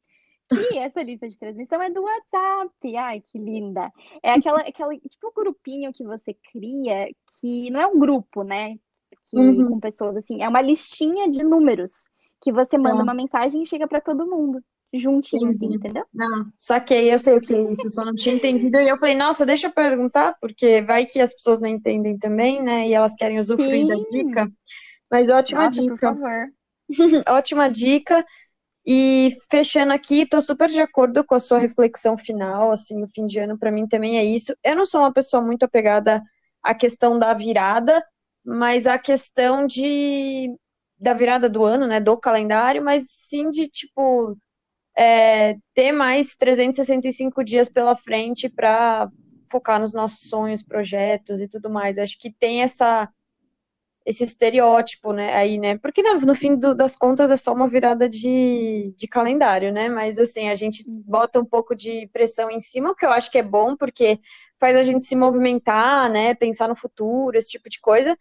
Que 0.49 0.79
essa 0.79 1.03
lista 1.03 1.29
de 1.29 1.39
transmissão 1.39 1.81
é 1.81 1.91
do 1.91 2.03
WhatsApp. 2.03 2.97
Ai, 2.97 3.21
que 3.21 3.39
linda. 3.39 3.91
É 4.23 4.33
aquela, 4.33 4.61
aquela 4.61 4.95
tipo 4.97 5.29
um 5.29 5.35
grupinho 5.35 5.93
que 5.93 6.05
você 6.05 6.37
cria, 6.53 7.09
que 7.41 7.71
não 7.71 7.81
é 7.81 7.87
um 7.87 7.99
grupo, 7.99 8.43
né? 8.43 8.77
Que, 9.31 9.39
uhum. 9.39 9.69
Com 9.69 9.81
pessoas 9.81 10.17
assim, 10.17 10.43
é 10.43 10.49
uma 10.49 10.61
listinha 10.61 11.31
de 11.31 11.43
números 11.43 11.93
que 12.43 12.53
você 12.53 12.77
manda 12.77 12.99
tá. 12.99 13.03
uma 13.03 13.15
mensagem 13.15 13.63
e 13.63 13.67
chega 13.67 13.89
para 13.89 14.03
todo 14.03 14.27
mundo 14.27 14.63
juntinho, 14.93 15.49
assim, 15.49 15.67
entendeu? 15.67 16.05
Não, 16.13 16.47
saquei, 16.59 17.13
eu 17.13 17.19
sei 17.19 17.37
o 17.37 17.41
que 17.41 17.53
é 17.53 17.73
isso, 17.73 17.91
só 17.91 18.05
não 18.05 18.15
tinha 18.15 18.35
entendido. 18.35 18.79
E 18.79 18.89
eu 18.89 18.97
falei, 18.97 19.15
nossa, 19.15 19.45
deixa 19.45 19.67
eu 19.67 19.73
perguntar, 19.73 20.37
porque 20.41 20.83
vai 20.83 21.05
que 21.05 21.21
as 21.21 21.35
pessoas 21.35 21.61
não 21.61 21.69
entendem 21.69 22.17
também, 22.19 22.63
né? 22.63 22.87
E 22.89 22.95
elas 22.95 23.15
querem 23.15 23.39
usufruir 23.39 23.87
Sim. 23.87 23.89
da 23.89 23.97
dica. 23.97 24.53
Mas 25.11 25.29
ótima 25.29 25.65
nossa, 25.65 25.81
dica. 25.81 25.95
Por 25.95 25.99
favor. 25.99 26.49
ótima 27.29 27.69
dica. 27.69 28.25
E 28.87 29.37
fechando 29.51 29.93
aqui, 29.93 30.27
tô 30.27 30.43
super 30.43 30.69
de 30.69 30.81
acordo 30.81 31.25
com 31.25 31.35
a 31.35 31.41
sua 31.41 31.59
reflexão 31.59 32.19
final, 32.19 32.71
assim, 32.71 33.03
o 33.03 33.09
fim 33.09 33.25
de 33.27 33.39
ano 33.39 33.59
para 33.59 33.71
mim 33.73 33.87
também 33.87 34.19
é 34.19 34.25
isso. 34.25 34.55
Eu 34.63 34.77
não 34.77 34.85
sou 34.87 35.01
uma 35.01 35.13
pessoa 35.13 35.43
muito 35.43 35.65
apegada 35.65 36.23
a 36.63 36.75
questão 36.75 37.19
da 37.19 37.33
virada, 37.33 38.05
mas 38.45 38.87
a 38.87 38.99
questão 38.99 39.67
de 39.67 40.51
da 40.99 41.13
virada 41.13 41.49
do 41.49 41.65
ano, 41.65 41.87
né, 41.87 42.01
do 42.01 42.17
calendário, 42.17 42.83
mas 42.83 43.07
sim 43.11 43.51
de 43.51 43.69
tipo 43.69 44.37
é, 44.97 45.57
ter 45.75 45.93
mais 45.93 46.37
365 46.37 47.45
dias 47.45 47.69
pela 47.69 47.97
frente 47.97 48.49
para 48.49 49.09
focar 49.51 49.81
nos 49.81 49.93
nossos 49.93 50.29
sonhos, 50.29 50.63
projetos 50.63 51.41
e 51.41 51.49
tudo 51.49 51.71
mais. 51.71 51.99
Acho 51.99 52.19
que 52.19 52.33
tem 52.33 52.63
essa 52.63 53.09
esse 54.05 54.23
estereótipo, 54.25 55.13
né, 55.13 55.35
aí, 55.35 55.59
né, 55.59 55.79
porque 55.79 56.03
no, 56.03 56.21
no 56.21 56.35
fim 56.35 56.55
do, 56.57 56.75
das 56.75 56.95
contas 56.95 57.31
é 57.31 57.37
só 57.37 57.53
uma 57.55 57.69
virada 57.69 58.09
de, 58.09 58.95
de 58.97 59.09
calendário, 59.09 59.73
né, 59.73 59.89
mas 59.89 60.19
assim, 60.19 60.49
a 60.51 60.55
gente 60.55 60.85
bota 60.87 61.41
um 61.41 61.45
pouco 61.45 61.75
de 61.75 62.09
pressão 62.13 62.51
em 62.51 62.61
cima, 62.61 62.91
o 62.91 62.95
que 62.95 63.07
eu 63.07 63.11
acho 63.11 63.31
que 63.31 63.39
é 63.39 63.43
bom, 63.43 63.77
porque 63.77 64.21
faz 64.61 64.77
a 64.77 64.83
gente 64.83 65.05
se 65.05 65.17
movimentar, 65.17 66.11
né, 66.11 66.35
pensar 66.35 66.69
no 66.69 66.77
futuro, 66.77 67.39
esse 67.39 67.49
tipo 67.49 67.69
de 67.69 67.81
coisa, 67.81 68.17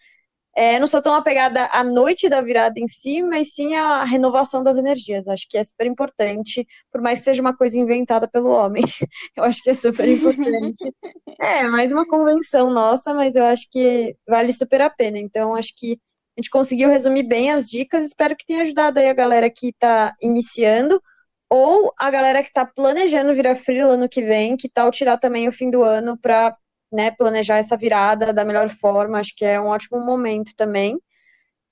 é, 0.56 0.80
não 0.80 0.86
sou 0.86 1.02
tão 1.02 1.16
apegada 1.16 1.66
à 1.72 1.84
noite 1.84 2.30
da 2.30 2.40
virada 2.42 2.80
em 2.80 2.88
si, 2.88 3.24
mas 3.24 3.54
sim 3.54 3.76
à 3.76 4.04
renovação 4.04 4.62
das 4.62 4.78
energias. 4.78 5.28
Acho 5.28 5.48
que 5.50 5.58
é 5.58 5.64
super 5.64 5.88
importante, 5.88 6.68
por 6.92 7.02
mais 7.02 7.20
que 7.20 7.26
seja 7.26 7.42
uma 7.42 7.56
coisa 7.56 7.78
inventada 7.80 8.28
pelo 8.28 8.50
homem. 8.50 8.84
Eu 9.36 9.44
acho 9.44 9.64
que 9.64 9.72
é 9.72 9.74
super 9.74 10.08
importante. 10.08 10.94
É, 11.40 11.68
mais 11.68 11.92
uma 11.92 12.08
convenção 12.08 12.70
nossa, 12.70 13.14
mas 13.14 13.36
eu 13.36 13.44
acho 13.46 13.68
que 13.70 14.16
vale 14.28 14.54
super 14.54 14.82
a 14.82 14.90
pena. 14.90 15.18
Então, 15.20 15.56
acho 15.56 15.74
que 15.76 16.00
a 16.38 16.42
gente 16.42 16.50
conseguiu 16.50 16.90
resumir 16.90 17.24
bem 17.24 17.52
as 17.52 17.68
dicas. 17.68 18.06
Espero 18.06 18.36
que 18.36 18.46
tenha 18.46 18.62
ajudado 18.62 19.00
aí 19.00 19.10
a 19.10 19.14
galera 19.14 19.50
que 19.50 19.70
está 19.70 20.14
iniciando 20.22 21.02
ou 21.50 21.94
a 22.00 22.10
galera 22.10 22.42
que 22.42 22.48
está 22.48 22.66
planejando 22.66 23.36
virar 23.36 23.56
freela 23.56 23.94
ano 23.94 24.08
que 24.10 24.22
vem, 24.22 24.56
que 24.56 24.70
tal 24.70 24.90
tirar 24.90 25.18
também 25.18 25.48
o 25.48 25.52
fim 25.52 25.70
do 25.70 25.84
ano 25.84 26.18
para 26.18 26.56
né, 26.94 27.12
planejar 27.12 27.58
essa 27.58 27.76
virada 27.76 28.32
da 28.32 28.46
melhor 28.46 28.70
forma, 28.70 29.20
acho 29.20 29.36
que 29.36 29.44
é 29.44 29.60
um 29.60 29.68
ótimo 29.68 30.00
momento 30.00 30.54
também. 30.56 30.98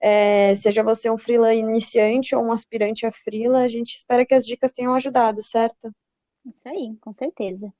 É, 0.01 0.55
seja 0.55 0.81
você 0.81 1.11
um 1.11 1.17
freela 1.17 1.53
iniciante 1.53 2.35
ou 2.35 2.43
um 2.43 2.51
aspirante 2.51 3.05
a 3.05 3.11
freela, 3.11 3.59
a 3.59 3.67
gente 3.67 3.93
espera 3.93 4.25
que 4.25 4.33
as 4.33 4.45
dicas 4.45 4.71
tenham 4.71 4.95
ajudado, 4.95 5.43
certo? 5.43 5.93
Isso 6.43 6.67
aí, 6.67 6.97
com 6.99 7.13
certeza. 7.13 7.71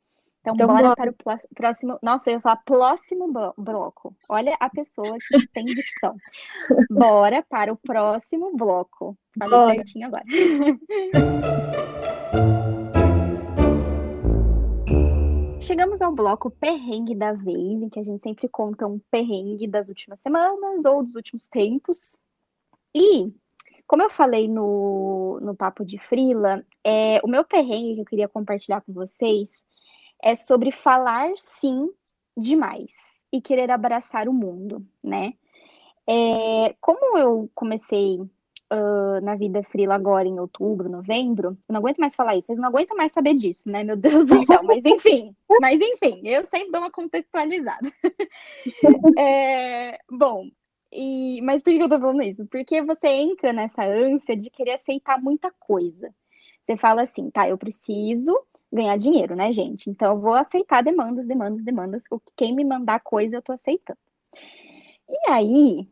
Então, 0.42 0.54
então 0.54 0.68
bora, 0.68 0.96
para 0.96 1.12
o 1.12 1.16
próximo. 1.56 2.00
Nossa, 2.02 2.30
eu 2.30 2.36
ia 2.36 2.42
falar 2.42 2.58
próximo 2.58 3.32
bloco. 3.58 4.16
Olha 4.30 4.56
a 4.60 4.70
pessoa 4.70 5.18
que 5.18 5.26
tem 5.54 5.66
dicção. 5.66 6.16
bora 6.90 7.44
para 7.44 7.74
o 7.74 7.78
próximo 7.78 8.56
bloco. 8.56 9.18
Falei 9.38 9.58
bora. 9.58 9.76
certinho 9.76 10.08
agora. 10.08 10.26
chegamos 15.72 16.02
ao 16.02 16.12
bloco 16.12 16.52
perrengue 16.52 17.16
da 17.16 17.32
vez, 17.32 17.82
em 17.82 17.88
que 17.88 17.98
a 17.98 18.04
gente 18.04 18.22
sempre 18.22 18.50
conta 18.50 18.86
um 18.86 19.00
perrengue 19.10 19.66
das 19.66 19.88
últimas 19.88 20.20
semanas 20.20 20.84
ou 20.84 21.02
dos 21.02 21.16
últimos 21.16 21.48
tempos. 21.48 22.20
E, 22.94 23.34
como 23.88 24.04
eu 24.04 24.10
falei 24.10 24.50
no, 24.50 25.40
no 25.42 25.56
Papo 25.56 25.86
de 25.86 25.98
Frila, 25.98 26.62
é, 26.84 27.22
o 27.24 27.28
meu 27.30 27.46
perrengue 27.46 27.96
que 27.96 28.02
eu 28.02 28.06
queria 28.06 28.28
compartilhar 28.28 28.82
com 28.82 28.92
vocês 28.92 29.64
é 30.22 30.36
sobre 30.36 30.74
falar 30.74 31.32
sim 31.38 31.90
demais 32.36 32.92
e 33.32 33.40
querer 33.40 33.72
abraçar 33.72 34.28
o 34.28 34.34
mundo, 34.34 34.86
né? 35.02 35.36
É, 36.06 36.76
como 36.82 37.18
eu 37.18 37.50
comecei 37.56 38.20
uh, 38.72 39.22
na 39.22 39.36
vida 39.36 39.62
frila 39.64 39.96
agora 39.96 40.28
em 40.28 40.40
outubro, 40.40 40.90
novembro. 40.90 41.58
Eu 41.68 41.74
não 41.74 41.80
aguento 41.80 42.00
mais 42.00 42.16
falar 42.16 42.36
isso, 42.36 42.48
vocês 42.48 42.58
não 42.58 42.70
aguentam 42.70 42.96
mais 42.96 43.12
saber 43.12 43.36
disso, 43.36 43.70
né? 43.70 43.84
Meu 43.84 43.98
Deus 43.98 44.26
do 44.26 44.36
céu, 44.38 44.64
mas 44.64 44.84
enfim, 44.86 45.36
mas 45.60 45.80
enfim, 45.82 46.22
eu 46.24 46.46
sempre 46.46 46.72
dou 46.72 46.82
uma 46.82 46.92
contextualizada. 46.92 47.92
é, 49.20 50.00
bom, 50.10 50.48
e, 50.92 51.42
mas 51.42 51.62
por 51.62 51.72
que 51.72 51.80
eu 51.80 51.90
tô 51.90 52.00
falando 52.00 52.24
isso? 52.24 52.46
Porque 52.48 52.82
você 52.82 53.08
entra 53.08 53.54
nessa 53.54 53.84
ânsia 53.84 54.36
de 54.36 54.50
querer 54.50 54.74
aceitar 54.74 55.22
muita 55.22 55.52
coisa. 55.60 56.14
Você 56.64 56.78
fala 56.78 57.02
assim, 57.02 57.30
tá, 57.30 57.48
eu 57.50 57.58
preciso 57.58 58.38
ganhar 58.72 58.98
dinheiro, 58.98 59.36
né, 59.36 59.52
gente? 59.52 59.90
Então 59.90 60.14
eu 60.14 60.20
vou 60.20 60.34
aceitar 60.34 60.82
demandas, 60.82 61.28
demandas, 61.28 61.64
demandas. 61.64 62.04
O 62.10 62.20
que 62.20 62.32
quem 62.36 62.56
me 62.56 62.64
mandar 62.64 63.02
coisa 63.02 63.38
eu 63.38 63.42
tô 63.42 63.52
aceitando. 63.52 64.00
E 65.10 65.30
aí, 65.30 65.88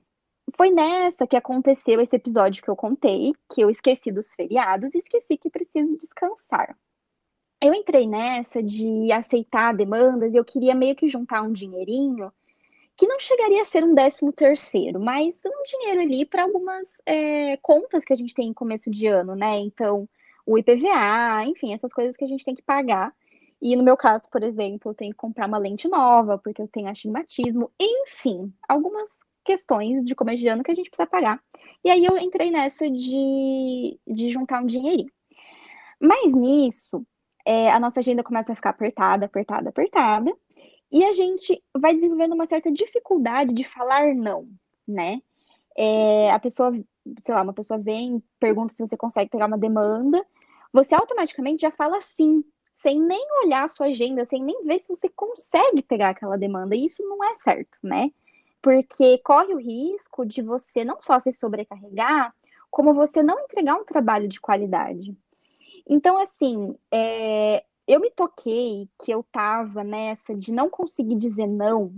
foi 0.55 0.69
nessa 0.71 1.27
que 1.27 1.35
aconteceu 1.35 1.99
esse 2.01 2.15
episódio 2.15 2.63
que 2.63 2.69
eu 2.69 2.75
contei, 2.75 3.33
que 3.53 3.61
eu 3.61 3.69
esqueci 3.69 4.11
dos 4.11 4.33
feriados 4.33 4.95
e 4.95 4.99
esqueci 4.99 5.37
que 5.37 5.49
preciso 5.49 5.97
descansar. 5.97 6.77
Eu 7.61 7.73
entrei 7.73 8.07
nessa 8.07 8.63
de 8.63 9.11
aceitar 9.11 9.75
demandas 9.75 10.33
e 10.33 10.37
eu 10.37 10.45
queria 10.45 10.73
meio 10.73 10.95
que 10.95 11.09
juntar 11.09 11.41
um 11.41 11.51
dinheirinho 11.51 12.31
que 12.95 13.07
não 13.07 13.19
chegaria 13.19 13.61
a 13.61 13.65
ser 13.65 13.83
um 13.83 13.93
décimo 13.93 14.31
terceiro, 14.33 14.99
mas 14.99 15.39
um 15.45 15.63
dinheiro 15.63 16.01
ali 16.01 16.25
para 16.25 16.43
algumas 16.43 17.01
é, 17.05 17.57
contas 17.57 18.03
que 18.03 18.11
a 18.11 18.15
gente 18.15 18.33
tem 18.33 18.49
em 18.49 18.53
começo 18.53 18.89
de 18.91 19.07
ano, 19.07 19.35
né? 19.35 19.57
Então, 19.59 20.07
o 20.45 20.57
IPVA, 20.57 21.45
enfim, 21.45 21.73
essas 21.73 21.93
coisas 21.93 22.17
que 22.17 22.23
a 22.23 22.27
gente 22.27 22.43
tem 22.43 22.55
que 22.55 22.61
pagar. 22.61 23.13
E 23.61 23.75
no 23.75 23.83
meu 23.83 23.97
caso, 23.97 24.29
por 24.29 24.41
exemplo, 24.41 24.91
eu 24.91 24.95
tenho 24.95 25.11
que 25.11 25.17
comprar 25.17 25.47
uma 25.47 25.57
lente 25.57 25.87
nova, 25.87 26.37
porque 26.37 26.61
eu 26.61 26.67
tenho 26.67 26.89
astigmatismo, 26.89 27.71
enfim, 27.79 28.53
algumas 28.67 29.18
questões 29.49 30.05
de 30.05 30.13
começo 30.13 30.39
de 30.39 30.47
ano 30.47 30.63
que 30.63 30.69
a 30.69 30.75
gente 30.75 30.91
precisa 30.91 31.09
pagar. 31.09 31.41
E 31.83 31.89
aí 31.89 32.05
eu 32.05 32.15
entrei 32.19 32.51
nessa 32.51 32.87
de, 32.87 33.99
de 34.05 34.29
juntar 34.29 34.61
um 34.61 34.67
dinheirinho. 34.67 35.11
Mas 35.99 36.31
nisso, 36.33 37.03
é, 37.43 37.71
a 37.71 37.79
nossa 37.79 37.99
agenda 37.99 38.23
começa 38.23 38.51
a 38.51 38.55
ficar 38.55 38.69
apertada, 38.69 39.25
apertada, 39.25 39.69
apertada, 39.69 40.31
e 40.91 41.03
a 41.03 41.11
gente 41.13 41.63
vai 41.75 41.95
desenvolvendo 41.95 42.33
uma 42.33 42.45
certa 42.45 42.71
dificuldade 42.71 43.51
de 43.51 43.63
falar 43.63 44.13
não, 44.13 44.47
né? 44.87 45.19
É, 45.75 46.29
a 46.31 46.37
pessoa, 46.37 46.71
sei 47.21 47.33
lá, 47.33 47.41
uma 47.41 47.53
pessoa 47.53 47.79
vem, 47.79 48.23
pergunta 48.39 48.75
se 48.75 48.85
você 48.85 48.95
consegue 48.95 49.31
pegar 49.31 49.47
uma 49.47 49.57
demanda, 49.57 50.23
você 50.71 50.93
automaticamente 50.93 51.61
já 51.61 51.71
fala 51.71 51.99
sim, 52.01 52.43
sem 52.75 53.01
nem 53.01 53.25
olhar 53.43 53.63
a 53.63 53.67
sua 53.67 53.87
agenda, 53.87 54.25
sem 54.25 54.43
nem 54.43 54.63
ver 54.63 54.79
se 54.79 54.87
você 54.87 55.09
consegue 55.09 55.81
pegar 55.81 56.09
aquela 56.09 56.37
demanda. 56.37 56.75
E 56.75 56.85
isso 56.85 57.01
não 57.03 57.23
é 57.23 57.35
certo, 57.37 57.79
né? 57.81 58.11
Porque 58.61 59.17
corre 59.19 59.53
o 59.53 59.59
risco 59.59 60.25
de 60.25 60.41
você 60.41 60.83
não 60.83 61.01
só 61.01 61.19
se 61.19 61.31
sobrecarregar, 61.31 62.33
como 62.69 62.93
você 62.93 63.23
não 63.23 63.39
entregar 63.39 63.75
um 63.75 63.85
trabalho 63.85 64.27
de 64.27 64.39
qualidade. 64.39 65.15
Então, 65.87 66.17
assim, 66.17 66.75
é, 66.91 67.63
eu 67.87 67.99
me 67.99 68.11
toquei 68.11 68.87
que 69.03 69.11
eu 69.11 69.23
tava 69.31 69.83
nessa 69.83 70.35
de 70.35 70.51
não 70.51 70.69
conseguir 70.69 71.15
dizer 71.15 71.47
não 71.47 71.91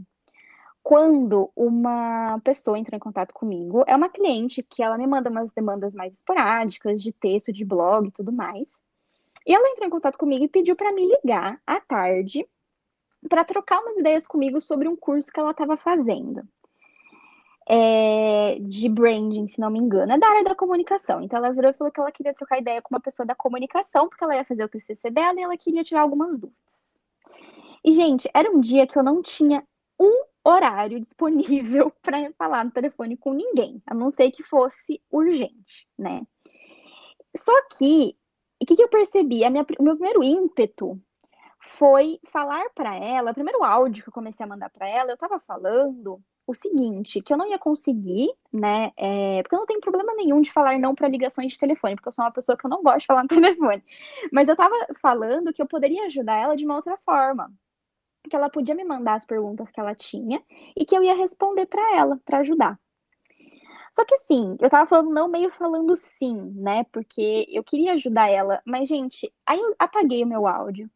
quando 0.82 1.52
uma 1.56 2.39
pessoa 2.43 2.80
entrou 2.80 2.95
em 2.95 3.00
contato 3.00 3.34
comigo. 3.34 3.84
É 3.86 3.95
uma 3.95 4.10
cliente 4.10 4.63
que 4.63 4.82
ela 4.82 4.97
me 4.97 5.06
manda 5.06 5.30
umas 5.30 5.52
demandas 5.52 5.93
mais 5.93 6.13
esporádicas, 6.13 7.02
de 7.02 7.12
texto, 7.12 7.52
de 7.52 7.65
blog 7.65 8.08
e 8.08 8.12
tudo 8.12 8.32
mais. 8.32 8.82
E 9.45 9.54
ela 9.54 9.69
entrou 9.69 9.88
em 9.88 9.91
contato 9.91 10.17
comigo 10.17 10.43
e 10.45 10.50
pediu 10.50 10.76
para 10.76 10.93
me 10.93 11.06
ligar 11.06 11.62
à 11.65 11.80
tarde 11.80 12.47
para 13.30 13.44
trocar 13.44 13.80
umas 13.80 13.98
ideias 13.98 14.26
comigo 14.26 14.60
sobre 14.60 14.88
um 14.88 14.96
curso 14.96 15.32
que 15.32 15.40
ela 15.40 15.52
estava 15.52 15.78
fazendo. 15.78 16.44
É, 17.68 18.58
de 18.60 18.90
branding, 18.90 19.48
se 19.48 19.60
não 19.60 19.70
me 19.70 19.80
engano, 19.80 20.12
é 20.12 20.18
da 20.18 20.28
área 20.28 20.44
da 20.44 20.56
comunicação. 20.56 21.22
Então 21.22 21.38
ela 21.38 21.54
virou 21.54 21.72
e 21.72 21.74
falou 21.74 21.92
que 21.92 22.00
ela 22.00 22.12
queria 22.12 22.34
trocar 22.34 22.60
ideia 22.60 22.82
com 22.82 22.94
uma 22.94 23.02
pessoa 23.02 23.26
da 23.26 23.36
comunicação, 23.36 24.10
porque 24.10 24.24
ela 24.24 24.36
ia 24.36 24.44
fazer 24.44 24.64
o 24.64 24.70
TCC 24.70 25.10
dela 25.12 25.40
e 25.40 25.44
ela 25.44 25.58
queria 25.58 25.84
tirar 25.84 26.02
algumas 26.02 26.32
dúvidas. 26.36 26.60
E, 27.84 27.94
gente, 27.94 28.30
era 28.34 28.52
um 28.52 28.60
dia 28.60 28.86
que 28.86 28.98
eu 28.98 29.04
não 29.04 29.22
tinha 29.22 29.64
um 30.00 30.26
horário 30.44 31.00
disponível 31.00 31.92
para 32.02 32.32
falar 32.34 32.66
no 32.66 32.72
telefone 32.72 33.16
com 33.16 33.34
ninguém, 33.34 33.82
a 33.86 33.94
não 33.94 34.10
ser 34.10 34.32
que 34.32 34.44
fosse 34.44 35.02
urgente, 35.12 35.88
né? 35.98 36.26
Só 37.38 37.54
que, 37.78 38.16
o 38.62 38.66
que, 38.66 38.76
que 38.76 38.84
eu 38.84 38.90
percebi? 38.90 39.42
O 39.80 39.84
meu 39.84 39.96
primeiro 39.96 40.24
ímpeto 40.24 41.00
foi 41.62 42.19
falar 42.32 42.69
para 42.76 42.95
ela, 42.95 43.32
o 43.32 43.34
primeiro 43.34 43.63
áudio 43.63 44.03
que 44.03 44.09
eu 44.09 44.14
comecei 44.14 44.43
a 44.43 44.49
mandar 44.49 44.70
para 44.70 44.88
ela, 44.88 45.12
eu 45.12 45.16
estava 45.16 45.39
falando 45.39 46.22
o 46.45 46.53
seguinte, 46.53 47.22
que 47.22 47.32
eu 47.34 47.38
não 47.38 47.47
ia 47.47 47.59
conseguir, 47.59 48.30
né? 48.51 48.91
É, 48.97 49.41
porque 49.43 49.55
eu 49.55 49.59
não 49.59 49.66
tenho 49.66 49.80
problema 49.80 50.14
nenhum 50.16 50.41
de 50.41 50.51
falar 50.51 50.78
não 50.80 50.95
para 50.95 51.07
ligações 51.07 51.53
de 51.53 51.59
telefone, 51.59 51.95
porque 51.95 52.09
eu 52.09 52.14
sou 52.14 52.26
uma 52.26 52.32
pessoa 52.32 52.57
que 52.57 52.66
eu 52.66 52.70
não 52.70 52.84
gosto 52.84 53.01
de 53.01 53.05
falar 53.05 53.24
no 53.24 53.28
telefone. 53.30 53.84
Mas 54.32 54.47
eu 54.47 54.53
estava 54.53 54.76
falando 55.01 55.53
que 55.53 55.62
eu 55.62 55.68
poderia 55.68 56.05
ajudar 56.05 56.36
ela 56.36 56.55
de 56.55 56.66
uma 56.66 56.76
outra 56.76 56.97
forma. 57.05 57.51
Que 58.30 58.36
ela 58.36 58.49
podia 58.49 58.76
me 58.76 58.84
mandar 58.84 59.16
as 59.16 59.26
perguntas 59.26 59.70
que 59.72 59.80
ela 59.80 59.95
tinha 59.95 60.43
e 60.76 60.86
que 60.86 60.95
eu 60.95 61.03
ia 61.03 61.16
responder 61.16 61.66
para 61.68 61.95
ela, 61.95 62.20
para 62.26 62.39
ajudar. 62.39 62.80
Só 63.93 64.05
que 64.05 64.16
assim, 64.16 64.57
eu 64.59 64.70
tava 64.70 64.88
falando 64.88 65.09
não, 65.12 65.28
meio 65.28 65.51
falando 65.51 65.95
sim, 65.95 66.36
né? 66.55 66.86
Porque 66.91 67.45
eu 67.49 67.64
queria 67.64 67.93
ajudar 67.93 68.30
ela, 68.30 68.62
mas, 68.66 68.88
gente, 68.88 69.32
aí 69.45 69.59
eu 69.59 69.76
apaguei 69.78 70.24
o 70.24 70.28
meu 70.28 70.47
áudio. 70.47 70.89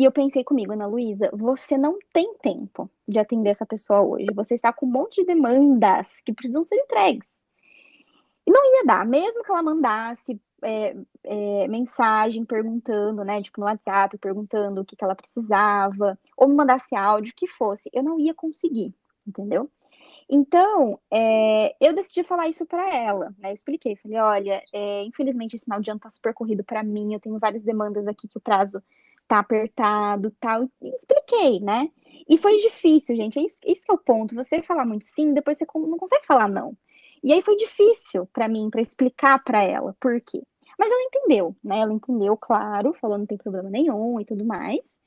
E 0.00 0.04
eu 0.04 0.10
pensei 0.10 0.42
comigo, 0.42 0.72
Ana 0.72 0.86
Luísa, 0.86 1.28
você 1.30 1.76
não 1.76 1.98
tem 2.10 2.32
tempo 2.38 2.90
de 3.06 3.18
atender 3.18 3.50
essa 3.50 3.66
pessoa 3.66 4.00
hoje. 4.00 4.28
Você 4.34 4.54
está 4.54 4.72
com 4.72 4.86
um 4.86 4.90
monte 4.90 5.16
de 5.16 5.26
demandas 5.26 6.22
que 6.24 6.32
precisam 6.32 6.64
ser 6.64 6.76
entregues. 6.76 7.36
E 8.46 8.50
não 8.50 8.78
ia 8.78 8.86
dar, 8.86 9.04
mesmo 9.04 9.42
que 9.42 9.50
ela 9.50 9.62
mandasse 9.62 10.40
é, 10.62 10.96
é, 11.22 11.68
mensagem 11.68 12.46
perguntando, 12.46 13.22
né, 13.22 13.42
tipo 13.42 13.60
no 13.60 13.66
WhatsApp, 13.66 14.16
perguntando 14.16 14.80
o 14.80 14.84
que, 14.86 14.96
que 14.96 15.04
ela 15.04 15.14
precisava, 15.14 16.18
ou 16.34 16.48
me 16.48 16.54
mandasse 16.54 16.96
áudio, 16.96 17.32
o 17.32 17.36
que 17.36 17.46
fosse, 17.46 17.90
eu 17.92 18.02
não 18.02 18.18
ia 18.18 18.32
conseguir, 18.32 18.94
entendeu? 19.26 19.70
Então, 20.30 20.98
é, 21.10 21.76
eu 21.78 21.94
decidi 21.94 22.22
falar 22.22 22.48
isso 22.48 22.64
para 22.64 22.96
ela, 22.96 23.34
né? 23.36 23.50
Eu 23.50 23.54
expliquei, 23.54 23.96
falei, 23.96 24.18
olha, 24.18 24.64
é, 24.72 25.02
infelizmente 25.04 25.56
esse 25.56 25.66
final 25.66 25.80
de 25.82 25.90
ano 25.90 26.00
tá 26.00 26.08
super 26.08 26.32
corrido 26.32 26.64
para 26.64 26.82
mim, 26.82 27.12
eu 27.12 27.20
tenho 27.20 27.38
várias 27.38 27.62
demandas 27.62 28.06
aqui 28.08 28.26
que 28.26 28.38
o 28.38 28.40
prazo 28.40 28.82
tá 29.30 29.38
apertado, 29.38 30.32
tal. 30.40 30.68
Expliquei, 30.82 31.60
né? 31.60 31.88
E 32.28 32.36
foi 32.36 32.58
difícil, 32.58 33.14
gente. 33.14 33.38
É 33.38 33.42
isso, 33.42 33.60
isso 33.64 33.84
que 33.84 33.92
é 33.92 33.94
o 33.94 33.98
ponto. 33.98 34.34
Você 34.34 34.60
falar 34.60 34.84
muito 34.84 35.04
sim, 35.04 35.32
depois 35.32 35.56
você 35.56 35.64
não 35.72 35.96
consegue 35.96 36.26
falar 36.26 36.48
não. 36.48 36.76
E 37.22 37.32
aí 37.32 37.40
foi 37.40 37.54
difícil 37.56 38.26
para 38.32 38.48
mim, 38.48 38.68
para 38.70 38.80
explicar 38.80 39.42
para 39.44 39.62
ela 39.62 39.94
por 40.00 40.20
quê. 40.20 40.42
Mas 40.76 40.90
ela 40.90 41.02
entendeu, 41.02 41.54
né? 41.62 41.78
Ela 41.78 41.92
entendeu, 41.92 42.36
claro, 42.36 42.92
falou 42.94 43.18
não 43.18 43.26
tem 43.26 43.38
problema 43.38 43.70
nenhum 43.70 44.18
e 44.20 44.24
tudo 44.24 44.44
mais. 44.44 44.98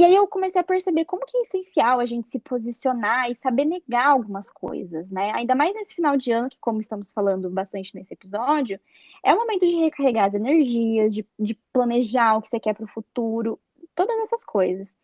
E 0.00 0.04
aí 0.04 0.14
eu 0.14 0.26
comecei 0.26 0.58
a 0.58 0.64
perceber 0.64 1.04
como 1.04 1.26
que 1.26 1.36
é 1.36 1.42
essencial 1.42 2.00
a 2.00 2.06
gente 2.06 2.26
se 2.26 2.38
posicionar 2.38 3.30
e 3.30 3.34
saber 3.34 3.66
negar 3.66 4.06
algumas 4.06 4.48
coisas, 4.48 5.10
né? 5.10 5.30
Ainda 5.34 5.54
mais 5.54 5.74
nesse 5.74 5.94
final 5.94 6.16
de 6.16 6.32
ano, 6.32 6.48
que 6.48 6.58
como 6.58 6.80
estamos 6.80 7.12
falando 7.12 7.50
bastante 7.50 7.94
nesse 7.94 8.14
episódio, 8.14 8.80
é 9.22 9.34
o 9.34 9.36
momento 9.36 9.66
de 9.66 9.76
recarregar 9.76 10.28
as 10.28 10.32
energias, 10.32 11.12
de, 11.12 11.28
de 11.38 11.54
planejar 11.70 12.34
o 12.34 12.40
que 12.40 12.48
você 12.48 12.58
quer 12.58 12.72
para 12.72 12.86
o 12.86 12.88
futuro, 12.88 13.60
todas 13.94 14.18
essas 14.20 14.42
coisas. 14.42 14.96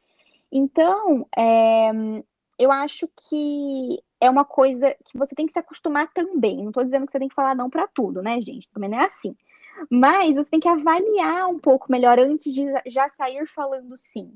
Então, 0.50 1.28
é, 1.36 1.90
eu 2.58 2.72
acho 2.72 3.06
que 3.28 4.02
é 4.18 4.30
uma 4.30 4.46
coisa 4.46 4.96
que 5.04 5.18
você 5.18 5.34
tem 5.34 5.46
que 5.46 5.52
se 5.52 5.58
acostumar 5.58 6.10
também. 6.14 6.62
Não 6.62 6.68
estou 6.68 6.84
dizendo 6.84 7.04
que 7.04 7.12
você 7.12 7.18
tem 7.18 7.28
que 7.28 7.34
falar 7.34 7.54
não 7.54 7.68
para 7.68 7.86
tudo, 7.86 8.22
né, 8.22 8.40
gente? 8.40 8.66
Também 8.70 8.88
não 8.88 9.00
é 9.00 9.04
assim. 9.04 9.36
Mas 9.90 10.36
você 10.36 10.48
tem 10.48 10.60
que 10.60 10.68
avaliar 10.70 11.50
um 11.50 11.58
pouco 11.58 11.92
melhor 11.92 12.18
antes 12.18 12.50
de 12.50 12.64
já 12.86 13.10
sair 13.10 13.46
falando 13.46 13.94
sim. 13.98 14.32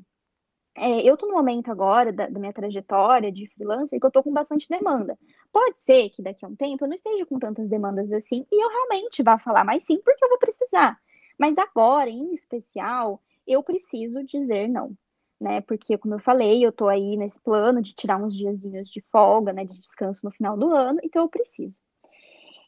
É, 0.76 1.02
eu 1.02 1.16
tô 1.16 1.26
no 1.26 1.34
momento 1.34 1.70
agora 1.70 2.12
da, 2.12 2.26
da, 2.28 2.38
minha 2.38 2.52
trajetória 2.52 3.30
de 3.32 3.48
freelancer 3.48 3.98
que 3.98 4.06
eu 4.06 4.10
tô 4.10 4.22
com 4.22 4.32
bastante 4.32 4.68
demanda. 4.68 5.18
Pode 5.52 5.80
ser 5.80 6.10
que 6.10 6.22
daqui 6.22 6.44
a 6.44 6.48
um 6.48 6.54
tempo 6.54 6.84
eu 6.84 6.88
não 6.88 6.94
esteja 6.94 7.26
com 7.26 7.38
tantas 7.38 7.68
demandas 7.68 8.10
assim 8.12 8.46
e 8.50 8.64
eu 8.64 8.68
realmente 8.68 9.22
vá 9.22 9.38
falar 9.38 9.64
mais 9.64 9.84
sim, 9.84 10.00
porque 10.04 10.24
eu 10.24 10.28
vou 10.28 10.38
precisar. 10.38 10.98
Mas 11.38 11.56
agora, 11.58 12.08
em 12.08 12.32
especial, 12.34 13.20
eu 13.46 13.62
preciso 13.62 14.22
dizer 14.24 14.68
não. 14.68 14.96
Né? 15.40 15.60
Porque, 15.62 15.96
como 15.96 16.14
eu 16.14 16.18
falei, 16.18 16.64
eu 16.64 16.70
tô 16.70 16.86
aí 16.86 17.16
nesse 17.16 17.40
plano 17.40 17.82
de 17.82 17.94
tirar 17.94 18.22
uns 18.22 18.36
diazinhos 18.36 18.90
de 18.90 19.00
folga, 19.10 19.52
né, 19.52 19.64
de 19.64 19.72
descanso 19.80 20.20
no 20.24 20.30
final 20.30 20.56
do 20.56 20.74
ano, 20.74 21.00
então 21.02 21.22
eu 21.22 21.28
preciso. 21.28 21.80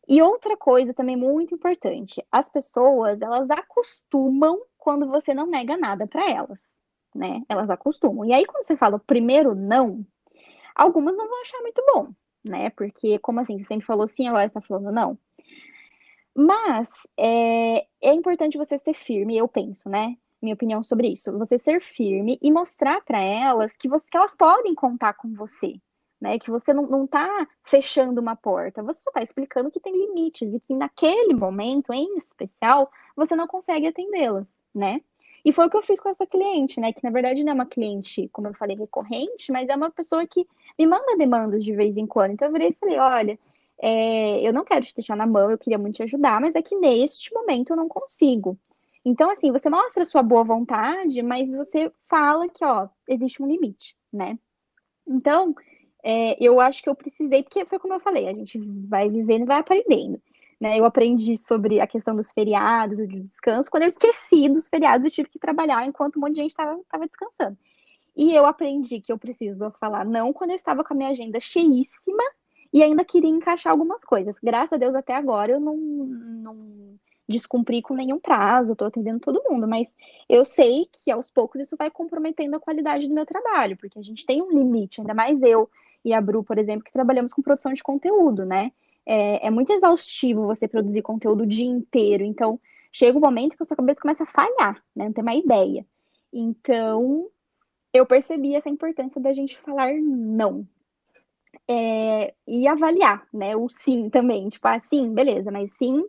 E 0.08 0.22
outra 0.22 0.56
coisa 0.56 0.94
também 0.94 1.16
muito 1.16 1.54
importante, 1.54 2.24
as 2.32 2.48
pessoas, 2.48 3.20
elas 3.20 3.48
acostumam 3.50 4.58
quando 4.78 5.06
você 5.06 5.34
não 5.34 5.46
nega 5.46 5.76
nada 5.76 6.06
para 6.06 6.30
elas 6.30 6.71
né? 7.14 7.42
Elas 7.48 7.70
acostumam. 7.70 8.24
E 8.24 8.32
aí, 8.32 8.44
quando 8.46 8.64
você 8.64 8.76
fala 8.76 8.96
o 8.96 9.00
primeiro 9.00 9.54
não, 9.54 10.04
algumas 10.74 11.16
não 11.16 11.28
vão 11.28 11.42
achar 11.42 11.60
muito 11.60 11.82
bom, 11.86 12.08
né? 12.44 12.70
Porque, 12.70 13.18
como 13.18 13.40
assim? 13.40 13.58
Você 13.58 13.64
sempre 13.64 13.86
falou 13.86 14.08
sim, 14.08 14.28
agora 14.28 14.48
você 14.48 14.54
tá 14.54 14.60
falando 14.60 14.92
não. 14.92 15.18
Mas 16.34 17.06
é, 17.16 17.86
é 18.00 18.12
importante 18.14 18.56
você 18.56 18.78
ser 18.78 18.94
firme, 18.94 19.36
eu 19.36 19.46
penso, 19.46 19.88
né? 19.88 20.16
Minha 20.40 20.54
opinião 20.54 20.82
sobre 20.82 21.08
isso. 21.08 21.30
Você 21.38 21.58
ser 21.58 21.80
firme 21.82 22.38
e 22.42 22.50
mostrar 22.50 23.02
para 23.02 23.20
elas 23.20 23.76
que, 23.76 23.88
você, 23.88 24.06
que 24.10 24.16
elas 24.16 24.34
podem 24.34 24.74
contar 24.74 25.12
com 25.14 25.34
você, 25.34 25.74
né? 26.20 26.38
Que 26.38 26.50
você 26.50 26.72
não, 26.72 26.86
não 26.86 27.06
tá 27.06 27.46
fechando 27.64 28.20
uma 28.20 28.34
porta, 28.34 28.82
você 28.82 29.02
só 29.02 29.10
tá 29.12 29.22
explicando 29.22 29.70
que 29.70 29.80
tem 29.80 29.92
limites 29.92 30.52
e 30.52 30.60
que 30.60 30.74
naquele 30.74 31.34
momento, 31.34 31.92
em 31.92 32.16
especial, 32.16 32.90
você 33.14 33.36
não 33.36 33.46
consegue 33.46 33.86
atendê-las, 33.86 34.62
né? 34.74 35.00
E 35.44 35.52
foi 35.52 35.66
o 35.66 35.70
que 35.70 35.76
eu 35.76 35.82
fiz 35.82 35.98
com 36.00 36.08
essa 36.08 36.26
cliente, 36.26 36.80
né? 36.80 36.92
Que 36.92 37.02
na 37.02 37.10
verdade 37.10 37.42
não 37.42 37.52
é 37.52 37.54
uma 37.54 37.66
cliente, 37.66 38.28
como 38.32 38.48
eu 38.48 38.54
falei, 38.54 38.76
recorrente, 38.76 39.50
mas 39.50 39.68
é 39.68 39.74
uma 39.74 39.90
pessoa 39.90 40.26
que 40.26 40.46
me 40.78 40.86
manda 40.86 41.16
demandas 41.16 41.64
de 41.64 41.72
vez 41.72 41.96
em 41.96 42.06
quando. 42.06 42.32
Então 42.32 42.48
eu 42.48 42.52
virei 42.52 42.68
e 42.68 42.74
falei: 42.74 42.98
olha, 42.98 43.38
é, 43.80 44.40
eu 44.46 44.52
não 44.52 44.64
quero 44.64 44.84
te 44.84 44.94
deixar 44.94 45.16
na 45.16 45.26
mão, 45.26 45.50
eu 45.50 45.58
queria 45.58 45.78
muito 45.78 45.96
te 45.96 46.02
ajudar, 46.04 46.40
mas 46.40 46.54
é 46.54 46.62
que 46.62 46.76
neste 46.76 47.34
momento 47.34 47.70
eu 47.70 47.76
não 47.76 47.88
consigo. 47.88 48.56
Então, 49.04 49.30
assim, 49.30 49.50
você 49.50 49.68
mostra 49.68 50.04
sua 50.04 50.22
boa 50.22 50.44
vontade, 50.44 51.20
mas 51.22 51.52
você 51.52 51.90
fala 52.08 52.48
que, 52.48 52.64
ó, 52.64 52.88
existe 53.08 53.42
um 53.42 53.48
limite, 53.48 53.96
né? 54.12 54.38
Então, 55.06 55.54
é, 56.04 56.36
eu 56.40 56.60
acho 56.60 56.82
que 56.82 56.88
eu 56.88 56.94
precisei, 56.94 57.42
porque 57.42 57.64
foi 57.64 57.80
como 57.80 57.94
eu 57.94 58.00
falei, 58.00 58.28
a 58.28 58.34
gente 58.34 58.58
vai 58.88 59.08
vivendo 59.10 59.42
e 59.42 59.46
vai 59.46 59.58
aprendendo. 59.58 60.22
Né? 60.62 60.78
Eu 60.78 60.84
aprendi 60.84 61.36
sobre 61.36 61.80
a 61.80 61.88
questão 61.88 62.14
dos 62.14 62.30
feriados, 62.30 62.96
do 62.96 63.08
descanso, 63.08 63.68
quando 63.68 63.82
eu 63.82 63.88
esqueci 63.88 64.48
dos 64.48 64.68
feriados 64.68 65.04
e 65.04 65.10
tive 65.10 65.28
que 65.28 65.36
trabalhar 65.36 65.84
enquanto 65.84 66.18
um 66.18 66.20
monte 66.20 66.34
de 66.34 66.42
gente 66.42 66.50
estava 66.50 67.04
descansando. 67.04 67.58
E 68.16 68.32
eu 68.32 68.46
aprendi 68.46 69.00
que 69.00 69.10
eu 69.10 69.18
preciso 69.18 69.72
falar 69.80 70.04
não 70.04 70.32
quando 70.32 70.50
eu 70.50 70.56
estava 70.56 70.84
com 70.84 70.94
a 70.94 70.96
minha 70.96 71.10
agenda 71.10 71.40
cheíssima 71.40 72.22
e 72.72 72.80
ainda 72.80 73.04
queria 73.04 73.28
encaixar 73.28 73.72
algumas 73.72 74.04
coisas. 74.04 74.36
Graças 74.40 74.74
a 74.74 74.76
Deus, 74.76 74.94
até 74.94 75.16
agora 75.16 75.50
eu 75.50 75.58
não, 75.58 75.76
não 75.76 76.94
descumpri 77.28 77.82
com 77.82 77.94
nenhum 77.94 78.20
prazo, 78.20 78.70
estou 78.70 78.86
atendendo 78.86 79.18
todo 79.18 79.42
mundo, 79.50 79.66
mas 79.66 79.92
eu 80.28 80.44
sei 80.44 80.86
que 80.92 81.10
aos 81.10 81.28
poucos 81.28 81.60
isso 81.60 81.76
vai 81.76 81.90
comprometendo 81.90 82.54
a 82.54 82.60
qualidade 82.60 83.08
do 83.08 83.14
meu 83.14 83.26
trabalho, 83.26 83.76
porque 83.76 83.98
a 83.98 84.02
gente 84.02 84.24
tem 84.24 84.40
um 84.40 84.52
limite, 84.52 85.00
ainda 85.00 85.12
mais 85.12 85.42
eu 85.42 85.68
e 86.04 86.14
a 86.14 86.20
Bru, 86.20 86.44
por 86.44 86.56
exemplo, 86.56 86.84
que 86.84 86.92
trabalhamos 86.92 87.32
com 87.32 87.42
produção 87.42 87.72
de 87.72 87.82
conteúdo, 87.82 88.46
né? 88.46 88.70
É, 89.06 89.46
é 89.46 89.50
muito 89.50 89.72
exaustivo 89.72 90.46
você 90.46 90.68
produzir 90.68 91.02
conteúdo 91.02 91.42
o 91.42 91.46
dia 91.46 91.66
inteiro. 91.66 92.24
Então, 92.24 92.60
chega 92.90 93.16
um 93.16 93.20
momento 93.20 93.56
que 93.56 93.62
a 93.62 93.66
sua 93.66 93.76
cabeça 93.76 94.00
começa 94.00 94.24
a 94.24 94.26
falhar, 94.26 94.82
né? 94.94 95.06
Não 95.06 95.12
tem 95.12 95.22
uma 95.22 95.34
ideia. 95.34 95.86
Então, 96.32 97.28
eu 97.92 98.06
percebi 98.06 98.54
essa 98.54 98.68
importância 98.68 99.20
da 99.20 99.32
gente 99.32 99.58
falar 99.58 99.92
não. 99.94 100.66
É, 101.68 102.34
e 102.46 102.66
avaliar, 102.66 103.26
né? 103.32 103.56
O 103.56 103.68
sim 103.68 104.08
também. 104.08 104.48
Tipo, 104.48 104.68
ah, 104.68 104.80
sim, 104.80 105.12
beleza, 105.12 105.50
mas 105.50 105.70
sim, 105.72 106.04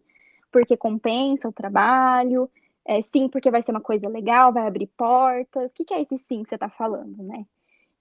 porque 0.52 0.78
compensa 0.78 1.50
o 1.50 1.54
trabalho, 1.54 2.50
é, 2.86 3.02
sim, 3.02 3.28
porque 3.28 3.52
vai 3.52 3.62
ser 3.62 3.72
uma 3.72 3.82
coisa 3.82 4.08
legal, 4.08 4.54
vai 4.54 4.68
abrir 4.68 4.88
portas. 4.98 5.72
O 5.72 5.74
que, 5.74 5.86
que 5.86 5.94
é 5.94 6.02
esse 6.02 6.18
sim 6.18 6.44
que 6.44 6.50
você 6.50 6.56
está 6.56 6.70
falando, 6.70 7.22
né? 7.24 7.46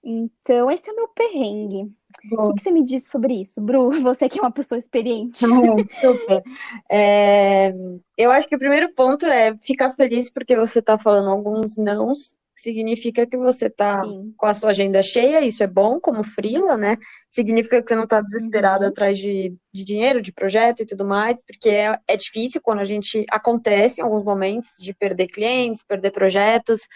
Então, 0.03 0.69
esse 0.69 0.89
é 0.89 0.91
o 0.93 0.95
meu 0.95 1.07
perrengue. 1.07 1.89
Bom. 2.29 2.49
O 2.49 2.53
que 2.53 2.61
você 2.61 2.71
me 2.71 2.83
diz 2.83 3.07
sobre 3.07 3.39
isso, 3.41 3.61
Bru? 3.61 3.89
Você 4.03 4.27
que 4.27 4.37
é 4.37 4.41
uma 4.41 4.51
pessoa 4.51 4.77
experiente. 4.77 5.39
Super. 5.89 6.43
É, 6.91 7.73
eu 8.17 8.29
acho 8.29 8.47
que 8.47 8.55
o 8.55 8.59
primeiro 8.59 8.93
ponto 8.93 9.25
é 9.25 9.55
ficar 9.57 9.93
feliz 9.93 10.29
porque 10.29 10.55
você 10.55 10.79
está 10.79 10.97
falando 10.97 11.29
alguns 11.29 11.77
nãos. 11.77 12.37
Significa 12.55 13.25
que 13.25 13.35
você 13.35 13.65
está 13.65 14.03
com 14.37 14.45
a 14.45 14.53
sua 14.53 14.69
agenda 14.69 15.01
cheia, 15.01 15.43
isso 15.43 15.63
é 15.63 15.67
bom 15.67 15.99
como 15.99 16.23
frila, 16.23 16.77
né? 16.77 16.97
Significa 17.27 17.81
que 17.81 17.89
você 17.89 17.95
não 17.95 18.03
está 18.03 18.21
desesperado 18.21 18.83
uhum. 18.83 18.89
atrás 18.89 19.17
de, 19.17 19.55
de, 19.73 19.83
dinheiro, 19.83 20.21
de 20.21 20.31
projeto 20.31 20.81
e 20.81 20.85
tudo 20.85 21.03
mais, 21.03 21.43
porque 21.43 21.67
é, 21.67 21.97
é 22.07 22.15
difícil 22.15 22.61
quando 22.61 22.79
a 22.79 22.85
gente 22.85 23.25
acontece 23.29 23.99
em 23.99 24.03
alguns 24.03 24.23
momentos 24.23 24.69
de 24.79 24.93
perder 24.93 25.27
clientes, 25.27 25.83
perder 25.83 26.11
projetos 26.11 26.87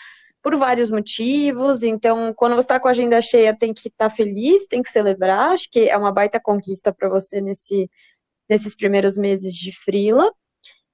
por 0.47 0.55
vários 0.55 0.89
motivos. 0.89 1.83
Então, 1.83 2.33
quando 2.33 2.55
você 2.55 2.61
está 2.61 2.79
com 2.79 2.87
a 2.87 2.91
agenda 2.91 3.21
cheia, 3.21 3.53
tem 3.53 3.73
que 3.73 3.89
estar 3.89 4.09
tá 4.09 4.15
feliz, 4.15 4.65
tem 4.65 4.81
que 4.81 4.89
celebrar. 4.89 5.51
Acho 5.51 5.69
que 5.69 5.89
é 5.89 5.97
uma 5.97 6.09
baita 6.09 6.39
conquista 6.39 6.93
para 6.93 7.09
você 7.09 7.41
nesse, 7.41 7.91
nesses 8.49 8.73
primeiros 8.73 9.17
meses 9.17 9.53
de 9.53 9.73
frila. 9.77 10.31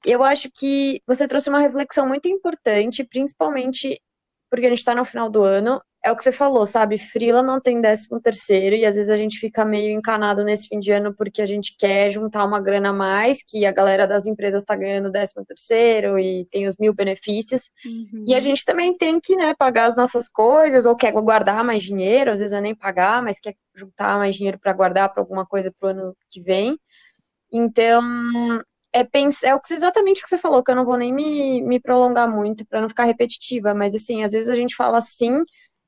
Eu 0.04 0.24
acho 0.24 0.50
que 0.52 1.04
você 1.06 1.28
trouxe 1.28 1.50
uma 1.50 1.60
reflexão 1.60 2.08
muito 2.08 2.28
importante, 2.28 3.04
principalmente 3.04 4.02
porque 4.50 4.66
a 4.66 4.70
gente 4.70 4.80
está 4.80 4.96
no 4.96 5.06
final 5.06 5.30
do 5.30 5.44
ano, 5.44 5.80
é 6.04 6.12
o 6.12 6.18
que 6.18 6.24
você 6.24 6.34
falou, 6.34 6.66
sabe? 6.66 6.98
Frila 6.98 7.42
não 7.42 7.62
tem 7.62 7.80
décimo 7.80 8.20
terceiro 8.20 8.76
e 8.76 8.86
às 8.86 8.96
vezes 8.96 9.10
a 9.10 9.16
gente 9.16 9.40
fica 9.40 9.64
meio 9.64 9.98
encanado 9.98 10.44
nesse 10.44 10.68
fim 10.68 10.78
de 10.78 10.92
ano 10.92 11.16
porque 11.16 11.42
a 11.42 11.46
gente 11.46 11.76
quer 11.78 12.10
juntar 12.10 12.44
uma 12.44 12.60
grana 12.60 12.90
a 12.90 12.94
mais, 12.94 13.42
que 13.42 13.66
a 13.66 13.72
galera 13.72 14.06
das 14.06 14.28
empresas 14.28 14.64
está 14.64 14.76
ganhando 14.76 15.10
décimo 15.10 15.46
terceiro 15.46 16.20
e 16.20 16.46
tem 16.52 16.68
os 16.68 16.76
mil 16.76 16.94
benefícios. 16.94 17.72
Uhum. 17.86 18.26
E 18.28 18.36
a 18.36 18.42
gente 18.42 18.66
também 18.66 18.98
tem 18.98 19.18
que, 19.18 19.34
né, 19.38 19.56
pagar 19.58 19.86
as 19.86 19.96
nossas 19.96 20.28
coisas 20.28 20.86
ou 20.86 20.94
quer 20.94 21.14
guardar 21.14 21.64
mais 21.64 21.82
dinheiro, 21.82 22.32
às 22.32 22.40
vezes 22.40 22.52
não 22.52 22.60
é 22.60 22.62
nem 22.62 22.76
pagar, 22.76 23.24
mas 23.24 23.40
quer 23.40 23.56
juntar 23.74 24.18
mais 24.18 24.36
dinheiro 24.36 24.60
para 24.60 24.74
guardar 24.74 25.08
para 25.08 25.22
alguma 25.22 25.46
coisa 25.46 25.72
para 25.80 25.88
o 25.88 25.92
ano 25.92 26.18
que 26.30 26.42
vem. 26.42 26.78
Então, 27.50 28.04
é, 28.92 29.06
pensar, 29.06 29.48
é 29.48 29.74
exatamente 29.74 30.20
o 30.20 30.24
que 30.24 30.30
você 30.30 30.38
falou, 30.38 30.62
que 30.62 30.70
eu 30.70 30.76
não 30.76 30.84
vou 30.84 30.98
nem 30.98 31.14
me, 31.14 31.62
me 31.62 31.80
prolongar 31.80 32.30
muito 32.30 32.66
para 32.66 32.82
não 32.82 32.90
ficar 32.90 33.06
repetitiva, 33.06 33.74
mas 33.74 33.96
assim, 33.96 34.24
às 34.24 34.34
vezes 34.34 34.50
a 34.50 34.56
gente 34.56 34.76
fala 34.76 35.00
sim 35.00 35.44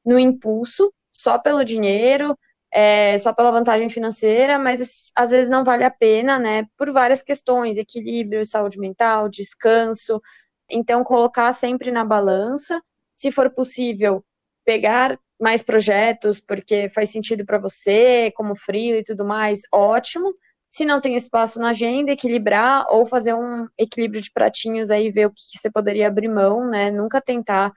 no 0.06 0.20
impulso, 0.20 0.94
só 1.12 1.40
pelo 1.40 1.64
dinheiro, 1.64 2.38
é, 2.72 3.18
só 3.18 3.34
pela 3.34 3.52
vantagem 3.52 3.90
financeira, 3.90 4.60
mas 4.60 5.12
às 5.16 5.30
vezes 5.30 5.50
não 5.50 5.64
vale 5.64 5.84
a 5.86 5.90
pena, 5.92 6.38
né? 6.38 6.66
Por 6.78 6.92
várias 6.92 7.22
questões, 7.24 7.78
equilíbrio, 7.78 8.46
saúde 8.46 8.78
mental, 8.78 9.30
descanso. 9.30 10.22
Então, 10.70 11.04
colocar 11.04 11.54
sempre 11.54 11.92
na 11.92 12.04
balança, 12.04 12.82
se 13.14 13.32
for 13.32 13.50
possível, 13.50 14.24
pegar 14.66 15.18
mais 15.40 15.62
projetos, 15.62 16.42
porque 16.42 16.90
faz 16.90 17.12
sentido 17.12 17.46
para 17.46 17.58
você, 17.58 18.32
como 18.36 18.56
frio 18.56 18.98
e 18.98 19.04
tudo 19.04 19.26
mais, 19.26 19.62
ótimo. 19.72 20.34
Se 20.70 20.84
não 20.84 21.00
tem 21.00 21.16
espaço 21.16 21.60
na 21.60 21.70
agenda, 21.70 22.12
equilibrar 22.12 22.86
ou 22.90 23.06
fazer 23.06 23.34
um 23.34 23.68
equilíbrio 23.78 24.22
de 24.22 24.32
pratinhos 24.32 24.92
aí, 24.92 25.10
ver 25.12 25.28
o 25.28 25.32
que, 25.32 25.44
que 25.54 25.58
você 25.60 25.72
poderia 25.72 26.08
abrir 26.08 26.28
mão, 26.28 26.70
né? 26.70 26.92
Nunca 26.92 27.22
tentar 27.22 27.72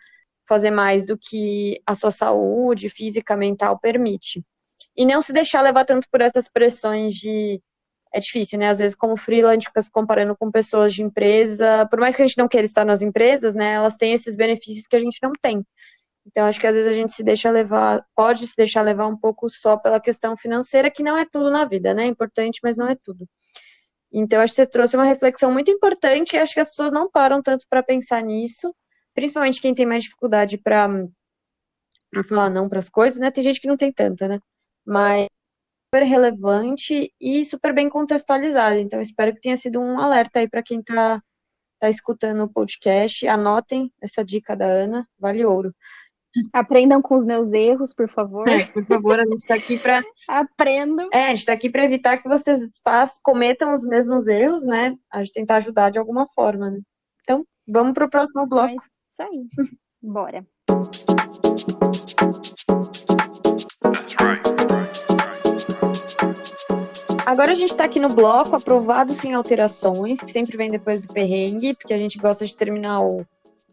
fazer 0.49 0.71
mais 0.71 1.05
do 1.05 1.19
que 1.19 1.81
a 1.87 1.95
sua 1.95 2.11
saúde 2.11 2.89
física, 2.89 3.37
mental 3.37 3.79
permite. 3.79 4.45
e 4.97 5.07
não 5.07 5.21
se 5.23 5.33
deixar 5.33 5.63
levar 5.63 5.85
tanto 5.85 6.09
por 6.11 6.21
essas 6.21 6.49
pressões 6.49 7.15
de 7.15 7.61
é 8.13 8.21
difícil, 8.21 8.59
né? 8.59 8.69
Às 8.69 8.79
vezes, 8.79 8.97
como 8.97 9.17
gente 9.17 9.67
fica 9.67 9.83
se 9.83 9.91
comparando 9.91 10.37
com 10.37 10.51
pessoas 10.51 10.95
de 10.95 11.03
empresa, 11.03 11.87
por 11.91 12.01
mais 12.01 12.17
que 12.17 12.23
a 12.23 12.27
gente 12.27 12.39
não 12.39 12.49
queira 12.49 12.65
estar 12.65 12.85
nas 12.85 13.03
empresas, 13.03 13.55
né? 13.55 13.75
Elas 13.75 13.97
têm 13.97 14.13
esses 14.13 14.35
benefícios 14.37 14.87
que 14.87 14.97
a 14.97 15.01
gente 15.01 15.19
não 15.23 15.33
tem. 15.43 15.65
Então, 16.27 16.47
acho 16.47 16.61
que 16.61 16.67
às 16.67 16.75
vezes 16.75 16.91
a 16.91 16.95
gente 16.95 17.13
se 17.13 17.23
deixa 17.23 17.51
levar, 17.51 18.05
pode 18.15 18.47
se 18.47 18.55
deixar 18.57 18.83
levar 18.83 19.07
um 19.07 19.17
pouco 19.17 19.49
só 19.49 19.77
pela 19.77 20.01
questão 20.01 20.37
financeira, 20.37 20.91
que 20.91 21.03
não 21.03 21.17
é 21.17 21.25
tudo 21.25 21.51
na 21.51 21.65
vida, 21.65 21.95
né? 21.95 22.05
É 22.05 22.07
importante, 22.07 22.61
mas 22.63 22.77
não 22.77 22.89
é 22.89 22.97
tudo. 22.97 23.27
Então, 24.13 24.41
acho 24.41 24.53
que 24.53 24.57
você 24.63 24.67
trouxe 24.67 24.97
uma 24.97 25.05
reflexão 25.05 25.53
muito 25.53 25.71
importante 25.71 26.35
e 26.35 26.39
acho 26.39 26.55
que 26.55 26.61
as 26.61 26.71
pessoas 26.71 26.93
não 26.93 27.11
param 27.11 27.43
tanto 27.43 27.67
para 27.69 27.83
pensar 27.83 28.23
nisso, 28.23 28.75
principalmente 29.19 29.61
quem 29.61 29.75
tem 29.75 29.85
mais 29.85 30.05
dificuldade 30.05 30.57
para 30.57 30.89
falar 32.29 32.49
não 32.51 32.69
para 32.69 32.79
as 32.79 32.89
coisas, 32.89 33.19
né? 33.19 33.33
Tem 33.33 33.43
gente 33.43 33.61
que 33.61 33.67
não 33.67 33.77
tem 33.77 33.93
tanta, 33.93 34.29
né? 34.29 34.39
Mas 34.87 35.27
super 35.89 36.07
relevante 36.07 37.13
e 37.21 37.45
super 37.45 37.75
bem 37.75 37.89
contextualizado. 37.89 38.77
Então, 38.77 39.03
espero 39.03 39.35
que 39.35 39.41
tenha 39.41 39.57
sido 39.57 39.81
um 39.81 39.99
alerta 39.99 40.39
aí 40.39 40.49
para 40.49 40.63
quem 40.63 40.79
está 40.79 41.21
tá 41.81 41.91
escutando 41.91 42.45
o 42.45 42.49
podcast. 42.49 43.27
Anotem 43.27 43.93
essa 44.01 44.25
dica 44.25 44.55
da 44.55 44.67
Ana, 44.67 45.05
vale 45.19 45.45
ouro. 45.45 45.75
Aprendam 46.53 47.03
com 47.03 47.17
os 47.17 47.25
meus 47.25 47.53
erros, 47.53 47.93
por 47.93 48.09
favor. 48.09 48.49
É, 48.49 48.67
por 48.67 48.87
favor, 48.87 49.19
a 49.19 49.25
gente 49.25 49.41
está 49.41 49.57
aqui 49.57 49.81
para. 49.81 50.01
Aprendam. 50.31 51.09
É, 51.13 51.25
a 51.25 51.29
gente 51.31 51.41
está 51.41 51.55
aqui 51.55 51.69
para 51.69 51.85
evitar 51.85 52.19
que 52.19 52.29
vocês 52.29 52.81
cometam 53.21 53.75
os 53.75 53.83
mesmos 53.83 54.29
erros, 54.29 54.65
né? 54.65 54.95
A 55.11 55.25
gente 55.25 55.33
tentar 55.33 55.57
ajudar 55.57 55.91
de 55.91 55.99
alguma 55.99 56.29
forma, 56.29 56.71
né? 56.71 56.79
Então, 57.23 57.45
vamos 57.69 57.95
para 57.95 58.07
o 58.07 58.11
próximo 58.11 58.47
bloco. 58.47 58.81
É 58.81 58.98
isso 59.19 59.23
aí. 59.23 59.69
Bora. 60.01 60.47
Agora 67.27 67.53
a 67.53 67.55
gente 67.55 67.71
está 67.71 67.85
aqui 67.85 68.01
no 68.01 68.09
bloco 68.09 68.57
aprovado 68.57 69.13
sem 69.13 69.35
alterações, 69.35 70.21
que 70.21 70.31
sempre 70.31 70.57
vem 70.57 70.71
depois 70.71 71.03
do 71.03 71.13
perrengue, 71.13 71.75
porque 71.75 71.93
a 71.93 71.99
gente 71.99 72.17
gosta 72.17 72.47
de 72.47 72.57
terminar 72.57 73.03
o, 73.03 73.27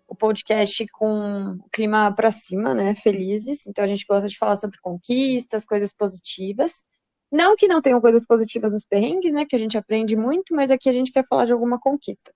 o 0.08 0.16
podcast 0.16 0.86
com 0.88 1.54
o 1.54 1.70
clima 1.72 2.14
para 2.14 2.32
cima, 2.32 2.74
né? 2.74 2.96
Felizes. 2.96 3.66
Então 3.66 3.84
a 3.84 3.88
gente 3.88 4.06
gosta 4.08 4.28
de 4.28 4.38
falar 4.38 4.58
sobre 4.58 4.78
conquistas, 4.82 5.64
coisas 5.64 5.94
positivas. 5.94 6.84
Não 7.32 7.56
que 7.56 7.68
não 7.68 7.82
tenham 7.82 8.02
coisas 8.02 8.26
positivas 8.26 8.72
nos 8.72 8.86
perrengues, 8.86 9.34
né? 9.34 9.46
Que 9.46 9.56
a 9.56 9.60
gente 9.60 9.78
aprende 9.78 10.18
muito, 10.18 10.54
mas 10.54 10.70
aqui 10.70 10.90
a 10.90 10.94
gente 10.94 11.12
quer 11.12 11.26
falar 11.26 11.46
de 11.46 11.54
alguma 11.54 11.80
conquista. 11.80 12.34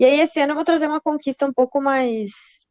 E 0.00 0.04
aí, 0.06 0.20
esse 0.20 0.40
ano 0.40 0.52
eu 0.52 0.56
vou 0.56 0.64
trazer 0.64 0.86
uma 0.86 1.00
conquista 1.00 1.44
um 1.46 1.52
pouco 1.52 1.78
mais. 1.80 2.66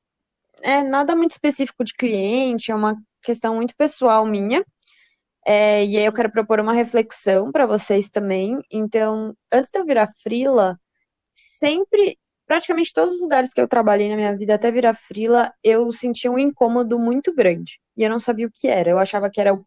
É, 0.63 0.83
nada 0.83 1.15
muito 1.15 1.31
específico 1.31 1.83
de 1.83 1.93
cliente, 1.93 2.71
é 2.71 2.75
uma 2.75 2.97
questão 3.23 3.55
muito 3.55 3.75
pessoal 3.77 4.25
minha. 4.25 4.65
É, 5.45 5.85
e 5.85 5.97
aí 5.97 6.05
eu 6.05 6.13
quero 6.13 6.31
propor 6.31 6.59
uma 6.59 6.73
reflexão 6.73 7.51
para 7.51 7.67
vocês 7.67 8.09
também. 8.09 8.59
Então, 8.71 9.35
antes 9.51 9.71
de 9.71 9.79
eu 9.79 9.85
virar 9.85 10.09
frila, 10.23 10.79
sempre, 11.35 12.19
praticamente 12.47 12.93
todos 12.93 13.15
os 13.15 13.21
lugares 13.21 13.53
que 13.53 13.61
eu 13.61 13.67
trabalhei 13.67 14.09
na 14.09 14.15
minha 14.17 14.37
vida 14.37 14.55
até 14.55 14.71
virar 14.71 14.95
frila, 14.95 15.53
eu 15.63 15.91
sentia 15.93 16.31
um 16.31 16.39
incômodo 16.39 16.99
muito 16.99 17.33
grande. 17.35 17.79
E 17.97 18.03
eu 18.03 18.09
não 18.09 18.19
sabia 18.19 18.47
o 18.47 18.51
que 18.53 18.67
era. 18.69 18.89
Eu 18.91 18.99
achava 18.99 19.29
que 19.31 19.41
era 19.41 19.53
o, 19.53 19.65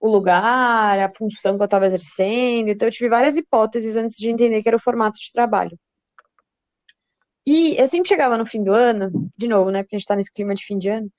o 0.00 0.08
lugar, 0.10 0.98
a 1.00 1.12
função 1.14 1.56
que 1.56 1.62
eu 1.62 1.66
estava 1.66 1.86
exercendo. 1.86 2.68
Então, 2.70 2.88
eu 2.88 2.92
tive 2.92 3.10
várias 3.10 3.36
hipóteses 3.36 3.96
antes 3.96 4.16
de 4.16 4.30
entender 4.30 4.62
que 4.62 4.68
era 4.68 4.78
o 4.78 4.80
formato 4.80 5.18
de 5.18 5.32
trabalho. 5.32 5.78
E 7.46 7.76
eu 7.80 7.86
sempre 7.86 8.08
chegava 8.08 8.38
no 8.38 8.46
fim 8.46 8.62
do 8.62 8.72
ano, 8.72 9.10
de 9.36 9.46
novo, 9.48 9.70
né? 9.70 9.82
Porque 9.82 9.96
a 9.96 9.98
gente 9.98 10.08
tá 10.08 10.16
nesse 10.16 10.32
clima 10.32 10.54
de 10.54 10.64
fim 10.64 10.78
de 10.78 10.88
ano. 10.88 11.10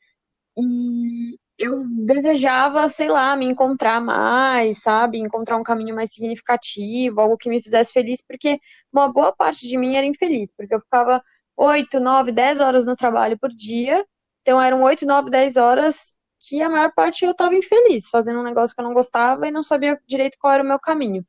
E 0.57 1.37
eu 1.57 1.83
desejava, 2.05 2.89
sei 2.89 3.07
lá, 3.09 3.35
me 3.35 3.45
encontrar 3.45 4.01
mais, 4.01 4.81
sabe? 4.81 5.19
Encontrar 5.19 5.57
um 5.57 5.63
caminho 5.63 5.95
mais 5.95 6.13
significativo, 6.13 7.21
algo 7.21 7.37
que 7.37 7.49
me 7.49 7.61
fizesse 7.61 7.93
feliz, 7.93 8.21
porque 8.27 8.59
uma 8.91 9.11
boa 9.11 9.33
parte 9.33 9.67
de 9.67 9.77
mim 9.77 9.95
era 9.95 10.05
infeliz, 10.05 10.51
porque 10.55 10.75
eu 10.75 10.81
ficava 10.81 11.21
8, 11.57 11.99
9, 11.99 12.31
10 12.31 12.59
horas 12.59 12.85
no 12.85 12.95
trabalho 12.95 13.37
por 13.39 13.49
dia. 13.49 14.05
Então 14.41 14.61
eram 14.61 14.81
8, 14.83 15.05
9, 15.05 15.29
10 15.29 15.57
horas 15.57 16.15
que 16.39 16.61
a 16.61 16.69
maior 16.69 16.91
parte 16.93 17.25
eu 17.25 17.31
estava 17.31 17.55
infeliz, 17.55 18.09
fazendo 18.09 18.39
um 18.39 18.43
negócio 18.43 18.75
que 18.75 18.81
eu 18.81 18.85
não 18.85 18.93
gostava 18.93 19.47
e 19.47 19.51
não 19.51 19.63
sabia 19.63 19.99
direito 20.07 20.37
qual 20.39 20.53
era 20.53 20.63
o 20.63 20.67
meu 20.67 20.79
caminho. 20.79 21.25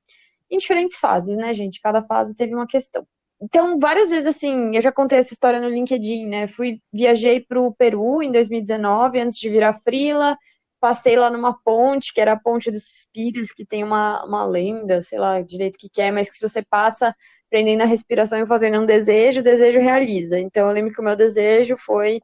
Em 0.50 0.58
diferentes 0.58 0.98
fases, 0.98 1.36
né, 1.36 1.54
gente? 1.54 1.80
Cada 1.80 2.02
fase 2.02 2.34
teve 2.34 2.54
uma 2.54 2.66
questão. 2.66 3.06
Então, 3.40 3.78
várias 3.78 4.08
vezes, 4.08 4.26
assim, 4.26 4.74
eu 4.74 4.80
já 4.82 4.90
contei 4.90 5.18
essa 5.18 5.32
história 5.32 5.60
no 5.60 5.68
LinkedIn, 5.68 6.26
né? 6.26 6.48
Fui, 6.48 6.80
viajei 6.92 7.40
para 7.40 7.60
o 7.60 7.74
Peru 7.74 8.22
em 8.22 8.32
2019, 8.32 9.20
antes 9.20 9.38
de 9.38 9.50
virar 9.50 9.74
frila, 9.80 10.36
passei 10.80 11.16
lá 11.16 11.30
numa 11.30 11.52
ponte, 11.62 12.12
que 12.14 12.20
era 12.20 12.32
a 12.32 12.38
Ponte 12.40 12.70
dos 12.70 12.84
Suspiros, 12.84 13.50
que 13.50 13.64
tem 13.64 13.84
uma, 13.84 14.24
uma 14.24 14.44
lenda, 14.44 15.02
sei 15.02 15.18
lá 15.18 15.40
direito 15.42 15.78
que, 15.78 15.88
que 15.88 16.00
é, 16.00 16.10
mas 16.10 16.30
que 16.30 16.36
se 16.36 16.48
você 16.48 16.62
passa 16.62 17.14
prendendo 17.50 17.82
a 17.82 17.86
respiração 17.86 18.38
e 18.40 18.46
fazendo 18.46 18.80
um 18.80 18.86
desejo, 18.86 19.40
o 19.40 19.44
desejo 19.44 19.80
realiza. 19.80 20.38
Então, 20.38 20.66
eu 20.68 20.72
lembro 20.72 20.92
que 20.92 21.00
o 21.00 21.04
meu 21.04 21.16
desejo 21.16 21.76
foi 21.76 22.20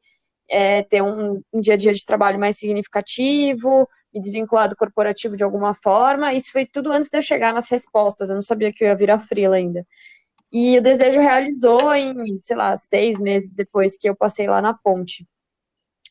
é, 0.49 0.83
ter 0.83 1.03
um, 1.03 1.43
um 1.53 1.61
dia 1.61 1.75
a 1.75 1.77
dia 1.77 1.93
de 1.93 2.05
trabalho 2.05 2.39
mais 2.39 2.57
significativo, 2.59 3.89
me 4.13 4.21
desvincular 4.21 4.69
do 4.69 4.77
corporativo 4.77 5.37
de 5.37 5.45
alguma 5.45 5.75
forma. 5.75 6.33
Isso 6.35 6.53
foi 6.53 6.67
tudo 6.67 6.93
antes 6.93 7.11
de 7.11 7.19
eu 7.19 7.23
chegar 7.23 7.53
nas 7.53 7.69
respostas, 7.69 8.31
eu 8.31 8.35
não 8.37 8.43
sabia 8.43 8.73
que 8.73 8.85
eu 8.85 8.89
ia 8.89 8.97
virar 8.97 9.19
frila 9.19 9.57
ainda. 9.57 9.87
E 10.53 10.79
o 10.79 10.83
desejo 10.83 11.21
realizou 11.21 11.95
em, 11.95 12.15
sei 12.43 12.57
lá, 12.57 12.77
seis 12.77 13.19
meses 13.19 13.49
depois 13.49 13.97
que 13.97 14.09
eu 14.09 14.15
passei 14.15 14.47
lá 14.47 14.61
na 14.61 14.75
ponte. 14.75 15.27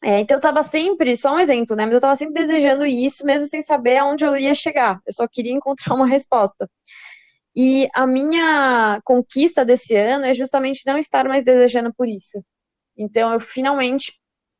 É, 0.03 0.19
então 0.19 0.37
eu 0.37 0.41
tava 0.41 0.63
sempre, 0.63 1.15
só 1.15 1.35
um 1.35 1.39
exemplo, 1.39 1.75
né? 1.75 1.85
Mas 1.85 1.93
eu 1.93 2.01
tava 2.01 2.15
sempre 2.15 2.33
desejando 2.33 2.85
isso, 2.85 3.23
mesmo 3.23 3.45
sem 3.45 3.61
saber 3.61 3.97
aonde 3.97 4.25
eu 4.25 4.35
ia 4.35 4.55
chegar. 4.55 4.99
Eu 5.05 5.13
só 5.13 5.27
queria 5.27 5.53
encontrar 5.53 5.93
uma 5.95 6.07
resposta. 6.07 6.67
E 7.55 7.87
a 7.93 8.07
minha 8.07 8.99
conquista 9.03 9.63
desse 9.65 9.95
ano 9.95 10.25
é 10.25 10.33
justamente 10.33 10.83
não 10.87 10.97
estar 10.97 11.27
mais 11.27 11.43
desejando 11.43 11.93
por 11.93 12.07
isso. 12.07 12.43
Então 12.97 13.33
eu 13.33 13.39
finalmente, 13.39 14.13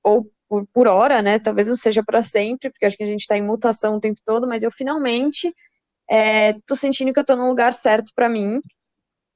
ou 0.04 0.32
por, 0.48 0.68
por 0.74 0.88
hora, 0.88 1.22
né? 1.22 1.40
Talvez 1.40 1.68
não 1.68 1.78
seja 1.78 2.04
para 2.04 2.22
sempre, 2.24 2.70
porque 2.70 2.86
acho 2.86 2.98
que 2.98 3.04
a 3.04 3.08
gente 3.08 3.22
está 3.22 3.38
em 3.38 3.44
mutação 3.44 3.96
o 3.96 4.00
tempo 4.02 4.20
todo, 4.26 4.48
mas 4.48 4.64
eu 4.64 4.72
finalmente 4.72 5.54
é, 6.10 6.54
tô 6.68 6.76
sentindo 6.76 7.14
que 7.14 7.20
eu 7.20 7.26
tô 7.26 7.36
no 7.36 7.48
lugar 7.48 7.74
certo 7.74 8.12
para 8.16 8.30
mim 8.30 8.62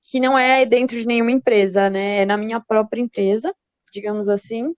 que 0.10 0.20
não 0.20 0.38
é 0.38 0.66
dentro 0.66 0.98
de 0.98 1.08
nenhuma 1.08 1.32
empresa, 1.32 1.90
né? 1.90 2.20
É 2.22 2.26
na 2.26 2.38
minha 2.38 2.60
própria 2.62 3.02
empresa, 3.02 3.54
digamos 3.92 4.30
assim. 4.30 4.74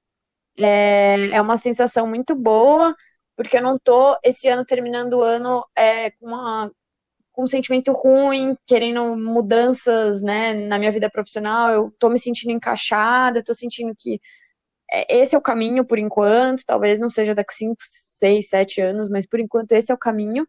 É, 0.57 1.29
é 1.33 1.41
uma 1.41 1.57
sensação 1.57 2.07
muito 2.07 2.33
boa, 2.35 2.95
porque 3.35 3.57
eu 3.57 3.61
não 3.61 3.77
tô 3.77 4.17
esse 4.23 4.47
ano 4.47 4.65
terminando 4.65 5.15
o 5.15 5.21
ano 5.21 5.65
é, 5.75 6.11
com, 6.11 6.27
uma, 6.27 6.71
com 7.33 7.43
um 7.43 7.47
sentimento 7.47 7.91
ruim, 7.91 8.55
querendo 8.65 9.15
mudanças, 9.17 10.21
né, 10.23 10.53
na 10.53 10.79
minha 10.79 10.91
vida 10.91 11.09
profissional. 11.09 11.71
Eu 11.71 11.93
tô 11.99 12.09
me 12.09 12.19
sentindo 12.19 12.51
encaixada, 12.51 13.43
tô 13.43 13.53
sentindo 13.53 13.93
que 13.97 14.19
é, 14.91 15.17
esse 15.21 15.35
é 15.35 15.37
o 15.37 15.41
caminho 15.41 15.85
por 15.85 15.99
enquanto, 15.99 16.63
talvez 16.65 16.99
não 16.99 17.09
seja 17.09 17.35
daqui 17.35 17.53
5, 17.53 17.75
6, 17.79 18.49
7 18.49 18.81
anos, 18.81 19.09
mas 19.09 19.25
por 19.27 19.39
enquanto 19.39 19.73
esse 19.73 19.91
é 19.91 19.95
o 19.95 19.97
caminho. 19.97 20.47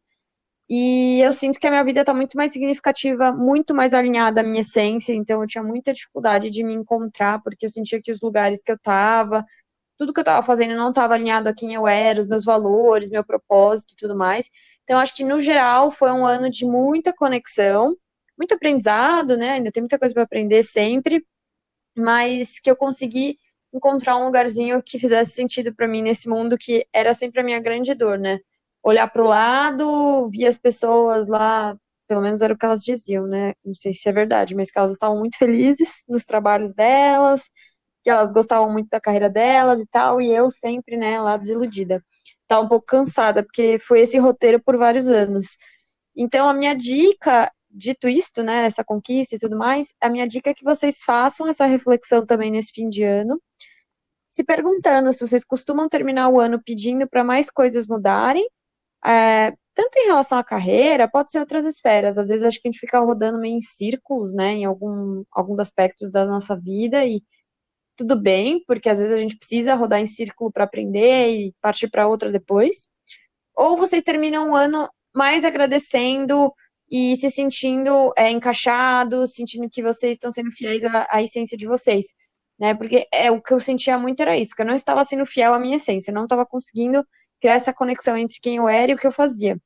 E 0.70 1.20
eu 1.22 1.32
sinto 1.32 1.58
que 1.58 1.66
a 1.66 1.70
minha 1.70 1.84
vida 1.84 2.00
está 2.00 2.12
muito 2.12 2.36
mais 2.36 2.52
significativa, 2.52 3.32
muito 3.32 3.74
mais 3.74 3.94
alinhada 3.94 4.42
à 4.42 4.44
minha 4.44 4.60
essência, 4.60 5.14
então 5.14 5.40
eu 5.42 5.46
tinha 5.46 5.64
muita 5.64 5.92
dificuldade 5.94 6.50
de 6.50 6.62
me 6.62 6.74
encontrar, 6.74 7.40
porque 7.42 7.64
eu 7.66 7.70
sentia 7.70 8.02
que 8.02 8.12
os 8.12 8.20
lugares 8.20 8.62
que 8.62 8.70
eu 8.70 8.76
estava, 8.76 9.44
tudo 9.98 10.12
que 10.12 10.20
eu 10.20 10.22
estava 10.22 10.44
fazendo 10.46 10.74
não 10.76 10.90
estava 10.90 11.14
alinhado 11.14 11.48
a 11.48 11.54
quem 11.54 11.74
eu 11.74 11.88
era, 11.88 12.20
os 12.20 12.26
meus 12.26 12.44
valores, 12.44 13.10
meu 13.10 13.24
propósito 13.24 13.92
e 13.94 13.96
tudo 13.96 14.16
mais. 14.16 14.48
Então, 14.84 14.98
acho 14.98 15.14
que 15.14 15.24
no 15.24 15.40
geral 15.40 15.90
foi 15.90 16.12
um 16.12 16.26
ano 16.26 16.50
de 16.50 16.64
muita 16.66 17.12
conexão, 17.14 17.96
muito 18.38 18.54
aprendizado, 18.54 19.36
né? 19.36 19.52
Ainda 19.52 19.72
tem 19.72 19.82
muita 19.82 19.98
coisa 19.98 20.14
para 20.14 20.22
aprender 20.22 20.62
sempre, 20.62 21.24
mas 21.96 22.58
que 22.60 22.70
eu 22.70 22.76
consegui 22.76 23.38
encontrar 23.72 24.16
um 24.16 24.24
lugarzinho 24.26 24.82
que 24.82 24.98
fizesse 24.98 25.32
sentido 25.32 25.74
para 25.74 25.88
mim 25.88 26.02
nesse 26.02 26.28
mundo 26.28 26.56
que 26.58 26.86
era 26.92 27.12
sempre 27.14 27.40
a 27.40 27.44
minha 27.44 27.60
grande 27.60 27.94
dor, 27.94 28.18
né? 28.18 28.38
Olhar 28.88 29.08
para 29.08 29.22
o 29.22 29.26
lado, 29.26 30.28
via 30.30 30.48
as 30.48 30.56
pessoas 30.56 31.28
lá, 31.28 31.76
pelo 32.08 32.22
menos 32.22 32.42
era 32.42 32.54
o 32.54 32.58
que 32.58 32.64
elas 32.64 32.82
diziam, 32.82 33.26
né? 33.26 33.52
Não 33.64 33.74
sei 33.74 33.94
se 33.94 34.08
é 34.08 34.12
verdade, 34.12 34.54
mas 34.54 34.70
que 34.70 34.78
elas 34.78 34.92
estavam 34.92 35.18
muito 35.18 35.36
felizes 35.38 36.02
nos 36.08 36.24
trabalhos 36.24 36.74
delas, 36.74 37.44
que 38.02 38.10
elas 38.10 38.32
gostavam 38.32 38.72
muito 38.72 38.88
da 38.88 39.00
carreira 39.00 39.28
delas 39.28 39.80
e 39.80 39.86
tal, 39.86 40.20
e 40.20 40.30
eu 40.32 40.50
sempre, 40.50 40.96
né, 40.96 41.20
lá 41.20 41.36
desiludida. 41.36 42.02
Estava 42.42 42.62
um 42.64 42.68
pouco 42.68 42.86
cansada, 42.86 43.42
porque 43.42 43.78
foi 43.78 44.00
esse 44.00 44.18
roteiro 44.18 44.62
por 44.62 44.76
vários 44.78 45.08
anos. 45.08 45.56
Então, 46.16 46.48
a 46.48 46.54
minha 46.54 46.74
dica, 46.74 47.52
dito 47.70 48.08
isto, 48.08 48.42
né, 48.42 48.64
essa 48.66 48.82
conquista 48.84 49.36
e 49.36 49.38
tudo 49.38 49.56
mais, 49.56 49.92
a 50.00 50.08
minha 50.08 50.26
dica 50.26 50.50
é 50.50 50.54
que 50.54 50.64
vocês 50.64 51.02
façam 51.04 51.46
essa 51.46 51.66
reflexão 51.66 52.24
também 52.24 52.50
nesse 52.50 52.72
fim 52.72 52.88
de 52.88 53.04
ano, 53.04 53.40
se 54.28 54.44
perguntando 54.44 55.12
se 55.12 55.26
vocês 55.26 55.44
costumam 55.44 55.88
terminar 55.88 56.28
o 56.28 56.40
ano 56.40 56.60
pedindo 56.64 57.08
para 57.08 57.24
mais 57.24 57.50
coisas 57.50 57.86
mudarem, 57.86 58.46
é, 59.04 59.52
tanto 59.74 59.96
em 59.96 60.06
relação 60.06 60.38
à 60.38 60.44
carreira, 60.44 61.08
pode 61.08 61.30
ser 61.30 61.38
outras 61.38 61.64
esferas. 61.64 62.18
Às 62.18 62.28
vezes 62.28 62.44
acho 62.44 62.60
que 62.60 62.68
a 62.68 62.70
gente 62.70 62.80
fica 62.80 62.98
rodando 63.00 63.38
meio 63.40 63.56
em 63.56 63.62
círculos, 63.62 64.34
né, 64.34 64.54
em 64.54 64.64
algum, 64.64 65.24
alguns 65.32 65.60
aspectos 65.60 66.10
da 66.10 66.26
nossa 66.26 66.56
vida 66.58 67.04
e 67.06 67.22
tudo 67.96 68.20
bem, 68.20 68.62
porque 68.66 68.88
às 68.88 68.98
vezes 68.98 69.12
a 69.12 69.16
gente 69.16 69.36
precisa 69.36 69.74
rodar 69.74 70.00
em 70.00 70.06
círculo 70.06 70.52
para 70.52 70.64
aprender 70.64 71.30
e 71.32 71.54
partir 71.60 71.88
para 71.90 72.08
outra 72.08 72.30
depois. 72.30 72.88
Ou 73.56 73.76
vocês 73.76 74.02
terminam 74.02 74.50
um 74.50 74.56
ano 74.56 74.88
mais 75.14 75.44
agradecendo 75.44 76.52
e 76.90 77.16
se 77.16 77.30
sentindo 77.30 78.12
é, 78.16 78.30
encaixados, 78.30 79.34
sentindo 79.34 79.68
que 79.70 79.82
vocês 79.82 80.12
estão 80.12 80.30
sendo 80.32 80.50
fiéis 80.52 80.84
à, 80.84 81.06
à, 81.10 81.22
essência 81.22 81.56
de 81.58 81.66
vocês, 81.66 82.06
né? 82.58 82.74
Porque 82.74 83.06
é 83.12 83.30
o 83.30 83.42
que 83.42 83.52
eu 83.52 83.60
sentia 83.60 83.98
muito 83.98 84.20
era 84.22 84.36
isso, 84.36 84.54
que 84.54 84.62
eu 84.62 84.66
não 84.66 84.74
estava 84.74 85.04
sendo 85.04 85.26
fiel 85.26 85.54
à 85.54 85.58
minha 85.58 85.76
essência, 85.76 86.10
eu 86.10 86.14
não 86.14 86.24
estava 86.24 86.46
conseguindo 86.46 87.04
criar 87.40 87.54
essa 87.54 87.72
conexão 87.72 88.16
entre 88.16 88.38
quem 88.40 88.56
eu 88.56 88.68
era 88.68 88.92
e 88.92 88.94
o 88.94 88.98
que 88.98 89.06
eu 89.06 89.12
fazia. 89.12 89.60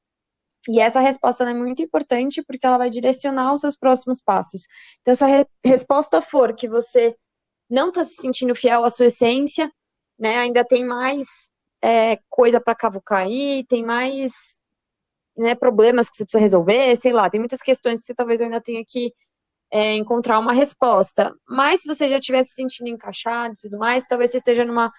E 0.69 0.81
essa 0.81 1.01
resposta 1.01 1.49
é 1.49 1.55
muito 1.55 1.83
importante 1.83 2.43
porque 2.43 2.67
ela 2.67 2.79
vai 2.79 2.89
direcionar 2.89 3.53
os 3.53 3.61
seus 3.61 3.77
próximos 3.77 4.23
passos. 4.23 4.63
Então, 5.01 5.15
se 5.15 5.25
a 5.25 5.27
re 5.27 5.47
resposta 5.65 6.23
for 6.23 6.55
que 6.55 6.69
você 6.69 7.17
não 7.69 7.89
está 7.89 8.05
se 8.05 8.17
sentindo 8.17 8.55
fiel 8.55 8.85
à 8.85 8.91
sua 8.91 9.07
essência, 9.07 9.71
né, 10.19 10.37
ainda 10.37 10.65
tem 10.65 10.85
mais 10.85 11.27
é, 11.83 12.19
coisa 12.29 12.61
para 12.61 12.77
cavucar 12.77 13.23
aí, 13.23 13.65
tem 13.69 13.85
mais 13.85 14.63
né, 15.37 15.55
problemas 15.55 16.09
que 16.09 16.17
você 16.17 16.25
precisa 16.25 16.41
resolver, 16.43 16.97
sei 16.97 17.13
lá, 17.13 17.29
tem 17.29 17.41
muitas 17.41 17.61
questões 17.61 18.01
que 18.01 18.07
você 18.07 18.15
talvez 18.15 18.41
ainda 18.41 18.61
tenha 18.61 18.85
que 18.87 19.13
é, 19.73 19.95
encontrar 19.97 20.39
uma 20.39 20.53
resposta. 20.53 21.35
Mas 21.49 21.83
se 21.83 21.89
você 21.89 22.07
já 22.07 22.19
estiver 22.19 22.45
se 22.45 22.55
sentindo 22.55 22.89
encaixado 22.89 23.55
e 23.55 23.57
tudo 23.57 23.79
mais, 23.79 24.07
talvez 24.07 24.31
você 24.31 24.37
esteja 24.37 24.65
numa, 24.65 24.93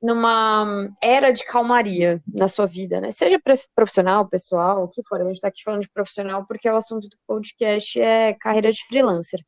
numa 0.00 0.88
era 1.02 1.32
de 1.32 1.44
calmaria 1.44 2.22
na 2.26 2.48
sua 2.48 2.66
vida, 2.66 3.00
né? 3.00 3.10
Seja 3.10 3.40
profissional, 3.74 4.28
pessoal, 4.28 4.84
o 4.84 4.88
que 4.88 5.02
for. 5.06 5.20
A 5.20 5.24
gente 5.24 5.36
está 5.36 5.48
aqui 5.48 5.62
falando 5.62 5.82
de 5.82 5.90
profissional 5.90 6.44
porque 6.46 6.68
o 6.70 6.76
assunto 6.76 7.08
do 7.08 7.16
podcast 7.26 8.00
é 8.00 8.34
carreira 8.34 8.70
de 8.70 8.84
freelancer. 8.86 9.40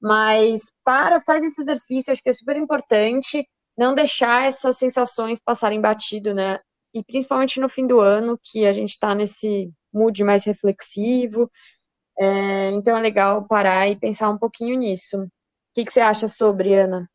Mas 0.00 0.62
para, 0.84 1.20
faz 1.20 1.42
esse 1.44 1.60
exercício, 1.60 2.12
acho 2.12 2.22
que 2.22 2.30
é 2.30 2.34
super 2.34 2.56
importante 2.56 3.46
não 3.76 3.94
deixar 3.94 4.46
essas 4.46 4.76
sensações 4.78 5.40
passarem 5.40 5.80
batido, 5.80 6.34
né? 6.34 6.60
e 6.94 7.02
principalmente 7.02 7.60
no 7.60 7.68
fim 7.68 7.86
do 7.86 7.98
ano, 8.00 8.38
que 8.40 8.64
a 8.64 8.72
gente 8.72 8.90
está 8.90 9.14
nesse 9.14 9.70
mood 9.92 10.22
mais 10.22 10.44
reflexivo. 10.44 11.50
É, 12.16 12.70
então 12.70 12.96
é 12.96 13.00
legal 13.00 13.46
parar 13.48 13.88
e 13.88 13.98
pensar 13.98 14.30
um 14.30 14.38
pouquinho 14.38 14.78
nisso. 14.78 15.18
O 15.18 15.28
que, 15.74 15.84
que 15.84 15.92
você 15.92 16.00
acha 16.00 16.28
sobre, 16.28 16.72
Ana? 16.74 17.10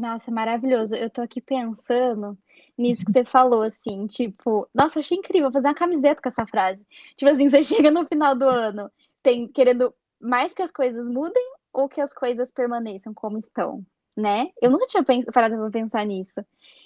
Nossa, 0.00 0.30
maravilhoso. 0.30 0.94
Eu 0.94 1.10
tô 1.10 1.20
aqui 1.20 1.42
pensando 1.42 2.36
nisso 2.76 3.04
que 3.04 3.12
você 3.12 3.22
falou, 3.22 3.62
assim, 3.62 4.06
tipo, 4.06 4.66
nossa, 4.74 4.98
eu 4.98 5.00
achei 5.00 5.18
incrível 5.18 5.52
fazer 5.52 5.68
uma 5.68 5.74
camiseta 5.74 6.22
com 6.22 6.28
essa 6.30 6.46
frase. 6.46 6.80
Tipo 7.16 7.30
assim, 7.30 7.50
você 7.50 7.62
chega 7.64 7.90
no 7.90 8.06
final 8.06 8.34
do 8.34 8.46
ano, 8.48 8.90
tem 9.22 9.46
querendo 9.46 9.92
mais 10.18 10.54
que 10.54 10.62
as 10.62 10.72
coisas 10.72 11.06
mudem 11.06 11.44
ou 11.72 11.86
que 11.88 12.00
as 12.00 12.14
coisas 12.14 12.50
permaneçam 12.50 13.12
como 13.12 13.38
estão, 13.38 13.84
né? 14.16 14.48
Eu 14.60 14.70
nunca 14.70 14.86
tinha 14.86 15.04
parado 15.32 15.56
pra 15.56 15.70
pensar 15.70 16.06
nisso. 16.06 16.40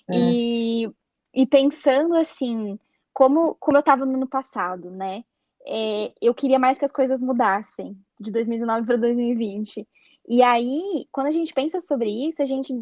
É. 0.08 0.16
E 0.16 0.90
e 1.34 1.46
pensando 1.46 2.14
assim, 2.14 2.78
como, 3.12 3.56
como 3.56 3.76
eu 3.76 3.80
estava 3.80 4.06
no 4.06 4.14
ano 4.14 4.28
passado, 4.28 4.90
né? 4.90 5.24
É, 5.66 6.12
eu 6.20 6.34
queria 6.34 6.58
mais 6.58 6.78
que 6.78 6.84
as 6.84 6.92
coisas 6.92 7.20
mudassem 7.20 7.96
de 8.20 8.30
2019 8.30 8.86
para 8.86 8.96
2020. 8.96 9.86
E 10.26 10.42
aí, 10.42 11.06
quando 11.12 11.26
a 11.26 11.30
gente 11.30 11.52
pensa 11.52 11.80
sobre 11.80 12.08
isso, 12.08 12.42
a 12.42 12.46
gente 12.46 12.72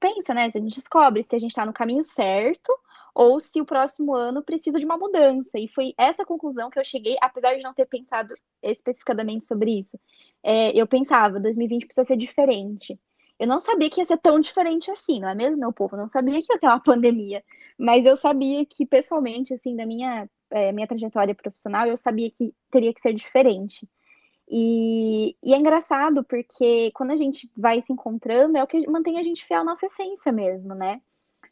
pensa, 0.00 0.34
né? 0.34 0.50
A 0.52 0.58
gente 0.58 0.76
descobre 0.76 1.22
se 1.22 1.36
a 1.36 1.38
gente 1.38 1.50
está 1.50 1.64
no 1.64 1.72
caminho 1.72 2.02
certo 2.02 2.72
ou 3.14 3.40
se 3.40 3.60
o 3.60 3.64
próximo 3.64 4.14
ano 4.14 4.42
precisa 4.42 4.78
de 4.78 4.84
uma 4.84 4.96
mudança. 4.96 5.58
E 5.58 5.68
foi 5.68 5.94
essa 5.96 6.24
conclusão 6.24 6.70
que 6.70 6.78
eu 6.78 6.84
cheguei, 6.84 7.16
apesar 7.20 7.56
de 7.56 7.62
não 7.62 7.74
ter 7.74 7.86
pensado 7.86 8.32
especificadamente 8.62 9.44
sobre 9.44 9.78
isso. 9.78 9.98
É, 10.42 10.70
eu 10.78 10.86
pensava, 10.86 11.40
2020 11.40 11.86
precisa 11.86 12.06
ser 12.06 12.16
diferente. 12.16 12.98
Eu 13.38 13.46
não 13.46 13.60
sabia 13.60 13.88
que 13.88 14.00
ia 14.00 14.04
ser 14.04 14.18
tão 14.18 14.40
diferente 14.40 14.90
assim, 14.90 15.20
não 15.20 15.28
é 15.28 15.34
mesmo, 15.34 15.60
meu 15.60 15.72
povo? 15.72 15.94
Eu 15.94 16.00
não 16.00 16.08
sabia 16.08 16.40
que 16.42 16.52
ia 16.52 16.58
ter 16.58 16.66
uma 16.66 16.78
pandemia. 16.82 17.44
Mas 17.78 18.04
eu 18.04 18.16
sabia 18.16 18.64
que, 18.66 18.84
pessoalmente, 18.84 19.54
assim, 19.54 19.76
da 19.76 19.86
minha, 19.86 20.28
é, 20.50 20.72
minha 20.72 20.86
trajetória 20.86 21.34
profissional, 21.34 21.86
eu 21.86 21.96
sabia 21.96 22.30
que 22.30 22.52
teria 22.70 22.92
que 22.92 23.00
ser 23.00 23.14
diferente. 23.14 23.88
E, 24.50 25.36
e, 25.42 25.52
é 25.52 25.58
engraçado 25.58 26.24
porque 26.24 26.90
quando 26.94 27.10
a 27.10 27.16
gente 27.16 27.50
vai 27.56 27.82
se 27.82 27.92
encontrando, 27.92 28.56
é 28.56 28.62
o 28.62 28.66
que 28.66 28.88
mantém 28.88 29.18
a 29.18 29.22
gente 29.22 29.44
fiel 29.44 29.60
à 29.60 29.64
nossa 29.64 29.86
essência 29.86 30.32
mesmo, 30.32 30.74
né? 30.74 31.00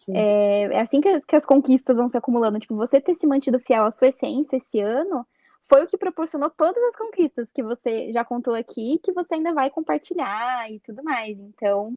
É, 0.08 0.64
é, 0.64 0.80
assim 0.80 1.00
que, 1.00 1.20
que, 1.22 1.36
as 1.36 1.44
conquistas 1.44 1.96
vão 1.96 2.08
se 2.08 2.16
acumulando. 2.16 2.58
Tipo, 2.58 2.76
você 2.76 3.00
ter 3.00 3.14
se 3.14 3.26
mantido 3.26 3.58
fiel 3.60 3.84
à 3.84 3.90
sua 3.90 4.08
essência 4.08 4.56
esse 4.56 4.80
ano 4.80 5.26
foi 5.62 5.82
o 5.82 5.86
que 5.86 5.98
proporcionou 5.98 6.50
todas 6.50 6.82
as 6.84 6.96
conquistas 6.96 7.48
que 7.52 7.62
você 7.62 8.12
já 8.12 8.24
contou 8.24 8.54
aqui, 8.54 9.00
que 9.02 9.12
você 9.12 9.34
ainda 9.34 9.52
vai 9.52 9.68
compartilhar 9.70 10.70
e 10.70 10.80
tudo 10.80 11.02
mais. 11.02 11.38
Então, 11.38 11.94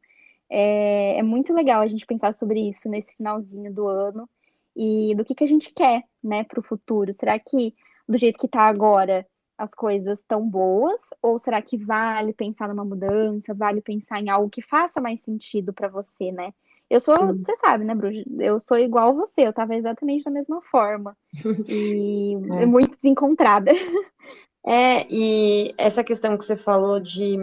é, 0.49 1.19
é 1.19 1.23
muito 1.23 1.53
legal 1.53 1.81
a 1.81 1.87
gente 1.87 2.05
pensar 2.05 2.33
sobre 2.33 2.59
isso 2.67 2.89
nesse 2.89 3.15
finalzinho 3.15 3.71
do 3.71 3.87
ano 3.87 4.27
e 4.75 5.13
do 5.15 5.23
que, 5.23 5.35
que 5.35 5.43
a 5.43 5.47
gente 5.47 5.71
quer, 5.73 6.03
né, 6.23 6.43
para 6.43 6.59
o 6.59 6.63
futuro. 6.63 7.13
Será 7.13 7.37
que 7.37 7.75
do 8.07 8.17
jeito 8.17 8.39
que 8.39 8.47
está 8.47 8.61
agora 8.63 9.25
as 9.59 9.73
coisas 9.73 10.19
estão 10.19 10.47
boas? 10.47 11.01
Ou 11.21 11.37
será 11.37 11.61
que 11.61 11.77
vale 11.77 12.33
pensar 12.33 12.69
numa 12.69 12.85
mudança, 12.85 13.53
vale 13.53 13.81
pensar 13.81 14.21
em 14.21 14.29
algo 14.29 14.49
que 14.49 14.61
faça 14.61 15.01
mais 15.01 15.21
sentido 15.21 15.73
para 15.73 15.89
você, 15.89 16.31
né? 16.31 16.53
Eu 16.89 16.99
sou, 16.99 17.15
Sim. 17.15 17.43
você 17.43 17.55
sabe, 17.57 17.83
né, 17.83 17.93
Bruno? 17.93 18.23
Eu 18.39 18.59
sou 18.61 18.79
igual 18.79 19.13
você, 19.13 19.41
eu 19.41 19.53
tava 19.53 19.75
exatamente 19.75 20.23
da 20.23 20.31
mesma 20.31 20.61
forma. 20.61 21.15
E 21.69 22.33
é. 22.61 22.65
muito 22.65 22.97
desencontrada. 23.01 23.71
É, 24.65 25.07
e 25.09 25.73
essa 25.77 26.03
questão 26.03 26.37
que 26.37 26.43
você 26.43 26.57
falou 26.57 26.99
de 26.99 27.37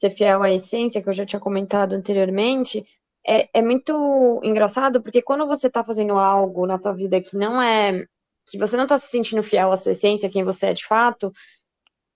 ser 0.00 0.10
fiel 0.16 0.42
à 0.42 0.50
essência, 0.50 1.02
que 1.02 1.08
eu 1.08 1.12
já 1.12 1.26
tinha 1.26 1.38
comentado 1.38 1.92
anteriormente, 1.92 2.82
é, 3.26 3.46
é 3.52 3.62
muito 3.62 4.40
engraçado, 4.42 5.02
porque 5.02 5.20
quando 5.20 5.46
você 5.46 5.66
está 5.66 5.84
fazendo 5.84 6.14
algo 6.14 6.66
na 6.66 6.78
tua 6.78 6.94
vida 6.94 7.20
que 7.20 7.36
não 7.36 7.60
é. 7.60 8.06
Que 8.50 8.58
você 8.58 8.76
não 8.76 8.84
está 8.84 8.98
se 8.98 9.08
sentindo 9.08 9.42
fiel 9.42 9.72
à 9.72 9.76
sua 9.76 9.92
essência, 9.92 10.30
quem 10.30 10.44
você 10.44 10.66
é 10.66 10.72
de 10.72 10.84
fato, 10.84 11.32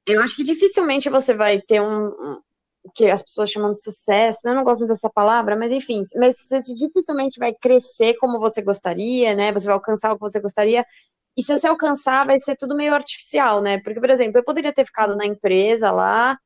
eu 0.07 0.21
acho 0.21 0.35
que 0.35 0.43
dificilmente 0.43 1.09
você 1.09 1.35
vai 1.35 1.61
ter 1.61 1.81
um, 1.81 2.11
que 2.95 3.09
as 3.09 3.23
pessoas 3.23 3.51
chamam 3.51 3.73
de 3.73 3.81
sucesso, 3.81 4.41
eu 4.45 4.55
não 4.55 4.65
gosto 4.65 4.81
muito 4.81 4.93
dessa 4.93 5.09
palavra, 5.09 5.57
mas 5.57 5.73
enfim, 5.73 6.03
mas 6.17 6.37
você 6.37 6.61
dificilmente 6.75 7.39
vai 7.39 7.55
crescer 7.55 8.15
como 8.15 8.41
você 8.41 8.61
gostaria, 8.63 9.35
né? 9.35 9.53
Você 9.53 9.67
vai 9.67 9.75
alcançar 9.75 10.13
o 10.13 10.17
que 10.17 10.21
você 10.21 10.41
gostaria. 10.41 10.85
E 11.37 11.43
se 11.43 11.57
você 11.57 11.67
alcançar, 11.69 12.27
vai 12.27 12.39
ser 12.39 12.57
tudo 12.57 12.77
meio 12.77 12.95
artificial, 12.95 13.63
né? 13.63 13.81
Porque, 13.83 14.01
por 14.01 14.11
exemplo, 14.11 14.39
eu 14.39 14.45
poderia 14.45 14.73
ter 14.73 14.85
ficado 14.85 15.17
na 15.17 15.25
empresa 15.25 15.91
lá, 15.91 16.37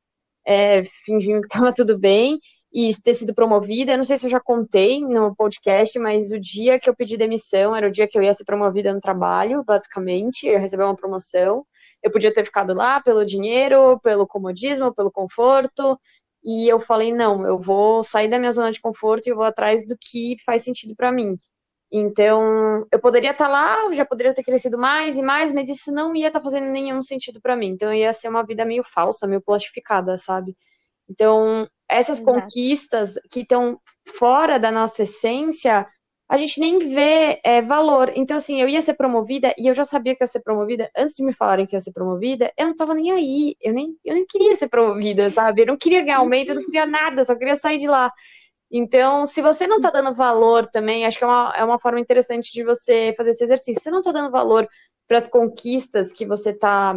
é, 0.45 0.83
fingindo 1.05 1.41
que 1.41 1.47
estava 1.47 1.73
tudo 1.73 1.97
bem, 1.97 2.39
e 2.79 2.95
ter 3.01 3.15
sido 3.15 3.33
promovida. 3.33 3.93
Eu 3.93 3.97
não 3.97 4.03
sei 4.03 4.19
se 4.19 4.27
eu 4.27 4.29
já 4.29 4.39
contei 4.39 5.01
no 5.01 5.35
podcast, 5.35 5.97
mas 5.97 6.31
o 6.31 6.39
dia 6.39 6.79
que 6.79 6.87
eu 6.87 6.95
pedi 6.95 7.17
demissão 7.17 7.75
era 7.75 7.87
o 7.87 7.91
dia 7.91 8.07
que 8.07 8.15
eu 8.15 8.21
ia 8.21 8.31
ser 8.35 8.43
promovida 8.43 8.93
no 8.93 8.99
trabalho, 8.99 9.63
basicamente. 9.63 10.45
Eu 10.45 10.53
ia 10.53 10.59
receber 10.59 10.83
uma 10.83 10.95
promoção. 10.95 11.65
Eu 12.03 12.11
podia 12.11 12.31
ter 12.31 12.45
ficado 12.45 12.75
lá 12.75 13.01
pelo 13.01 13.25
dinheiro, 13.25 13.99
pelo 14.01 14.27
comodismo, 14.27 14.93
pelo 14.93 15.11
conforto, 15.11 15.99
e 16.43 16.71
eu 16.71 16.79
falei, 16.79 17.11
não, 17.11 17.43
eu 17.47 17.57
vou 17.57 18.03
sair 18.03 18.29
da 18.29 18.37
minha 18.37 18.51
zona 18.51 18.71
de 18.71 18.79
conforto 18.79 19.27
e 19.27 19.33
vou 19.33 19.43
atrás 19.43 19.83
do 19.87 19.97
que 19.99 20.37
faz 20.45 20.63
sentido 20.63 20.95
para 20.95 21.11
mim. 21.11 21.35
Então, 21.91 22.85
eu 22.91 22.99
poderia 22.99 23.31
estar 23.31 23.45
tá 23.45 23.51
lá, 23.51 23.91
já 23.95 24.05
poderia 24.05 24.35
ter 24.35 24.43
crescido 24.43 24.77
mais 24.77 25.17
e 25.17 25.23
mais, 25.23 25.51
mas 25.51 25.67
isso 25.67 25.91
não 25.91 26.15
ia 26.15 26.27
estar 26.27 26.41
tá 26.41 26.43
fazendo 26.43 26.67
nenhum 26.67 27.01
sentido 27.01 27.41
para 27.41 27.55
mim. 27.55 27.69
Então, 27.69 27.91
ia 27.91 28.13
ser 28.13 28.29
uma 28.29 28.45
vida 28.45 28.63
meio 28.63 28.83
falsa, 28.83 29.25
meio 29.25 29.41
plastificada, 29.41 30.15
sabe? 30.17 30.55
Então, 31.09 31.67
essas 31.89 32.19
Exato. 32.19 32.39
conquistas 32.39 33.13
que 33.31 33.41
estão 33.41 33.79
fora 34.17 34.57
da 34.59 34.71
nossa 34.71 35.03
essência, 35.03 35.87
a 36.29 36.35
gente 36.35 36.59
nem 36.59 36.79
vê 36.79 37.39
é, 37.43 37.61
valor. 37.61 38.11
Então, 38.15 38.35
assim, 38.35 38.61
eu 38.61 38.67
ia 38.67 38.81
ser 38.81 38.95
promovida 38.95 39.53
e 39.57 39.67
eu 39.67 39.73
já 39.73 39.85
sabia 39.85 40.15
que 40.15 40.23
ia 40.23 40.27
ser 40.27 40.41
promovida. 40.41 40.89
Antes 40.95 41.15
de 41.15 41.23
me 41.23 41.33
falarem 41.33 41.65
que 41.65 41.75
ia 41.75 41.79
ser 41.79 41.93
promovida, 41.93 42.51
eu 42.57 42.67
não 42.67 42.75
tava 42.75 42.93
nem 42.93 43.11
aí. 43.11 43.55
Eu 43.61 43.73
nem, 43.73 43.95
eu 44.03 44.13
nem 44.13 44.25
queria 44.25 44.55
ser 44.55 44.67
promovida, 44.67 45.29
sabe? 45.29 45.61
Eu 45.61 45.67
não 45.67 45.77
queria 45.77 46.01
ganhar 46.01 46.17
aumento, 46.17 46.49
eu 46.49 46.55
não 46.55 46.65
queria 46.65 46.85
nada, 46.85 47.23
só 47.23 47.35
queria 47.35 47.55
sair 47.55 47.77
de 47.77 47.87
lá. 47.87 48.11
Então, 48.69 49.25
se 49.25 49.41
você 49.41 49.65
não 49.65 49.79
tá 49.79 49.89
dando 49.89 50.13
valor 50.13 50.67
também, 50.67 51.05
acho 51.05 51.17
que 51.17 51.23
é 51.23 51.27
uma, 51.27 51.53
é 51.55 51.63
uma 51.63 51.79
forma 51.79 51.99
interessante 52.01 52.51
de 52.51 52.63
você 52.63 53.13
fazer 53.15 53.31
esse 53.31 53.45
exercício. 53.45 53.75
Se 53.75 53.83
você 53.83 53.91
não 53.91 54.01
tá 54.01 54.11
dando 54.11 54.29
valor 54.29 54.67
para 55.07 55.17
as 55.17 55.27
conquistas 55.27 56.11
que 56.11 56.25
você 56.25 56.53
tá 56.53 56.93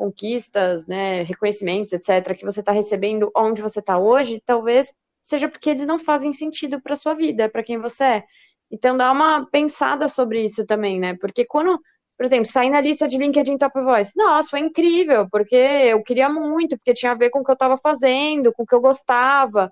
conquistas, 0.00 0.86
né, 0.86 1.22
reconhecimentos, 1.24 1.92
etc, 1.92 2.34
que 2.34 2.44
você 2.46 2.60
está 2.60 2.72
recebendo 2.72 3.30
onde 3.36 3.60
você 3.60 3.80
está 3.80 3.98
hoje, 3.98 4.42
talvez 4.46 4.90
seja 5.22 5.46
porque 5.46 5.68
eles 5.68 5.86
não 5.86 5.98
fazem 5.98 6.32
sentido 6.32 6.80
para 6.80 6.96
sua 6.96 7.12
vida, 7.14 7.50
para 7.50 7.62
quem 7.62 7.78
você 7.78 8.04
é. 8.04 8.24
Então 8.70 8.96
dá 8.96 9.12
uma 9.12 9.46
pensada 9.50 10.08
sobre 10.08 10.42
isso 10.46 10.64
também, 10.64 10.98
né? 10.98 11.14
Porque 11.20 11.44
quando, 11.44 11.78
por 12.16 12.24
exemplo, 12.24 12.46
sair 12.46 12.70
na 12.70 12.80
lista 12.80 13.06
de 13.06 13.18
LinkedIn 13.18 13.58
Top 13.58 13.78
Voice, 13.78 14.12
nossa, 14.16 14.48
foi 14.50 14.60
incrível, 14.60 15.28
porque 15.30 15.54
eu 15.56 16.02
queria 16.02 16.30
muito, 16.30 16.78
porque 16.78 16.94
tinha 16.94 17.12
a 17.12 17.14
ver 17.14 17.28
com 17.28 17.40
o 17.40 17.44
que 17.44 17.50
eu 17.50 17.54
estava 17.54 17.76
fazendo, 17.76 18.52
com 18.54 18.62
o 18.62 18.66
que 18.66 18.74
eu 18.74 18.80
gostava. 18.80 19.70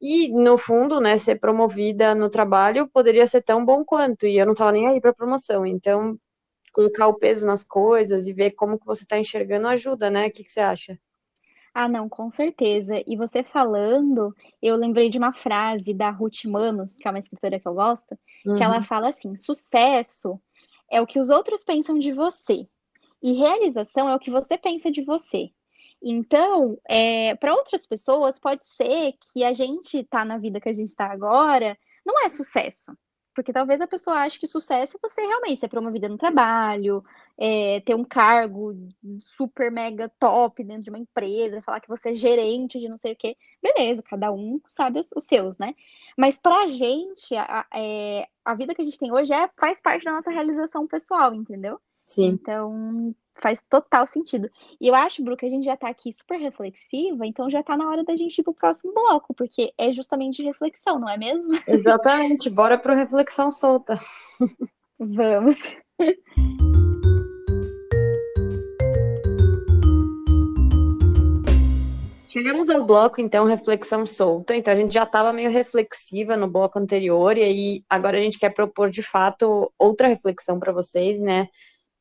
E, 0.00 0.28
no 0.28 0.56
fundo, 0.58 1.00
né, 1.00 1.16
ser 1.18 1.40
promovida 1.40 2.14
no 2.14 2.30
trabalho 2.30 2.88
poderia 2.92 3.26
ser 3.26 3.42
tão 3.42 3.64
bom 3.64 3.84
quanto, 3.84 4.26
e 4.26 4.38
eu 4.38 4.46
não 4.46 4.52
estava 4.52 4.70
nem 4.72 4.86
aí 4.86 5.00
para 5.00 5.12
promoção. 5.14 5.66
Então, 5.66 6.16
colocar 6.76 7.08
o 7.08 7.18
peso 7.18 7.46
nas 7.46 7.64
coisas 7.64 8.28
e 8.28 8.34
ver 8.34 8.50
como 8.50 8.78
que 8.78 8.84
você 8.84 9.04
está 9.04 9.18
enxergando 9.18 9.66
ajuda, 9.66 10.10
né? 10.10 10.26
O 10.26 10.30
que, 10.30 10.44
que 10.44 10.50
você 10.50 10.60
acha? 10.60 10.98
Ah, 11.72 11.88
não, 11.88 12.06
com 12.06 12.30
certeza. 12.30 13.02
E 13.06 13.16
você 13.16 13.42
falando, 13.42 14.34
eu 14.60 14.76
lembrei 14.76 15.08
de 15.08 15.16
uma 15.16 15.32
frase 15.32 15.94
da 15.94 16.10
Ruth 16.10 16.44
Manos, 16.44 16.94
que 16.94 17.08
é 17.08 17.10
uma 17.10 17.18
escritora 17.18 17.58
que 17.58 17.66
eu 17.66 17.72
gosto, 17.72 18.18
uhum. 18.44 18.56
que 18.56 18.62
ela 18.62 18.76
uhum. 18.76 18.84
fala 18.84 19.08
assim: 19.08 19.34
sucesso 19.36 20.38
é 20.90 21.00
o 21.00 21.06
que 21.06 21.18
os 21.18 21.30
outros 21.30 21.64
pensam 21.64 21.98
de 21.98 22.12
você. 22.12 22.68
E 23.22 23.32
realização 23.32 24.06
é 24.06 24.14
o 24.14 24.18
que 24.18 24.30
você 24.30 24.58
pensa 24.58 24.90
de 24.90 25.02
você. 25.02 25.48
Então, 26.02 26.78
é, 26.86 27.34
para 27.36 27.54
outras 27.54 27.86
pessoas, 27.86 28.38
pode 28.38 28.66
ser 28.66 29.14
que 29.32 29.42
a 29.42 29.54
gente 29.54 30.04
tá 30.04 30.26
na 30.26 30.36
vida 30.36 30.60
que 30.60 30.68
a 30.68 30.74
gente 30.74 30.88
está 30.88 31.10
agora, 31.10 31.76
não 32.04 32.22
é 32.22 32.28
sucesso. 32.28 32.92
Porque 33.36 33.52
talvez 33.52 33.82
a 33.82 33.86
pessoa 33.86 34.16
ache 34.16 34.40
que 34.40 34.46
sucesso 34.46 34.96
é 34.96 35.08
você 35.08 35.20
realmente 35.20 35.60
ser 35.60 35.68
promovida 35.68 36.08
no 36.08 36.16
trabalho, 36.16 37.04
é, 37.36 37.80
ter 37.80 37.94
um 37.94 38.02
cargo 38.02 38.74
super 39.36 39.70
mega 39.70 40.08
top 40.18 40.64
dentro 40.64 40.84
de 40.84 40.90
uma 40.90 40.98
empresa, 40.98 41.60
falar 41.60 41.80
que 41.80 41.88
você 41.88 42.12
é 42.12 42.14
gerente 42.14 42.80
de 42.80 42.88
não 42.88 42.96
sei 42.96 43.12
o 43.12 43.16
quê. 43.16 43.36
Beleza, 43.62 44.02
cada 44.02 44.32
um 44.32 44.58
sabe 44.70 45.00
os, 45.00 45.10
os 45.14 45.26
seus, 45.26 45.58
né? 45.58 45.74
Mas 46.16 46.38
pra 46.38 46.66
gente, 46.66 47.36
a, 47.36 47.66
é, 47.74 48.26
a 48.42 48.54
vida 48.54 48.74
que 48.74 48.80
a 48.80 48.84
gente 48.86 48.98
tem 48.98 49.12
hoje 49.12 49.34
é, 49.34 49.50
faz 49.58 49.82
parte 49.82 50.02
da 50.02 50.12
nossa 50.12 50.30
realização 50.30 50.86
pessoal, 50.86 51.34
entendeu? 51.34 51.78
Sim. 52.06 52.28
Então, 52.28 53.14
faz 53.42 53.60
total 53.68 54.06
sentido. 54.06 54.48
E 54.80 54.88
eu 54.88 54.94
acho, 54.94 55.22
Bru, 55.22 55.36
que 55.36 55.44
a 55.44 55.50
gente 55.50 55.64
já 55.64 55.76
tá 55.76 55.88
aqui 55.88 56.12
super 56.12 56.38
reflexiva, 56.38 57.26
então 57.26 57.50
já 57.50 57.62
tá 57.62 57.76
na 57.76 57.88
hora 57.88 58.04
da 58.04 58.16
gente 58.16 58.38
ir 58.38 58.44
pro 58.44 58.54
próximo 58.54 58.94
bloco, 58.94 59.34
porque 59.34 59.72
é 59.76 59.92
justamente 59.92 60.36
de 60.36 60.44
reflexão, 60.44 60.98
não 60.98 61.08
é 61.08 61.18
mesmo? 61.18 61.48
Exatamente, 61.66 62.48
bora 62.48 62.78
pro 62.78 62.94
reflexão 62.94 63.50
solta. 63.50 63.98
Vamos. 64.98 65.56
Chegamos 72.28 72.68
ao 72.68 72.84
bloco, 72.84 73.20
então, 73.20 73.46
reflexão 73.46 74.04
solta. 74.04 74.54
Então, 74.54 74.72
a 74.72 74.76
gente 74.76 74.92
já 74.92 75.04
estava 75.04 75.32
meio 75.32 75.50
reflexiva 75.50 76.36
no 76.36 76.46
bloco 76.46 76.78
anterior, 76.78 77.36
e 77.36 77.42
aí 77.42 77.84
agora 77.88 78.18
a 78.18 78.20
gente 78.20 78.38
quer 78.38 78.50
propor, 78.50 78.90
de 78.90 79.02
fato, 79.02 79.72
outra 79.78 80.06
reflexão 80.06 80.58
para 80.58 80.70
vocês, 80.72 81.18
né? 81.18 81.48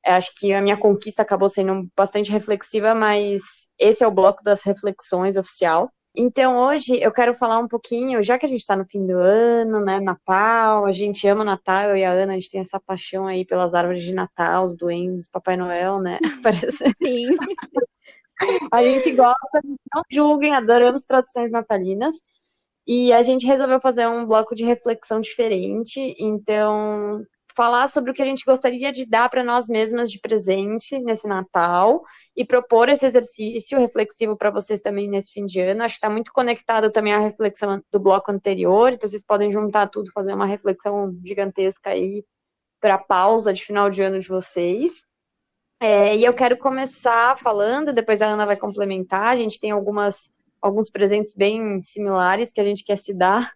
Eu 0.05 0.13
acho 0.13 0.31
que 0.35 0.53
a 0.53 0.61
minha 0.61 0.77
conquista 0.77 1.23
acabou 1.23 1.49
sendo 1.49 1.89
bastante 1.95 2.31
reflexiva, 2.31 2.93
mas 2.93 3.41
esse 3.79 4.03
é 4.03 4.07
o 4.07 4.11
bloco 4.11 4.43
das 4.43 4.61
reflexões 4.61 5.35
oficial. 5.35 5.89
Então, 6.17 6.57
hoje 6.57 6.97
eu 7.01 7.11
quero 7.11 7.35
falar 7.35 7.59
um 7.59 7.67
pouquinho, 7.67 8.23
já 8.23 8.37
que 8.37 8.45
a 8.45 8.49
gente 8.49 8.61
está 8.61 8.75
no 8.75 8.85
fim 8.85 9.05
do 9.05 9.17
ano, 9.17 9.83
né? 9.83 9.99
Natal, 9.99 10.85
a 10.85 10.91
gente 10.91 11.27
ama 11.27 11.43
Natal, 11.43 11.89
eu 11.89 11.97
e 11.97 12.05
a 12.05 12.11
Ana, 12.11 12.33
a 12.33 12.35
gente 12.35 12.49
tem 12.49 12.61
essa 12.61 12.79
paixão 12.79 13.27
aí 13.27 13.43
pelas 13.45 13.73
árvores 13.73 14.03
de 14.03 14.13
Natal, 14.13 14.65
os 14.65 14.77
duendes, 14.77 15.27
Papai 15.29 15.57
Noel, 15.57 15.99
né? 15.99 16.19
Parece. 16.43 16.85
Sim. 17.03 17.35
A 18.71 18.83
gente 18.83 19.11
gosta, 19.11 19.61
não 19.93 20.03
julguem, 20.09 20.53
adoramos 20.53 21.05
traduções 21.05 21.51
natalinas. 21.51 22.15
E 22.87 23.11
a 23.11 23.23
gente 23.23 23.45
resolveu 23.47 23.81
fazer 23.81 24.07
um 24.07 24.25
bloco 24.25 24.53
de 24.53 24.63
reflexão 24.63 25.19
diferente. 25.19 26.15
Então, 26.19 27.25
falar 27.55 27.87
sobre 27.87 28.11
o 28.11 28.13
que 28.13 28.21
a 28.21 28.25
gente 28.25 28.43
gostaria 28.45 28.91
de 28.91 29.05
dar 29.05 29.29
para 29.29 29.43
nós 29.43 29.67
mesmas 29.67 30.11
de 30.11 30.19
presente 30.19 30.99
nesse 30.99 31.27
Natal 31.27 32.03
e 32.35 32.43
propor 32.45 32.89
esse 32.89 33.05
exercício 33.05 33.79
reflexivo 33.79 34.35
para 34.35 34.51
vocês 34.51 34.81
também 34.81 35.09
nesse 35.09 35.31
fim 35.31 35.45
de 35.45 35.61
ano. 35.61 35.83
Acho 35.83 35.95
que 35.95 35.97
está 35.97 36.09
muito 36.09 36.33
conectado 36.33 36.91
também 36.91 37.13
à 37.13 37.19
reflexão 37.19 37.81
do 37.91 37.99
bloco 37.99 38.31
anterior, 38.31 38.91
então 38.91 39.09
vocês 39.09 39.23
podem 39.23 39.51
juntar 39.51 39.87
tudo, 39.87 40.11
fazer 40.11 40.33
uma 40.33 40.45
reflexão 40.45 41.15
gigantesca 41.23 41.91
aí 41.91 42.25
para 42.81 42.95
a 42.95 42.99
pausa 42.99 43.53
de 43.53 43.63
final 43.63 43.89
de 43.89 44.03
ano 44.03 44.19
de 44.19 44.27
vocês. 44.27 45.05
É, 45.81 46.15
e 46.15 46.23
eu 46.23 46.33
quero 46.33 46.57
começar 46.57 47.37
falando, 47.37 47.93
depois 47.93 48.21
a 48.21 48.27
Ana 48.27 48.45
vai 48.45 48.57
complementar. 48.57 49.27
A 49.27 49.35
gente 49.35 49.59
tem 49.59 49.71
algumas, 49.71 50.35
alguns 50.61 50.89
presentes 50.89 51.35
bem 51.35 51.81
similares 51.81 52.51
que 52.51 52.61
a 52.61 52.63
gente 52.63 52.83
quer 52.83 52.97
se 52.97 53.17
dar. 53.17 53.53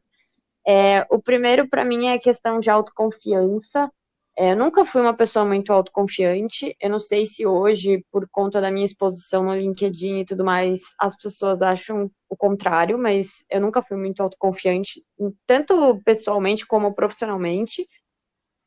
É, 0.71 1.03
o 1.09 1.19
primeiro, 1.19 1.67
para 1.67 1.83
mim, 1.83 2.05
é 2.05 2.13
a 2.13 2.19
questão 2.19 2.59
de 2.59 2.69
autoconfiança. 2.69 3.91
É, 4.37 4.51
eu 4.51 4.55
nunca 4.55 4.85
fui 4.85 5.01
uma 5.01 5.15
pessoa 5.15 5.43
muito 5.43 5.73
autoconfiante. 5.73 6.75
Eu 6.79 6.91
não 6.91 6.99
sei 6.99 7.25
se 7.25 7.43
hoje, 7.47 8.05
por 8.11 8.29
conta 8.29 8.61
da 8.61 8.69
minha 8.69 8.85
exposição 8.85 9.43
no 9.43 9.55
LinkedIn 9.55 10.19
e 10.19 10.25
tudo 10.25 10.45
mais, 10.45 10.81
as 10.99 11.15
pessoas 11.17 11.63
acham 11.63 12.11
o 12.29 12.37
contrário, 12.37 12.99
mas 12.99 13.43
eu 13.49 13.59
nunca 13.59 13.81
fui 13.81 13.97
muito 13.97 14.21
autoconfiante, 14.21 15.03
tanto 15.47 15.99
pessoalmente 16.05 16.67
como 16.67 16.93
profissionalmente. 16.93 17.83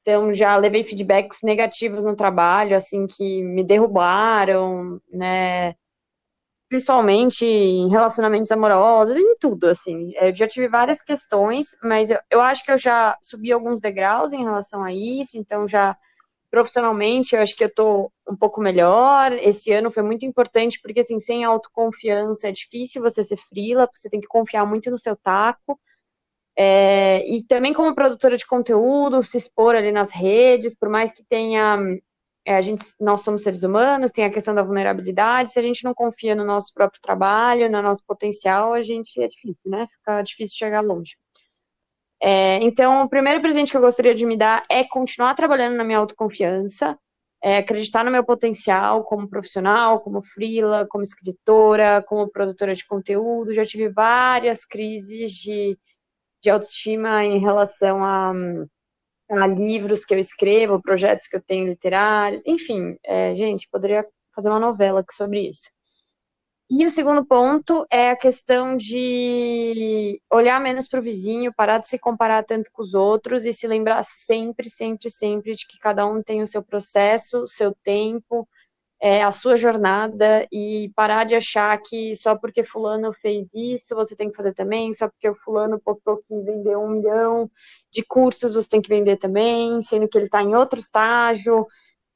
Então, 0.02 0.32
já 0.32 0.56
levei 0.56 0.82
feedbacks 0.82 1.38
negativos 1.44 2.04
no 2.04 2.16
trabalho, 2.16 2.76
assim, 2.76 3.06
que 3.06 3.44
me 3.44 3.62
derrubaram, 3.62 5.00
né? 5.12 5.74
Pessoalmente, 6.72 7.44
em 7.44 7.90
relacionamentos 7.90 8.50
amorosos, 8.50 9.14
em 9.14 9.36
tudo, 9.36 9.68
assim. 9.68 10.10
Eu 10.16 10.34
já 10.34 10.48
tive 10.48 10.68
várias 10.68 11.02
questões, 11.02 11.76
mas 11.82 12.08
eu, 12.08 12.18
eu 12.30 12.40
acho 12.40 12.64
que 12.64 12.72
eu 12.72 12.78
já 12.78 13.14
subi 13.20 13.52
alguns 13.52 13.78
degraus 13.78 14.32
em 14.32 14.42
relação 14.42 14.82
a 14.82 14.90
isso, 14.90 15.36
então 15.36 15.68
já 15.68 15.94
profissionalmente 16.50 17.36
eu 17.36 17.42
acho 17.42 17.54
que 17.54 17.64
eu 17.64 17.74
tô 17.74 18.10
um 18.26 18.34
pouco 18.34 18.58
melhor. 18.62 19.34
Esse 19.34 19.70
ano 19.70 19.90
foi 19.90 20.02
muito 20.02 20.24
importante, 20.24 20.80
porque 20.82 21.00
assim, 21.00 21.20
sem 21.20 21.44
autoconfiança 21.44 22.48
é 22.48 22.52
difícil 22.52 23.02
você 23.02 23.22
ser 23.22 23.36
frila, 23.36 23.86
você 23.94 24.08
tem 24.08 24.20
que 24.20 24.26
confiar 24.26 24.64
muito 24.64 24.90
no 24.90 24.98
seu 24.98 25.14
taco. 25.14 25.78
É, 26.56 27.22
e 27.28 27.44
também 27.46 27.74
como 27.74 27.94
produtora 27.94 28.36
de 28.38 28.46
conteúdo, 28.46 29.22
se 29.22 29.36
expor 29.36 29.74
ali 29.76 29.92
nas 29.92 30.10
redes, 30.10 30.74
por 30.74 30.88
mais 30.88 31.12
que 31.12 31.22
tenha. 31.24 31.76
É, 32.44 32.56
a 32.56 32.60
gente, 32.60 32.84
nós 33.00 33.22
somos 33.22 33.42
seres 33.42 33.62
humanos, 33.62 34.10
tem 34.10 34.24
a 34.24 34.30
questão 34.30 34.54
da 34.54 34.62
vulnerabilidade. 34.62 35.52
Se 35.52 35.58
a 35.58 35.62
gente 35.62 35.84
não 35.84 35.94
confia 35.94 36.34
no 36.34 36.44
nosso 36.44 36.72
próprio 36.74 37.00
trabalho, 37.00 37.70
no 37.70 37.80
nosso 37.80 38.04
potencial, 38.04 38.72
a 38.74 38.82
gente 38.82 39.20
é 39.22 39.28
difícil, 39.28 39.70
né? 39.70 39.86
Fica 39.98 40.22
difícil 40.22 40.56
chegar 40.56 40.80
longe. 40.80 41.16
É, 42.20 42.58
então, 42.62 43.02
o 43.02 43.08
primeiro 43.08 43.40
presente 43.40 43.70
que 43.70 43.76
eu 43.76 43.80
gostaria 43.80 44.14
de 44.14 44.26
me 44.26 44.36
dar 44.36 44.64
é 44.70 44.84
continuar 44.84 45.34
trabalhando 45.34 45.76
na 45.76 45.84
minha 45.84 45.98
autoconfiança, 45.98 46.98
é, 47.42 47.58
acreditar 47.58 48.04
no 48.04 48.10
meu 48.10 48.24
potencial 48.24 49.04
como 49.04 49.28
profissional, 49.28 50.00
como 50.00 50.22
freela, 50.22 50.86
como 50.88 51.02
escritora, 51.02 52.02
como 52.06 52.30
produtora 52.30 52.74
de 52.74 52.86
conteúdo. 52.86 53.54
Já 53.54 53.64
tive 53.64 53.88
várias 53.88 54.64
crises 54.64 55.32
de 55.32 55.76
de 56.42 56.50
autoestima 56.50 57.24
em 57.24 57.38
relação 57.38 58.04
a, 58.04 58.32
a, 59.38 59.46
livros 59.46 60.04
que 60.04 60.14
eu 60.14 60.18
escrevo, 60.18 60.82
projetos 60.82 61.26
que 61.26 61.36
eu 61.36 61.42
tenho 61.42 61.66
literários, 61.66 62.42
enfim, 62.46 62.96
é, 63.04 63.34
gente, 63.34 63.68
poderia 63.70 64.06
fazer 64.34 64.48
uma 64.48 64.60
novela 64.60 65.04
sobre 65.12 65.48
isso. 65.48 65.70
E 66.70 66.86
o 66.86 66.90
segundo 66.90 67.22
ponto 67.22 67.86
é 67.90 68.10
a 68.10 68.16
questão 68.16 68.76
de 68.76 70.18
olhar 70.30 70.58
menos 70.58 70.88
para 70.88 71.00
o 71.00 71.02
vizinho, 71.02 71.52
parar 71.54 71.76
de 71.76 71.86
se 71.86 71.98
comparar 71.98 72.44
tanto 72.44 72.70
com 72.72 72.80
os 72.82 72.94
outros 72.94 73.44
e 73.44 73.52
se 73.52 73.66
lembrar 73.66 74.02
sempre, 74.04 74.70
sempre, 74.70 75.10
sempre 75.10 75.54
de 75.54 75.66
que 75.66 75.78
cada 75.78 76.06
um 76.06 76.22
tem 76.22 76.40
o 76.40 76.46
seu 76.46 76.62
processo, 76.62 77.46
seu 77.46 77.74
tempo, 77.82 78.48
é, 79.04 79.20
a 79.20 79.32
sua 79.32 79.56
jornada 79.56 80.46
e 80.52 80.92
parar 80.94 81.24
de 81.24 81.34
achar 81.34 81.76
que 81.82 82.14
só 82.14 82.36
porque 82.36 82.62
fulano 82.62 83.12
fez 83.12 83.52
isso, 83.52 83.96
você 83.96 84.14
tem 84.14 84.30
que 84.30 84.36
fazer 84.36 84.54
também, 84.54 84.94
só 84.94 85.08
porque 85.08 85.28
o 85.28 85.34
fulano 85.34 85.80
postou 85.80 86.18
que 86.18 86.40
vendeu 86.42 86.80
um 86.80 86.88
milhão 86.88 87.50
de 87.90 88.04
cursos, 88.04 88.54
você 88.54 88.68
tem 88.68 88.80
que 88.80 88.88
vender 88.88 89.16
também, 89.16 89.82
sendo 89.82 90.06
que 90.08 90.16
ele 90.16 90.26
está 90.26 90.40
em 90.40 90.54
outro 90.54 90.78
estágio, 90.78 91.66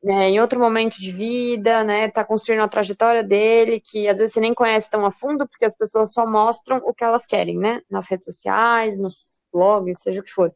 né, 0.00 0.28
em 0.30 0.40
outro 0.40 0.60
momento 0.60 1.00
de 1.00 1.10
vida, 1.10 1.82
né, 1.82 2.06
está 2.06 2.24
construindo 2.24 2.62
a 2.62 2.68
trajetória 2.68 3.24
dele, 3.24 3.80
que 3.80 4.06
às 4.06 4.18
vezes 4.18 4.34
você 4.34 4.40
nem 4.40 4.54
conhece 4.54 4.88
tão 4.88 5.04
a 5.04 5.10
fundo, 5.10 5.48
porque 5.48 5.64
as 5.64 5.76
pessoas 5.76 6.12
só 6.12 6.24
mostram 6.24 6.76
o 6.84 6.94
que 6.94 7.02
elas 7.02 7.26
querem, 7.26 7.58
né, 7.58 7.82
nas 7.90 8.08
redes 8.08 8.26
sociais, 8.26 8.96
nos 8.96 9.42
blogs, 9.52 10.02
seja 10.02 10.20
o 10.20 10.24
que 10.24 10.32
for. 10.32 10.54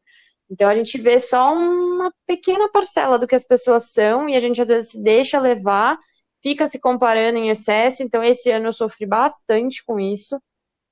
Então 0.49 0.69
a 0.69 0.75
gente 0.77 0.97
vê 0.97 1.19
só 1.19 1.53
uma 1.53 2.13
pequena 2.25 2.69
parcela 2.71 3.19
do 3.19 3.27
que 3.27 3.35
as 3.35 3.45
pessoas 3.45 3.91
são 3.91 4.29
e 4.29 4.37
a 4.37 4.41
gente 4.41 4.63
às 4.63 4.69
vezes 4.69 4.93
se 4.93 5.03
deixa 5.03 5.41
levar 5.41 5.99
fica 6.43 6.67
se 6.67 6.79
comparando 6.79 7.39
em 7.39 7.49
excesso, 7.49 8.03
então 8.03 8.23
esse 8.23 8.51
ano 8.51 8.69
eu 8.69 8.73
sofri 8.73 9.07
bastante 9.07 9.85
com 9.85 9.99
isso. 9.99 10.41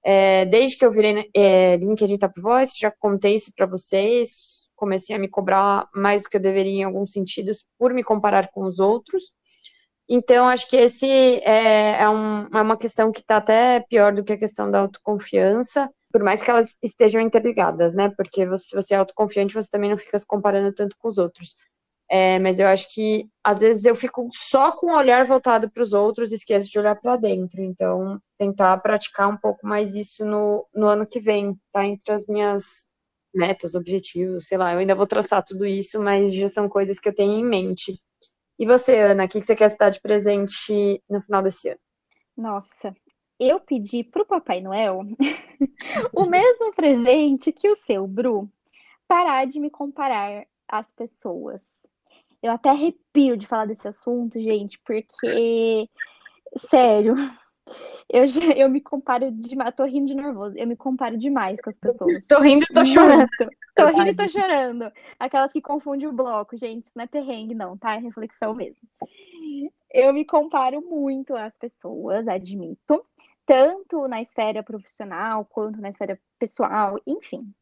É, 0.04 0.46
desde 0.46 0.78
que 0.78 0.84
eu 0.84 0.92
virei 0.92 1.28
é, 1.34 1.76
LinkedIn 1.76 2.18
Top 2.18 2.40
Voice, 2.40 2.78
já 2.78 2.90
contei 2.90 3.34
isso 3.34 3.52
para 3.54 3.66
vocês, 3.66 4.70
comecei 4.76 5.14
a 5.14 5.18
me 5.18 5.28
cobrar 5.28 5.88
mais 5.94 6.22
do 6.22 6.28
que 6.28 6.36
eu 6.36 6.40
deveria 6.40 6.80
em 6.80 6.84
alguns 6.84 7.12
sentidos 7.12 7.64
por 7.78 7.92
me 7.92 8.04
comparar 8.04 8.48
com 8.52 8.64
os 8.64 8.78
outros. 8.78 9.24
Então, 10.08 10.48
acho 10.48 10.68
que 10.70 10.76
esse 10.76 11.06
é, 11.06 12.00
é, 12.00 12.08
um, 12.08 12.46
é 12.46 12.62
uma 12.62 12.78
questão 12.78 13.12
que 13.12 13.20
está 13.20 13.36
até 13.36 13.80
pior 13.80 14.14
do 14.14 14.24
que 14.24 14.32
a 14.32 14.38
questão 14.38 14.70
da 14.70 14.80
autoconfiança, 14.80 15.90
por 16.10 16.22
mais 16.22 16.40
que 16.40 16.50
elas 16.50 16.76
estejam 16.82 17.20
interligadas, 17.20 17.94
né? 17.94 18.10
Porque 18.16 18.46
você, 18.46 18.68
se 18.68 18.74
você 18.74 18.94
é 18.94 18.96
autoconfiante, 18.96 19.52
você 19.52 19.68
também 19.68 19.90
não 19.90 19.98
fica 19.98 20.18
se 20.18 20.26
comparando 20.26 20.72
tanto 20.72 20.96
com 20.98 21.08
os 21.08 21.18
outros. 21.18 21.54
É, 22.10 22.38
mas 22.38 22.58
eu 22.58 22.66
acho 22.66 22.92
que 22.94 23.28
às 23.44 23.60
vezes 23.60 23.84
eu 23.84 23.94
fico 23.94 24.28
só 24.32 24.72
com 24.72 24.92
o 24.92 24.96
olhar 24.96 25.26
voltado 25.26 25.70
para 25.70 25.82
os 25.82 25.92
outros 25.92 26.32
e 26.32 26.36
esqueço 26.36 26.70
de 26.70 26.78
olhar 26.78 26.94
para 26.96 27.16
dentro. 27.16 27.62
Então, 27.62 28.18
tentar 28.38 28.78
praticar 28.78 29.28
um 29.28 29.36
pouco 29.36 29.66
mais 29.66 29.94
isso 29.94 30.24
no, 30.24 30.66
no 30.74 30.86
ano 30.86 31.06
que 31.06 31.20
vem, 31.20 31.58
tá? 31.72 31.84
Entre 31.84 32.12
as 32.12 32.26
minhas 32.26 32.88
metas, 33.34 33.74
objetivos, 33.74 34.46
sei 34.46 34.56
lá, 34.56 34.72
eu 34.72 34.78
ainda 34.78 34.94
vou 34.94 35.06
traçar 35.06 35.44
tudo 35.44 35.66
isso, 35.66 36.00
mas 36.00 36.34
já 36.34 36.48
são 36.48 36.68
coisas 36.68 36.98
que 36.98 37.08
eu 37.08 37.14
tenho 37.14 37.32
em 37.32 37.44
mente. 37.44 38.00
E 38.58 38.66
você, 38.66 38.98
Ana, 38.98 39.24
o 39.24 39.28
que 39.28 39.40
você 39.40 39.54
quer 39.54 39.74
dar 39.76 39.90
de 39.90 40.00
presente 40.00 41.02
no 41.08 41.20
final 41.22 41.42
desse 41.42 41.68
ano? 41.68 41.80
Nossa, 42.36 42.94
eu 43.38 43.60
pedi 43.60 44.02
para 44.02 44.22
o 44.22 44.26
Papai 44.26 44.60
Noel 44.60 45.02
o 46.12 46.24
mesmo 46.24 46.72
presente 46.72 47.52
que 47.52 47.68
o 47.68 47.76
seu, 47.76 48.06
Bru, 48.06 48.50
parar 49.06 49.46
de 49.46 49.60
me 49.60 49.70
comparar 49.70 50.46
às 50.68 50.90
pessoas. 50.92 51.77
Eu 52.42 52.52
até 52.52 52.70
arrepio 52.70 53.36
de 53.36 53.46
falar 53.46 53.66
desse 53.66 53.88
assunto, 53.88 54.40
gente, 54.40 54.80
porque, 54.84 55.88
sério, 56.56 57.14
eu, 58.08 58.28
já, 58.28 58.44
eu 58.52 58.68
me 58.68 58.80
comparo 58.80 59.30
demais, 59.32 59.74
tô 59.74 59.84
rindo 59.84 60.06
de 60.06 60.14
nervoso, 60.14 60.56
eu 60.56 60.66
me 60.66 60.76
comparo 60.76 61.16
demais 61.18 61.60
com 61.60 61.70
as 61.70 61.76
pessoas. 61.76 62.22
tô 62.28 62.40
rindo 62.40 62.64
e 62.64 62.72
tô 62.72 62.84
chorando. 62.84 63.28
Tô 63.74 63.86
rindo 63.86 64.10
e 64.10 64.14
tô 64.14 64.28
chorando. 64.28 64.92
Aquelas 65.18 65.52
que 65.52 65.60
confundem 65.60 66.08
o 66.08 66.12
bloco, 66.12 66.56
gente, 66.56 66.86
isso 66.86 66.94
não 66.96 67.04
é 67.04 67.06
perrengue, 67.06 67.54
não, 67.54 67.76
tá? 67.76 67.94
É 67.94 67.98
reflexão 67.98 68.54
mesmo. 68.54 68.82
Eu 69.92 70.12
me 70.12 70.24
comparo 70.24 70.80
muito 70.80 71.34
às 71.34 71.56
pessoas, 71.56 72.28
admito, 72.28 73.04
tanto 73.46 74.06
na 74.06 74.20
esfera 74.20 74.62
profissional 74.62 75.44
quanto 75.44 75.80
na 75.80 75.88
esfera 75.88 76.20
pessoal, 76.38 77.00
enfim. 77.06 77.52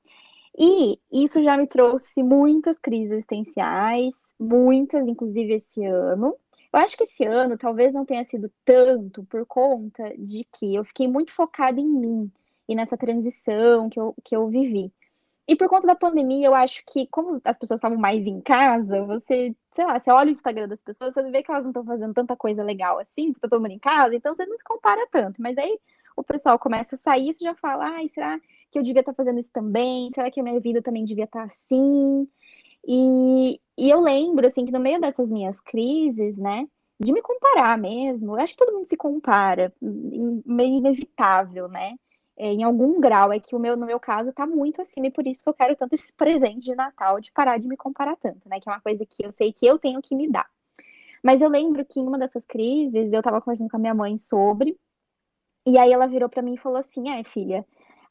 E 0.58 0.98
isso 1.12 1.42
já 1.42 1.56
me 1.56 1.66
trouxe 1.66 2.22
muitas 2.22 2.78
crises 2.78 3.12
existenciais, 3.12 4.34
muitas, 4.40 5.06
inclusive 5.06 5.54
esse 5.54 5.84
ano. 5.84 6.34
Eu 6.72 6.80
acho 6.80 6.96
que 6.96 7.04
esse 7.04 7.24
ano 7.24 7.58
talvez 7.58 7.92
não 7.92 8.04
tenha 8.06 8.24
sido 8.24 8.50
tanto 8.64 9.24
por 9.24 9.44
conta 9.46 10.14
de 10.18 10.44
que 10.52 10.74
eu 10.74 10.84
fiquei 10.84 11.06
muito 11.06 11.32
focada 11.32 11.80
em 11.80 11.86
mim 11.86 12.32
e 12.68 12.74
nessa 12.74 12.96
transição 12.96 13.88
que 13.88 14.00
eu, 14.00 14.14
que 14.24 14.34
eu 14.34 14.48
vivi. 14.48 14.92
E 15.48 15.54
por 15.54 15.68
conta 15.68 15.86
da 15.86 15.94
pandemia, 15.94 16.46
eu 16.46 16.54
acho 16.54 16.82
que, 16.86 17.06
como 17.06 17.40
as 17.44 17.56
pessoas 17.56 17.78
estavam 17.78 17.98
mais 17.98 18.26
em 18.26 18.40
casa, 18.40 19.04
você, 19.04 19.54
sei 19.74 19.84
lá, 19.84 20.00
você 20.00 20.10
olha 20.10 20.28
o 20.28 20.32
Instagram 20.32 20.68
das 20.68 20.80
pessoas, 20.80 21.14
você 21.14 21.30
vê 21.30 21.42
que 21.42 21.50
elas 21.50 21.62
não 21.62 21.70
estão 21.70 21.84
fazendo 21.84 22.14
tanta 22.14 22.34
coisa 22.34 22.64
legal 22.64 22.98
assim, 22.98 23.32
porque 23.32 23.40
tá 23.42 23.48
todo 23.48 23.62
mundo 23.62 23.72
em 23.72 23.78
casa, 23.78 24.16
então 24.16 24.34
você 24.34 24.44
não 24.44 24.56
se 24.56 24.64
compara 24.64 25.06
tanto. 25.12 25.40
Mas 25.40 25.56
aí 25.56 25.78
o 26.16 26.24
pessoal 26.24 26.58
começa 26.58 26.96
a 26.96 26.98
sair, 26.98 27.32
você 27.32 27.44
já 27.44 27.54
fala, 27.54 27.84
ai, 27.84 28.08
será 28.08 28.40
que 28.70 28.78
eu 28.78 28.82
devia 28.82 29.00
estar 29.00 29.12
tá 29.12 29.16
fazendo 29.16 29.40
isso 29.40 29.50
também? 29.52 30.10
Será 30.12 30.30
que 30.30 30.40
a 30.40 30.42
minha 30.42 30.60
vida 30.60 30.82
também 30.82 31.04
devia 31.04 31.24
estar 31.24 31.40
tá 31.40 31.46
assim? 31.46 32.28
E, 32.86 33.60
e 33.76 33.90
eu 33.90 34.00
lembro, 34.00 34.46
assim, 34.46 34.64
que 34.64 34.72
no 34.72 34.80
meio 34.80 35.00
dessas 35.00 35.28
minhas 35.30 35.60
crises, 35.60 36.36
né, 36.38 36.68
de 37.00 37.12
me 37.12 37.20
comparar 37.20 37.76
mesmo, 37.78 38.32
eu 38.36 38.40
acho 38.42 38.52
que 38.54 38.64
todo 38.64 38.74
mundo 38.74 38.86
se 38.86 38.96
compara, 38.96 39.72
meio 39.80 40.78
inevitável, 40.78 41.68
né? 41.68 41.96
É, 42.38 42.52
em 42.52 42.62
algum 42.62 43.00
grau, 43.00 43.32
é 43.32 43.40
que 43.40 43.56
o 43.56 43.58
meu, 43.58 43.76
no 43.76 43.86
meu 43.86 43.98
caso, 43.98 44.32
tá 44.32 44.46
muito 44.46 44.80
acima, 44.82 45.06
e 45.06 45.10
por 45.10 45.26
isso 45.26 45.42
que 45.42 45.48
eu 45.48 45.54
quero 45.54 45.74
tanto 45.76 45.94
esse 45.94 46.12
presente 46.12 46.60
de 46.66 46.74
Natal, 46.74 47.20
de 47.20 47.32
parar 47.32 47.58
de 47.58 47.66
me 47.66 47.76
comparar 47.76 48.16
tanto, 48.16 48.48
né? 48.48 48.60
Que 48.60 48.68
é 48.68 48.72
uma 48.72 48.80
coisa 48.80 49.04
que 49.06 49.24
eu 49.24 49.32
sei 49.32 49.52
que 49.52 49.66
eu 49.66 49.78
tenho 49.78 50.02
que 50.02 50.14
me 50.14 50.30
dar. 50.30 50.48
Mas 51.22 51.42
eu 51.42 51.48
lembro 51.48 51.84
que 51.84 51.98
em 52.00 52.06
uma 52.06 52.18
dessas 52.18 52.44
crises, 52.46 53.12
eu 53.12 53.22
tava 53.22 53.40
conversando 53.40 53.70
com 53.70 53.76
a 53.76 53.80
minha 53.80 53.94
mãe 53.94 54.18
sobre, 54.18 54.78
e 55.66 55.78
aí 55.78 55.92
ela 55.92 56.06
virou 56.06 56.28
para 56.28 56.42
mim 56.42 56.54
e 56.54 56.58
falou 56.58 56.78
assim: 56.78 57.10
é, 57.10 57.24
filha, 57.24 57.66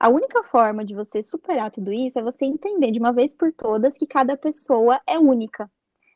a 0.06 0.10
única 0.10 0.43
forma 0.43 0.86
de 0.86 0.93
você 0.93 1.24
superar 1.24 1.72
tudo 1.72 1.91
isso 1.91 2.20
é 2.20 2.22
você 2.22 2.45
entender 2.45 2.91
de 2.91 2.99
uma 2.99 3.12
vez 3.12 3.34
por 3.34 3.51
todas 3.51 3.97
que 3.97 4.06
cada 4.06 4.38
pessoa 4.38 5.01
é 5.08 5.18
única, 5.18 5.68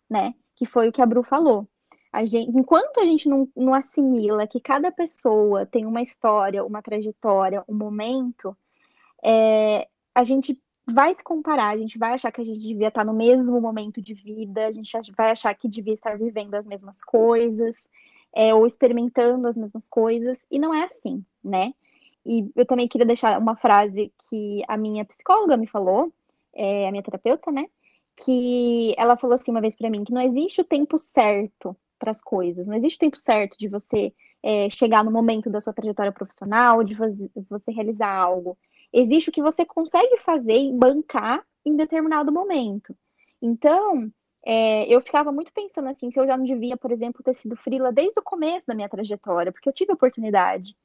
né? 0.07 0.35
Que 0.55 0.63
foi 0.63 0.87
o 0.87 0.91
que 0.91 1.01
a 1.01 1.07
Bru 1.07 1.23
falou. 1.23 1.67
A 2.13 2.23
gente, 2.23 2.55
enquanto 2.55 2.99
a 2.99 3.03
gente 3.03 3.27
não, 3.27 3.49
não 3.55 3.73
assimila 3.73 4.45
que 4.45 4.59
cada 4.59 4.91
pessoa 4.91 5.65
tem 5.65 5.87
uma 5.87 6.03
história, 6.03 6.63
uma 6.63 6.83
trajetória, 6.83 7.63
um 7.67 7.73
momento, 7.73 8.55
é, 9.23 9.87
a 10.13 10.23
gente 10.23 10.61
vai 10.85 11.15
se 11.15 11.23
comparar, 11.23 11.69
a 11.69 11.77
gente 11.77 11.97
vai 11.97 12.13
achar 12.13 12.31
que 12.31 12.41
a 12.41 12.45
gente 12.45 12.59
devia 12.59 12.89
estar 12.89 13.03
no 13.03 13.13
mesmo 13.13 13.59
momento 13.59 13.99
de 13.99 14.13
vida, 14.13 14.67
a 14.67 14.71
gente 14.71 14.91
vai 15.17 15.31
achar 15.31 15.55
que 15.55 15.67
devia 15.67 15.93
estar 15.93 16.15
vivendo 16.15 16.53
as 16.53 16.67
mesmas 16.67 17.03
coisas 17.03 17.89
é, 18.35 18.53
ou 18.53 18.67
experimentando 18.67 19.47
as 19.47 19.57
mesmas 19.57 19.87
coisas, 19.87 20.37
e 20.51 20.59
não 20.59 20.75
é 20.75 20.83
assim, 20.83 21.25
né? 21.43 21.73
E 22.26 22.49
eu 22.55 22.65
também 22.65 22.88
queria 22.88 23.07
deixar 23.07 23.39
uma 23.39 23.55
frase 23.55 24.11
que 24.30 24.61
a 24.67 24.78
minha 24.78 25.05
psicóloga 25.05 25.57
me 25.57 25.67
falou, 25.67 26.11
é, 26.53 26.88
a 26.88 26.91
minha 26.91 27.03
terapeuta, 27.03 27.51
né? 27.51 27.65
Que 28.15 28.93
ela 28.97 29.17
falou 29.17 29.36
assim 29.36 29.51
uma 29.51 29.61
vez 29.61 29.76
para 29.76 29.89
mim 29.89 30.03
que 30.03 30.13
não 30.13 30.22
existe 30.22 30.61
o 30.61 30.65
tempo 30.65 30.97
certo 30.97 31.76
para 31.97 32.11
as 32.11 32.22
coisas, 32.22 32.67
não 32.67 32.76
existe 32.76 32.97
o 32.97 32.99
tempo 32.99 33.17
certo 33.17 33.57
de 33.57 33.67
você 33.67 34.13
é, 34.41 34.70
chegar 34.70 35.03
no 35.03 35.11
momento 35.11 35.49
da 35.49 35.61
sua 35.61 35.74
trajetória 35.74 36.11
profissional, 36.11 36.84
de 36.84 36.95
você 37.49 37.72
realizar 37.72 38.13
algo. 38.13 38.57
Existe 38.91 39.30
o 39.30 39.34
que 39.34 39.41
você 39.41 39.65
consegue 39.65 40.17
fazer 40.20 40.57
e 40.57 40.74
bancar 40.74 41.45
em 41.65 41.76
determinado 41.76 42.32
momento. 42.32 42.95
Então, 43.41 44.11
é, 44.45 44.88
eu 44.88 45.01
ficava 45.01 45.32
muito 45.32 45.51
pensando 45.53 45.89
assim, 45.89 46.09
se 46.11 46.20
eu 46.20 46.26
já 46.26 46.38
não 46.38 46.45
devia, 46.45 46.78
por 46.78 46.91
exemplo, 46.91 47.24
ter 47.24 47.36
sido 47.36 47.55
frila 47.55 47.91
desde 47.91 48.20
o 48.20 48.24
começo 48.24 48.65
da 48.65 48.74
minha 48.74 48.89
trajetória, 48.89 49.51
porque 49.51 49.67
eu 49.67 49.74
tive 49.74 49.93
oportunidade. 49.93 50.76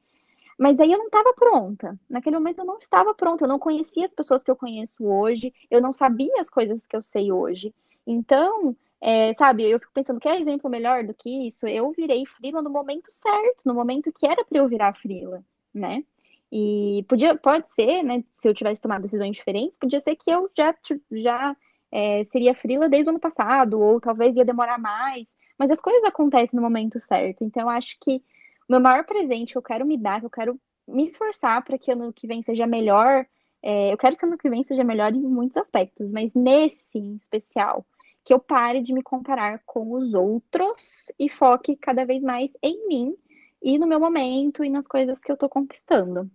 Mas 0.59 0.78
aí 0.80 0.92
eu 0.92 0.98
não 0.98 1.07
estava 1.07 1.32
pronta. 1.34 1.98
Naquele 2.09 2.36
momento 2.36 2.59
eu 2.61 2.64
não 2.64 2.78
estava 2.78 3.14
pronta, 3.14 3.44
eu 3.44 3.48
não 3.48 3.59
conhecia 3.59 4.05
as 4.05 4.12
pessoas 4.12 4.42
que 4.42 4.50
eu 4.50 4.57
conheço 4.57 5.05
hoje, 5.05 5.52
eu 5.70 5.80
não 5.80 5.92
sabia 5.92 6.40
as 6.40 6.48
coisas 6.48 6.86
que 6.86 6.96
eu 6.96 7.02
sei 7.02 7.32
hoje. 7.32 7.74
Então, 8.07 8.76
é, 9.00 9.32
sabe, 9.34 9.64
eu 9.64 9.78
fico 9.78 9.92
pensando, 9.92 10.20
quer 10.20 10.40
exemplo 10.40 10.70
melhor 10.70 11.05
do 11.05 11.14
que 11.14 11.46
isso? 11.46 11.66
Eu 11.66 11.90
virei 11.92 12.24
frila 12.26 12.62
no 12.62 12.70
momento 12.70 13.11
certo, 13.11 13.61
no 13.64 13.74
momento 13.74 14.12
que 14.12 14.26
era 14.26 14.44
para 14.44 14.59
eu 14.59 14.68
virar 14.68 14.94
frila, 14.94 15.44
né? 15.74 16.02
E 16.50 17.05
podia, 17.09 17.36
pode 17.36 17.70
ser, 17.72 18.02
né, 18.02 18.22
se 18.30 18.48
eu 18.48 18.55
tivesse 18.55 18.80
tomado 18.80 19.02
decisões 19.02 19.36
diferentes, 19.36 19.76
podia 19.76 20.00
ser 20.00 20.14
que 20.16 20.30
eu 20.30 20.48
já, 20.57 20.74
já 21.12 21.57
é, 21.90 22.24
seria 22.24 22.55
frila 22.55 22.88
desde 22.88 23.09
o 23.09 23.11
ano 23.11 23.20
passado, 23.20 23.80
ou 23.80 24.00
talvez 24.00 24.36
ia 24.36 24.44
demorar 24.44 24.78
mais, 24.78 25.26
mas 25.59 25.70
as 25.70 25.80
coisas 25.80 26.05
acontecem 26.05 26.57
no 26.57 26.62
momento 26.62 27.00
certo. 27.00 27.44
Então, 27.44 27.64
eu 27.64 27.68
acho 27.70 27.96
que 28.00 28.22
meu 28.68 28.80
maior 28.80 29.04
presente 29.04 29.52
que 29.52 29.58
eu 29.58 29.62
quero 29.62 29.86
me 29.86 29.98
dar, 29.98 30.20
que 30.20 30.26
eu 30.26 30.30
quero 30.30 30.60
me 30.86 31.04
esforçar 31.04 31.62
para 31.64 31.78
que 31.78 31.90
ano 31.90 32.12
que 32.12 32.26
vem 32.26 32.42
seja 32.42 32.66
melhor, 32.66 33.26
é, 33.62 33.92
eu 33.92 33.96
quero 33.96 34.16
que 34.16 34.26
ano 34.26 34.36
que 34.36 34.50
vem 34.50 34.62
seja 34.62 34.84
melhor 34.84 35.14
em 35.14 35.20
muitos 35.20 35.56
aspectos, 35.56 36.10
mas 36.10 36.32
nesse 36.34 36.98
em 36.98 37.16
especial, 37.16 37.86
que 38.24 38.32
eu 38.32 38.38
pare 38.38 38.82
de 38.82 38.92
me 38.92 39.02
comparar 39.02 39.62
com 39.64 39.92
os 39.92 40.14
outros 40.14 41.10
e 41.18 41.28
foque 41.28 41.76
cada 41.76 42.04
vez 42.04 42.22
mais 42.22 42.52
em 42.62 42.86
mim 42.88 43.14
e 43.62 43.78
no 43.78 43.86
meu 43.86 43.98
momento 44.00 44.64
e 44.64 44.70
nas 44.70 44.86
coisas 44.86 45.20
que 45.20 45.32
eu 45.32 45.36
tô 45.36 45.48
conquistando. 45.48 46.30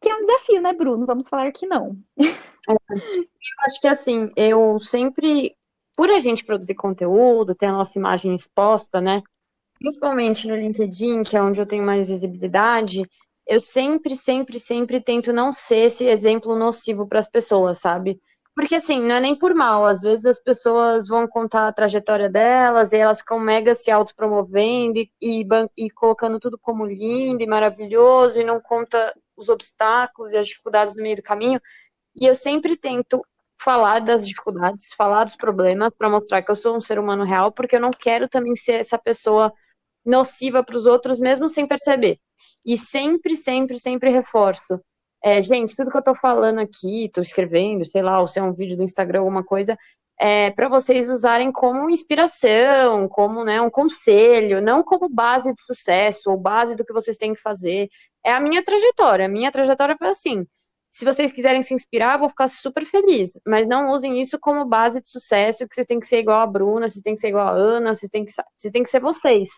Que 0.00 0.08
é 0.08 0.14
um 0.14 0.26
desafio, 0.26 0.60
né, 0.60 0.72
Bruno? 0.72 1.06
Vamos 1.06 1.28
falar 1.28 1.50
que 1.52 1.66
não. 1.66 1.96
Eu 2.66 2.76
acho 3.66 3.80
que 3.80 3.86
assim, 3.86 4.30
eu 4.36 4.80
sempre, 4.80 5.56
por 5.94 6.10
a 6.10 6.18
gente 6.18 6.44
produzir 6.44 6.74
conteúdo, 6.74 7.54
ter 7.54 7.66
a 7.66 7.72
nossa 7.72 7.98
imagem 7.98 8.34
exposta, 8.34 9.00
né? 9.00 9.22
Principalmente 9.84 10.48
no 10.48 10.56
LinkedIn, 10.56 11.24
que 11.24 11.36
é 11.36 11.42
onde 11.42 11.60
eu 11.60 11.66
tenho 11.66 11.84
mais 11.84 12.06
visibilidade, 12.06 13.02
eu 13.46 13.60
sempre, 13.60 14.16
sempre, 14.16 14.58
sempre 14.58 14.98
tento 14.98 15.30
não 15.30 15.52
ser 15.52 15.88
esse 15.88 16.06
exemplo 16.06 16.56
nocivo 16.56 17.06
para 17.06 17.18
as 17.18 17.28
pessoas, 17.28 17.80
sabe? 17.80 18.18
Porque 18.54 18.76
assim, 18.76 19.02
não 19.02 19.16
é 19.16 19.20
nem 19.20 19.38
por 19.38 19.54
mal, 19.54 19.84
às 19.84 20.00
vezes 20.00 20.24
as 20.24 20.38
pessoas 20.42 21.06
vão 21.06 21.28
contar 21.28 21.68
a 21.68 21.72
trajetória 21.72 22.30
delas 22.30 22.92
e 22.92 22.96
elas 22.96 23.18
ficam 23.20 23.38
mega 23.38 23.74
se 23.74 23.90
autopromovendo 23.90 25.00
e, 25.00 25.10
e, 25.20 25.46
e 25.76 25.90
colocando 25.90 26.40
tudo 26.40 26.58
como 26.58 26.86
lindo 26.86 27.42
e 27.42 27.46
maravilhoso 27.46 28.40
e 28.40 28.44
não 28.44 28.62
conta 28.62 29.14
os 29.36 29.50
obstáculos 29.50 30.32
e 30.32 30.38
as 30.38 30.46
dificuldades 30.46 30.96
no 30.96 31.02
meio 31.02 31.16
do 31.16 31.22
caminho. 31.22 31.60
E 32.16 32.24
eu 32.24 32.34
sempre 32.34 32.74
tento 32.74 33.22
falar 33.60 33.98
das 33.98 34.26
dificuldades, 34.26 34.94
falar 34.96 35.24
dos 35.24 35.36
problemas, 35.36 35.92
para 35.94 36.08
mostrar 36.08 36.40
que 36.40 36.50
eu 36.50 36.56
sou 36.56 36.74
um 36.74 36.80
ser 36.80 36.98
humano 36.98 37.22
real, 37.24 37.52
porque 37.52 37.76
eu 37.76 37.80
não 37.80 37.90
quero 37.90 38.26
também 38.30 38.56
ser 38.56 38.76
essa 38.76 38.96
pessoa 38.96 39.52
nociva 40.04 40.62
para 40.62 40.76
os 40.76 40.86
outros, 40.86 41.18
mesmo 41.18 41.48
sem 41.48 41.66
perceber. 41.66 42.18
E 42.64 42.76
sempre, 42.76 43.36
sempre, 43.36 43.78
sempre 43.78 44.10
reforço. 44.10 44.80
É, 45.22 45.40
gente, 45.40 45.74
tudo 45.74 45.90
que 45.90 45.96
eu 45.96 46.00
estou 46.00 46.14
falando 46.14 46.58
aqui, 46.58 47.06
estou 47.06 47.22
escrevendo, 47.22 47.84
sei 47.84 48.02
lá, 48.02 48.20
ou 48.20 48.26
se 48.26 48.38
é 48.38 48.42
um 48.42 48.52
vídeo 48.52 48.76
do 48.76 48.82
Instagram, 48.82 49.20
alguma 49.20 49.42
coisa, 49.42 49.76
é 50.20 50.50
para 50.50 50.68
vocês 50.68 51.08
usarem 51.08 51.50
como 51.50 51.90
inspiração, 51.90 53.08
como 53.08 53.44
né, 53.44 53.60
um 53.60 53.70
conselho, 53.70 54.62
não 54.62 54.82
como 54.82 55.08
base 55.08 55.52
de 55.52 55.60
sucesso 55.62 56.30
ou 56.30 56.36
base 56.36 56.76
do 56.76 56.84
que 56.84 56.92
vocês 56.92 57.16
têm 57.16 57.34
que 57.34 57.40
fazer. 57.40 57.88
É 58.24 58.32
a 58.32 58.40
minha 58.40 58.62
trajetória. 58.62 59.26
A 59.26 59.28
minha 59.28 59.50
trajetória 59.50 59.96
foi 59.98 60.08
assim. 60.08 60.46
Se 60.90 61.04
vocês 61.04 61.32
quiserem 61.32 61.62
se 61.62 61.74
inspirar, 61.74 62.14
eu 62.14 62.20
vou 62.20 62.28
ficar 62.28 62.48
super 62.48 62.84
feliz. 62.86 63.32
Mas 63.46 63.66
não 63.66 63.88
usem 63.90 64.20
isso 64.20 64.38
como 64.38 64.64
base 64.64 65.00
de 65.02 65.08
sucesso, 65.08 65.66
que 65.68 65.74
vocês 65.74 65.86
têm 65.86 65.98
que 65.98 66.06
ser 66.06 66.18
igual 66.18 66.40
a 66.40 66.46
Bruna, 66.46 66.88
vocês 66.88 67.02
têm 67.02 67.14
que 67.14 67.20
ser 67.20 67.28
igual 67.28 67.48
a 67.48 67.52
Ana, 67.52 67.94
vocês 67.94 68.10
têm 68.10 68.24
que, 68.24 68.32
vocês 68.32 68.72
têm 68.72 68.82
que 68.82 68.88
ser 68.88 69.00
vocês. 69.00 69.50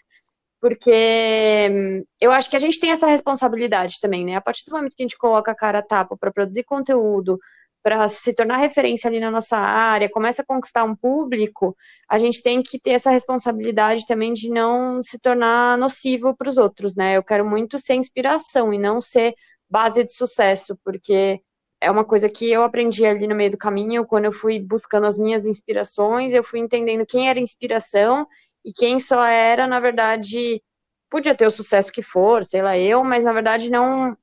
Porque 0.60 1.68
hum, 1.70 2.04
eu 2.20 2.32
acho 2.32 2.48
que 2.50 2.56
a 2.56 2.58
gente 2.58 2.80
tem 2.80 2.90
essa 2.90 3.06
responsabilidade 3.06 4.00
também, 4.00 4.24
né? 4.24 4.36
A 4.36 4.40
partir 4.40 4.64
do 4.66 4.74
momento 4.74 4.96
que 4.96 5.02
a 5.02 5.06
gente 5.06 5.18
coloca 5.18 5.50
a 5.52 5.54
cara 5.54 5.80
a 5.80 5.82
tapa 5.82 6.16
para 6.16 6.32
produzir 6.32 6.64
conteúdo, 6.64 7.38
para 7.86 8.08
se 8.08 8.34
tornar 8.34 8.56
referência 8.56 9.06
ali 9.08 9.20
na 9.20 9.30
nossa 9.30 9.56
área, 9.56 10.10
começa 10.10 10.42
a 10.42 10.44
conquistar 10.44 10.82
um 10.82 10.96
público, 10.96 11.76
a 12.08 12.18
gente 12.18 12.42
tem 12.42 12.60
que 12.60 12.80
ter 12.80 12.90
essa 12.90 13.10
responsabilidade 13.12 14.04
também 14.06 14.32
de 14.32 14.50
não 14.50 15.00
se 15.04 15.20
tornar 15.20 15.78
nocivo 15.78 16.34
para 16.36 16.48
os 16.48 16.56
outros, 16.56 16.96
né? 16.96 17.16
Eu 17.16 17.22
quero 17.22 17.48
muito 17.48 17.78
ser 17.78 17.94
inspiração 17.94 18.74
e 18.74 18.78
não 18.78 19.00
ser 19.00 19.34
base 19.70 20.02
de 20.02 20.12
sucesso, 20.12 20.76
porque 20.84 21.40
é 21.80 21.88
uma 21.88 22.04
coisa 22.04 22.28
que 22.28 22.50
eu 22.50 22.64
aprendi 22.64 23.06
ali 23.06 23.28
no 23.28 23.36
meio 23.36 23.52
do 23.52 23.58
caminho, 23.58 24.04
quando 24.04 24.24
eu 24.24 24.32
fui 24.32 24.58
buscando 24.58 25.06
as 25.06 25.16
minhas 25.16 25.46
inspirações, 25.46 26.34
eu 26.34 26.42
fui 26.42 26.58
entendendo 26.58 27.06
quem 27.06 27.28
era 27.28 27.38
inspiração 27.38 28.26
e 28.66 28.72
quem 28.74 29.00
só 29.00 29.24
era, 29.24 29.66
na 29.68 29.80
verdade, 29.80 30.62
podia 31.10 31.34
ter 31.36 31.46
o 31.48 31.52
sucesso 31.52 31.92
que 31.92 32.02
for, 32.02 32.44
sei 32.44 32.62
lá, 32.62 32.76
eu, 32.78 33.04
mas 33.04 33.24
na 33.24 33.32
verdade 33.32 33.70
não 33.70 34.16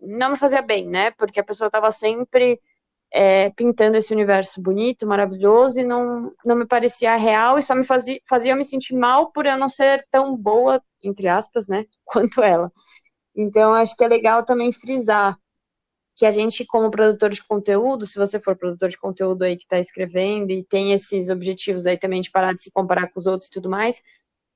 não 0.00 0.30
me 0.32 0.36
fazia 0.38 0.62
bem, 0.62 0.88
né? 0.88 1.10
Porque 1.12 1.40
a 1.40 1.44
pessoa 1.44 1.68
estava 1.68 1.90
sempre 1.92 2.60
é, 3.12 3.50
pintando 3.50 3.96
esse 3.96 4.12
universo 4.14 4.62
bonito, 4.62 5.06
maravilhoso, 5.06 5.78
e 5.80 5.84
não, 5.84 6.32
não 6.44 6.56
me 6.56 6.66
parecia 6.66 7.16
real, 7.16 7.58
e 7.58 7.62
só 7.62 7.74
me 7.74 7.84
fazia, 7.84 8.20
fazia 8.28 8.56
me 8.56 8.64
sentir 8.64 8.94
mal 8.96 9.32
por 9.32 9.46
eu 9.46 9.58
não 9.58 9.68
ser 9.68 10.06
tão 10.10 10.36
boa, 10.36 10.82
entre 11.04 11.28
aspas, 11.28 11.68
né, 11.68 11.84
quanto 12.04 12.42
ela. 12.42 12.70
Então, 13.36 13.74
acho 13.74 13.96
que 13.96 14.04
é 14.04 14.08
legal 14.08 14.44
também 14.44 14.72
frisar 14.72 15.38
que 16.18 16.26
a 16.26 16.32
gente, 16.32 16.66
como 16.66 16.90
produtor 16.90 17.30
de 17.30 17.46
conteúdo, 17.46 18.04
se 18.04 18.18
você 18.18 18.40
for 18.40 18.56
produtor 18.56 18.88
de 18.88 18.98
conteúdo 18.98 19.44
aí 19.44 19.56
que 19.56 19.62
está 19.62 19.78
escrevendo 19.78 20.50
e 20.50 20.64
tem 20.64 20.92
esses 20.92 21.30
objetivos 21.30 21.86
aí 21.86 21.96
também 21.96 22.20
de 22.20 22.28
parar 22.28 22.52
de 22.52 22.60
se 22.60 22.72
comparar 22.72 23.06
com 23.06 23.20
os 23.20 23.26
outros 23.26 23.46
e 23.46 23.52
tudo 23.52 23.70
mais, 23.70 24.02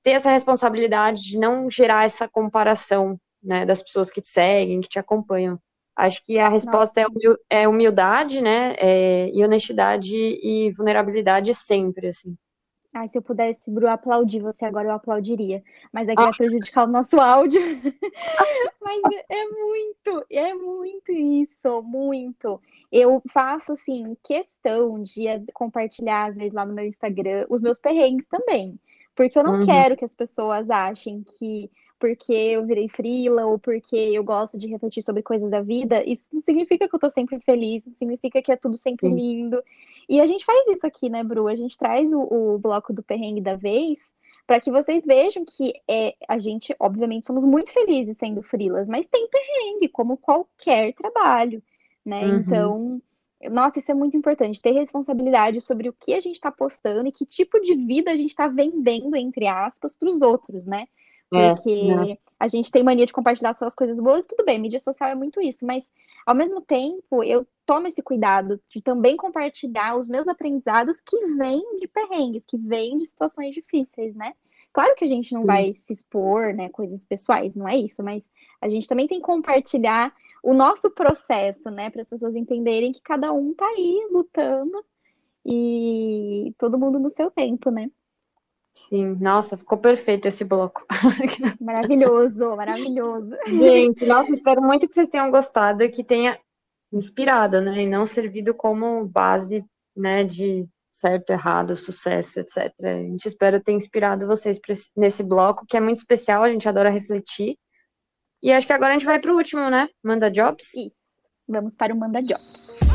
ter 0.03 0.11
essa 0.11 0.33
responsabilidade 0.33 1.23
de 1.23 1.39
não 1.39 1.71
gerar 1.71 2.05
essa 2.05 2.29
comparação, 2.29 3.17
né, 3.41 3.65
das 3.65 3.81
pessoas 3.81 4.11
que 4.11 4.21
te 4.21 4.27
seguem, 4.27 4.81
que 4.81 4.89
te 4.89 4.99
acompanham. 4.99 5.57
Acho 5.95 6.25
que 6.25 6.37
a 6.37 6.49
resposta 6.49 7.01
é, 7.01 7.07
é 7.63 7.69
humildade, 7.69 8.41
né? 8.41 8.75
É, 8.79 9.31
e 9.33 9.45
honestidade 9.45 10.17
e 10.17 10.73
vulnerabilidade 10.73 11.55
sempre, 11.55 12.09
assim. 12.09 12.35
Ai, 12.95 13.09
se 13.09 13.17
eu 13.17 13.23
pudesse, 13.23 13.71
Bru, 13.71 13.89
aplaudir 13.89 14.41
você 14.41 14.67
agora, 14.67 14.89
eu 14.89 14.93
aplaudiria. 14.93 15.63
Mas 15.91 16.09
é 16.09 16.15
que 16.15 16.21
ah. 16.21 16.25
vai 16.25 16.33
prejudicar 16.37 16.85
o 16.85 16.91
nosso 16.91 17.19
áudio. 17.19 17.61
Mas 18.83 19.03
é 19.31 19.47
muito, 19.49 20.27
é 20.31 20.55
muito 20.55 21.11
isso, 21.11 21.83
muito. 21.83 22.61
Eu 22.91 23.23
faço, 23.33 23.73
assim, 23.73 24.15
questão 24.23 25.03
de 25.03 25.25
compartilhar, 25.55 26.27
às 26.27 26.37
vezes, 26.37 26.53
lá 26.53 26.67
no 26.67 26.75
meu 26.75 26.85
Instagram, 26.85 27.47
os 27.49 27.63
meus 27.63 27.79
perrengues 27.79 28.27
também. 28.29 28.79
Porque 29.15 29.39
eu 29.39 29.45
não 29.45 29.61
uhum. 29.61 29.65
quero 29.65 29.97
que 29.97 30.05
as 30.05 30.15
pessoas 30.15 30.69
achem 30.69 31.25
que 31.39 31.71
porque 32.03 32.33
eu 32.33 32.67
virei 32.67 32.89
frila 32.89 33.47
ou 33.47 33.61
porque 33.61 33.95
eu 33.95 34.25
gosto 34.25 34.59
de 34.59 34.67
refletir 34.67 35.05
sobre 35.05 35.23
coisas 35.23 35.49
da 35.49 35.61
vida, 35.61 36.03
isso 36.03 36.31
não 36.33 36.41
significa 36.41 36.89
que 36.89 36.97
eu 36.97 36.99
tô 36.99 37.09
sempre 37.09 37.39
feliz, 37.39 37.87
não 37.87 37.95
significa 37.95 38.43
que 38.43 38.51
é 38.51 38.57
tudo 38.57 38.77
sempre 38.77 39.07
Sim. 39.07 39.15
lindo. 39.15 39.63
E 40.09 40.21
a 40.21 40.27
gente 40.27 40.45
faz 40.45 40.67
isso 40.67 40.85
aqui, 40.85 41.09
né, 41.09 41.23
Bru? 41.23 41.47
A 41.47 41.55
gente 41.55 41.79
traz 41.79 42.13
o, 42.13 42.19
o 42.19 42.59
bloco 42.59 42.93
do 42.93 43.05
perrengue 43.05 43.41
da 43.41 43.55
vez 43.55 44.01
para 44.49 44.59
que 44.59 44.69
vocês 44.69 45.07
vejam 45.07 45.45
que 45.45 45.75
é, 45.89 46.17
a 46.29 46.41
gente, 46.41 46.75
obviamente, 46.81 47.25
somos 47.25 47.45
muito 47.45 47.71
felizes 47.71 48.19
sendo 48.19 48.43
frilas, 48.43 48.89
mas 48.89 49.07
tem 49.07 49.29
perrengue, 49.29 49.89
como 49.89 50.17
qualquer 50.17 50.95
trabalho, 50.95 51.63
né? 52.05 52.25
Uhum. 52.25 52.37
Então, 52.37 53.03
nossa, 53.49 53.79
isso 53.79 53.93
é 53.93 53.95
muito 53.95 54.17
importante, 54.17 54.61
ter 54.61 54.73
responsabilidade 54.73 55.61
sobre 55.61 55.89
o 55.89 55.93
que 55.93 56.15
a 56.15 56.21
gente 56.21 56.35
está 56.35 56.51
postando 56.51 57.09
e 57.09 57.13
que 57.13 57.25
tipo 57.25 57.61
de 57.61 57.77
vida 57.77 58.11
a 58.11 58.17
gente 58.17 58.31
está 58.31 58.49
vendendo, 58.49 59.15
entre 59.15 59.47
aspas, 59.47 59.95
para 59.95 60.11
os 60.11 60.21
outros, 60.21 60.67
né? 60.67 60.89
É, 61.33 61.55
porque 61.55 61.71
é, 61.71 62.19
a 62.39 62.49
gente 62.49 62.71
tem 62.71 62.83
mania 62.83 63.07
de 63.07 63.13
compartilhar 63.13 63.55
só 63.55 63.67
as 63.67 63.75
coisas 63.75 63.99
boas, 63.99 64.27
tudo 64.27 64.45
bem, 64.45 64.59
mídia 64.59 64.81
social 64.81 65.11
é 65.11 65.15
muito 65.15 65.41
isso, 65.41 65.65
mas 65.65 65.91
ao 66.27 66.35
mesmo 66.35 66.61
tempo 66.61 67.23
eu 67.25 67.47
tomo 67.65 67.87
esse 67.87 68.03
cuidado 68.03 68.61
de 68.69 68.83
também 68.83 69.17
compartilhar 69.17 69.97
os 69.97 70.09
meus 70.09 70.29
aprendizados 70.29 71.01
que 71.01 71.17
vêm 71.37 71.63
de 71.79 71.89
perrengues, 71.89 72.45
que 72.47 72.59
vêm 72.59 72.99
de 72.99 73.07
situações 73.07 73.55
difíceis, 73.55 74.15
né? 74.15 74.35
Claro 74.73 74.95
que 74.97 75.05
a 75.05 75.09
gente 75.09 75.33
não 75.33 75.41
Sim. 75.41 75.47
vai 75.47 75.75
se 75.75 75.93
expor, 75.93 76.55
né, 76.55 76.69
coisas 76.71 77.05
pessoais, 77.05 77.55
não 77.55 77.69
é 77.69 77.77
isso, 77.77 78.03
mas 78.03 78.31
a 78.61 78.69
gente 78.69 78.89
também 78.89 79.07
tem 79.07 79.21
que 79.21 79.27
compartilhar 79.27 80.15
o 80.43 80.55
nosso 80.55 80.91
processo, 80.91 81.71
né, 81.71 81.91
para 81.91 82.03
as 82.03 82.09
pessoas 82.09 82.35
entenderem 82.35 82.93
que 82.93 83.03
cada 83.03 83.33
um 83.33 83.55
tá 83.55 83.67
aí 83.67 84.09
lutando 84.11 84.85
e 85.45 86.55
todo 86.59 86.79
mundo 86.79 86.99
no 86.99 87.11
seu 87.11 87.31
tempo, 87.31 87.71
né? 87.71 87.91
Sim, 88.75 89.17
nossa, 89.21 89.57
ficou 89.57 89.79
perfeito 89.79 90.29
esse 90.29 90.45
bloco. 90.45 90.85
Maravilhoso, 91.61 92.57
maravilhoso. 92.57 93.31
Gente, 93.47 94.05
nossa, 94.05 94.33
espero 94.33 94.61
muito 94.61 94.87
que 94.89 94.95
vocês 94.95 95.09
tenham 95.09 95.31
gostado 95.31 95.83
e 95.83 95.89
que 95.89 96.05
tenha 96.05 96.39
inspirado, 96.93 97.61
né? 97.61 97.83
E 97.83 97.87
não 97.87 98.07
servido 98.07 98.55
como 98.55 99.07
base, 99.07 99.65
né, 99.97 100.25
de 100.25 100.69
certo, 100.91 101.31
errado, 101.31 101.75
sucesso, 101.75 102.41
etc. 102.41 102.71
A 102.85 103.03
gente 103.03 103.27
espera 103.27 103.63
ter 103.63 103.73
inspirado 103.73 104.27
vocês 104.27 104.61
nesse 104.97 105.23
bloco, 105.23 105.65
que 105.67 105.77
é 105.77 105.81
muito 105.81 105.97
especial, 105.97 106.43
a 106.43 106.51
gente 106.51 106.69
adora 106.69 106.91
refletir. 106.91 107.57
E 108.43 108.53
acho 108.53 108.67
que 108.67 108.73
agora 108.73 108.91
a 108.91 108.99
gente 108.99 109.07
vai 109.07 109.19
para 109.19 109.33
o 109.33 109.37
último, 109.37 109.71
né? 109.71 109.89
Manda 110.03 110.31
Jobs? 110.31 110.75
Isso. 110.75 110.93
Vamos 111.49 111.75
para 111.75 111.95
o 111.95 111.99
Manda 111.99 112.23
Jobs. 112.23 112.92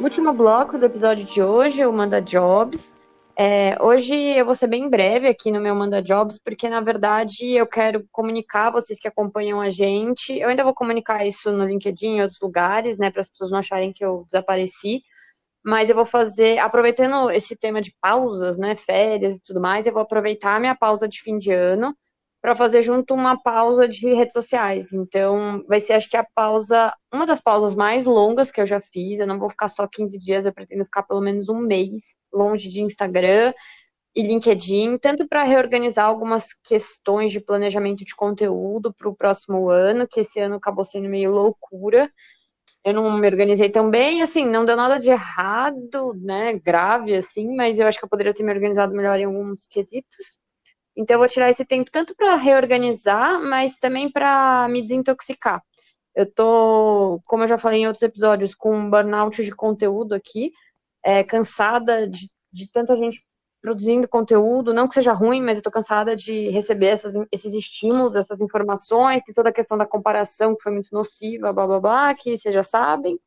Último 0.00 0.32
bloco 0.32 0.78
do 0.78 0.86
episódio 0.86 1.24
de 1.24 1.42
hoje, 1.42 1.84
o 1.84 1.92
Manda 1.92 2.22
Jobs. 2.22 2.96
É, 3.36 3.76
hoje 3.82 4.14
eu 4.14 4.44
vou 4.46 4.54
ser 4.54 4.68
bem 4.68 4.88
breve 4.88 5.26
aqui 5.26 5.50
no 5.50 5.60
meu 5.60 5.74
Manda 5.74 6.00
Jobs, 6.00 6.38
porque 6.38 6.68
na 6.68 6.80
verdade 6.80 7.50
eu 7.50 7.66
quero 7.66 8.06
comunicar 8.12 8.70
vocês 8.70 8.96
que 9.00 9.08
acompanham 9.08 9.60
a 9.60 9.70
gente. 9.70 10.38
Eu 10.38 10.50
ainda 10.50 10.62
vou 10.62 10.72
comunicar 10.72 11.26
isso 11.26 11.50
no 11.50 11.64
LinkedIn 11.64 12.16
em 12.16 12.20
outros 12.20 12.38
lugares, 12.40 12.96
né, 12.96 13.10
para 13.10 13.22
as 13.22 13.28
pessoas 13.28 13.50
não 13.50 13.58
acharem 13.58 13.92
que 13.92 14.04
eu 14.04 14.22
desapareci. 14.24 15.02
Mas 15.64 15.90
eu 15.90 15.96
vou 15.96 16.06
fazer, 16.06 16.58
aproveitando 16.60 17.28
esse 17.32 17.56
tema 17.56 17.80
de 17.80 17.92
pausas, 18.00 18.56
né, 18.56 18.76
férias 18.76 19.36
e 19.36 19.42
tudo 19.42 19.60
mais, 19.60 19.84
eu 19.84 19.92
vou 19.92 20.02
aproveitar 20.02 20.54
a 20.54 20.60
minha 20.60 20.76
pausa 20.76 21.08
de 21.08 21.20
fim 21.20 21.38
de 21.38 21.50
ano 21.50 21.92
para 22.40 22.54
fazer 22.54 22.82
junto 22.82 23.14
uma 23.14 23.40
pausa 23.42 23.88
de 23.88 24.14
redes 24.14 24.32
sociais. 24.32 24.92
Então, 24.92 25.62
vai 25.68 25.80
ser, 25.80 25.94
acho 25.94 26.08
que 26.08 26.16
a 26.16 26.26
pausa, 26.34 26.94
uma 27.12 27.26
das 27.26 27.40
pausas 27.40 27.74
mais 27.74 28.06
longas 28.06 28.50
que 28.50 28.60
eu 28.60 28.66
já 28.66 28.80
fiz. 28.80 29.18
Eu 29.18 29.26
não 29.26 29.38
vou 29.38 29.50
ficar 29.50 29.68
só 29.68 29.86
15 29.86 30.18
dias, 30.18 30.46
eu 30.46 30.52
pretendo 30.52 30.84
ficar 30.84 31.02
pelo 31.02 31.20
menos 31.20 31.48
um 31.48 31.58
mês 31.58 32.02
longe 32.32 32.68
de 32.68 32.80
Instagram 32.80 33.52
e 34.14 34.22
LinkedIn, 34.22 34.98
tanto 34.98 35.28
para 35.28 35.42
reorganizar 35.44 36.06
algumas 36.06 36.52
questões 36.64 37.32
de 37.32 37.40
planejamento 37.40 38.04
de 38.04 38.14
conteúdo 38.14 38.92
para 38.92 39.08
o 39.08 39.14
próximo 39.16 39.68
ano, 39.68 40.08
que 40.08 40.20
esse 40.20 40.40
ano 40.40 40.56
acabou 40.56 40.84
sendo 40.84 41.08
meio 41.08 41.30
loucura. 41.30 42.10
Eu 42.84 42.94
não 42.94 43.18
me 43.18 43.26
organizei 43.28 43.70
tão 43.70 43.90
bem, 43.90 44.22
assim, 44.22 44.46
não 44.46 44.64
deu 44.64 44.76
nada 44.76 44.98
de 44.98 45.10
errado, 45.10 46.14
né, 46.14 46.54
grave, 46.54 47.14
assim, 47.16 47.54
mas 47.56 47.78
eu 47.78 47.86
acho 47.86 47.98
que 47.98 48.04
eu 48.04 48.08
poderia 48.08 48.34
ter 48.34 48.42
me 48.42 48.52
organizado 48.52 48.94
melhor 48.94 49.18
em 49.20 49.24
alguns 49.24 49.66
quesitos. 49.66 50.38
Então, 50.98 51.14
eu 51.14 51.18
vou 51.20 51.28
tirar 51.28 51.48
esse 51.48 51.64
tempo 51.64 51.92
tanto 51.92 52.12
para 52.16 52.34
reorganizar, 52.34 53.40
mas 53.40 53.78
também 53.78 54.10
para 54.10 54.66
me 54.68 54.82
desintoxicar. 54.82 55.62
Eu 56.12 56.26
tô, 56.28 57.20
como 57.28 57.44
eu 57.44 57.48
já 57.48 57.56
falei 57.56 57.82
em 57.82 57.86
outros 57.86 58.02
episódios, 58.02 58.52
com 58.52 58.76
um 58.76 58.90
burnout 58.90 59.44
de 59.44 59.54
conteúdo 59.54 60.12
aqui, 60.12 60.52
é, 61.04 61.22
cansada 61.22 62.08
de, 62.08 62.28
de 62.52 62.68
tanta 62.68 62.96
gente 62.96 63.24
produzindo 63.62 64.08
conteúdo, 64.08 64.74
não 64.74 64.88
que 64.88 64.94
seja 64.94 65.12
ruim, 65.12 65.40
mas 65.40 65.58
eu 65.58 65.62
tô 65.62 65.70
cansada 65.70 66.16
de 66.16 66.48
receber 66.50 66.86
essas, 66.88 67.14
esses 67.30 67.54
estímulos, 67.54 68.16
essas 68.16 68.40
informações, 68.40 69.22
tem 69.22 69.34
toda 69.34 69.50
a 69.50 69.52
questão 69.52 69.78
da 69.78 69.86
comparação 69.86 70.56
que 70.56 70.62
foi 70.62 70.72
muito 70.72 70.88
nociva, 70.92 71.52
blá 71.52 71.66
blá 71.66 71.80
blá, 71.80 72.14
que 72.14 72.36
vocês 72.36 72.52
já 72.54 72.64
sabem. 72.64 73.18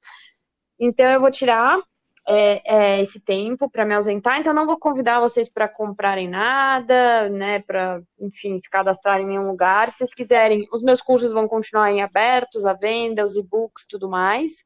Então 0.77 1.05
eu 1.05 1.21
vou 1.21 1.31
tirar 1.31 1.79
é, 2.27 2.61
é, 2.97 3.01
esse 3.01 3.23
tempo 3.23 3.69
para 3.69 3.85
me 3.85 3.95
ausentar, 3.95 4.39
então 4.39 4.53
não 4.53 4.65
vou 4.65 4.77
convidar 4.77 5.19
vocês 5.19 5.49
para 5.49 5.67
comprarem 5.67 6.29
nada, 6.29 7.29
né, 7.29 7.59
para, 7.59 8.01
enfim, 8.19 8.59
se 8.59 8.69
cadastrarem 8.69 9.25
em 9.25 9.29
nenhum 9.29 9.47
lugar. 9.47 9.89
Se 9.89 9.97
vocês 9.97 10.13
quiserem, 10.13 10.67
os 10.71 10.83
meus 10.83 11.01
cursos 11.01 11.33
vão 11.33 11.47
continuar 11.47 11.91
em 11.91 12.01
abertos, 12.01 12.65
à 12.65 12.73
venda, 12.73 13.25
os 13.25 13.35
e-books, 13.35 13.85
tudo 13.87 14.09
mais. 14.09 14.63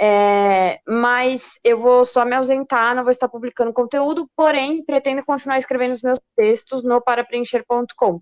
É, 0.00 0.80
mas 0.86 1.60
eu 1.62 1.78
vou 1.78 2.04
só 2.04 2.24
me 2.24 2.34
ausentar, 2.34 2.94
não 2.94 3.04
vou 3.04 3.12
estar 3.12 3.28
publicando 3.28 3.72
conteúdo, 3.72 4.28
porém, 4.36 4.84
pretendo 4.84 5.24
continuar 5.24 5.58
escrevendo 5.58 5.92
os 5.92 6.02
meus 6.02 6.18
textos 6.36 6.82
no 6.82 7.00
parapreencher.com. 7.00 8.20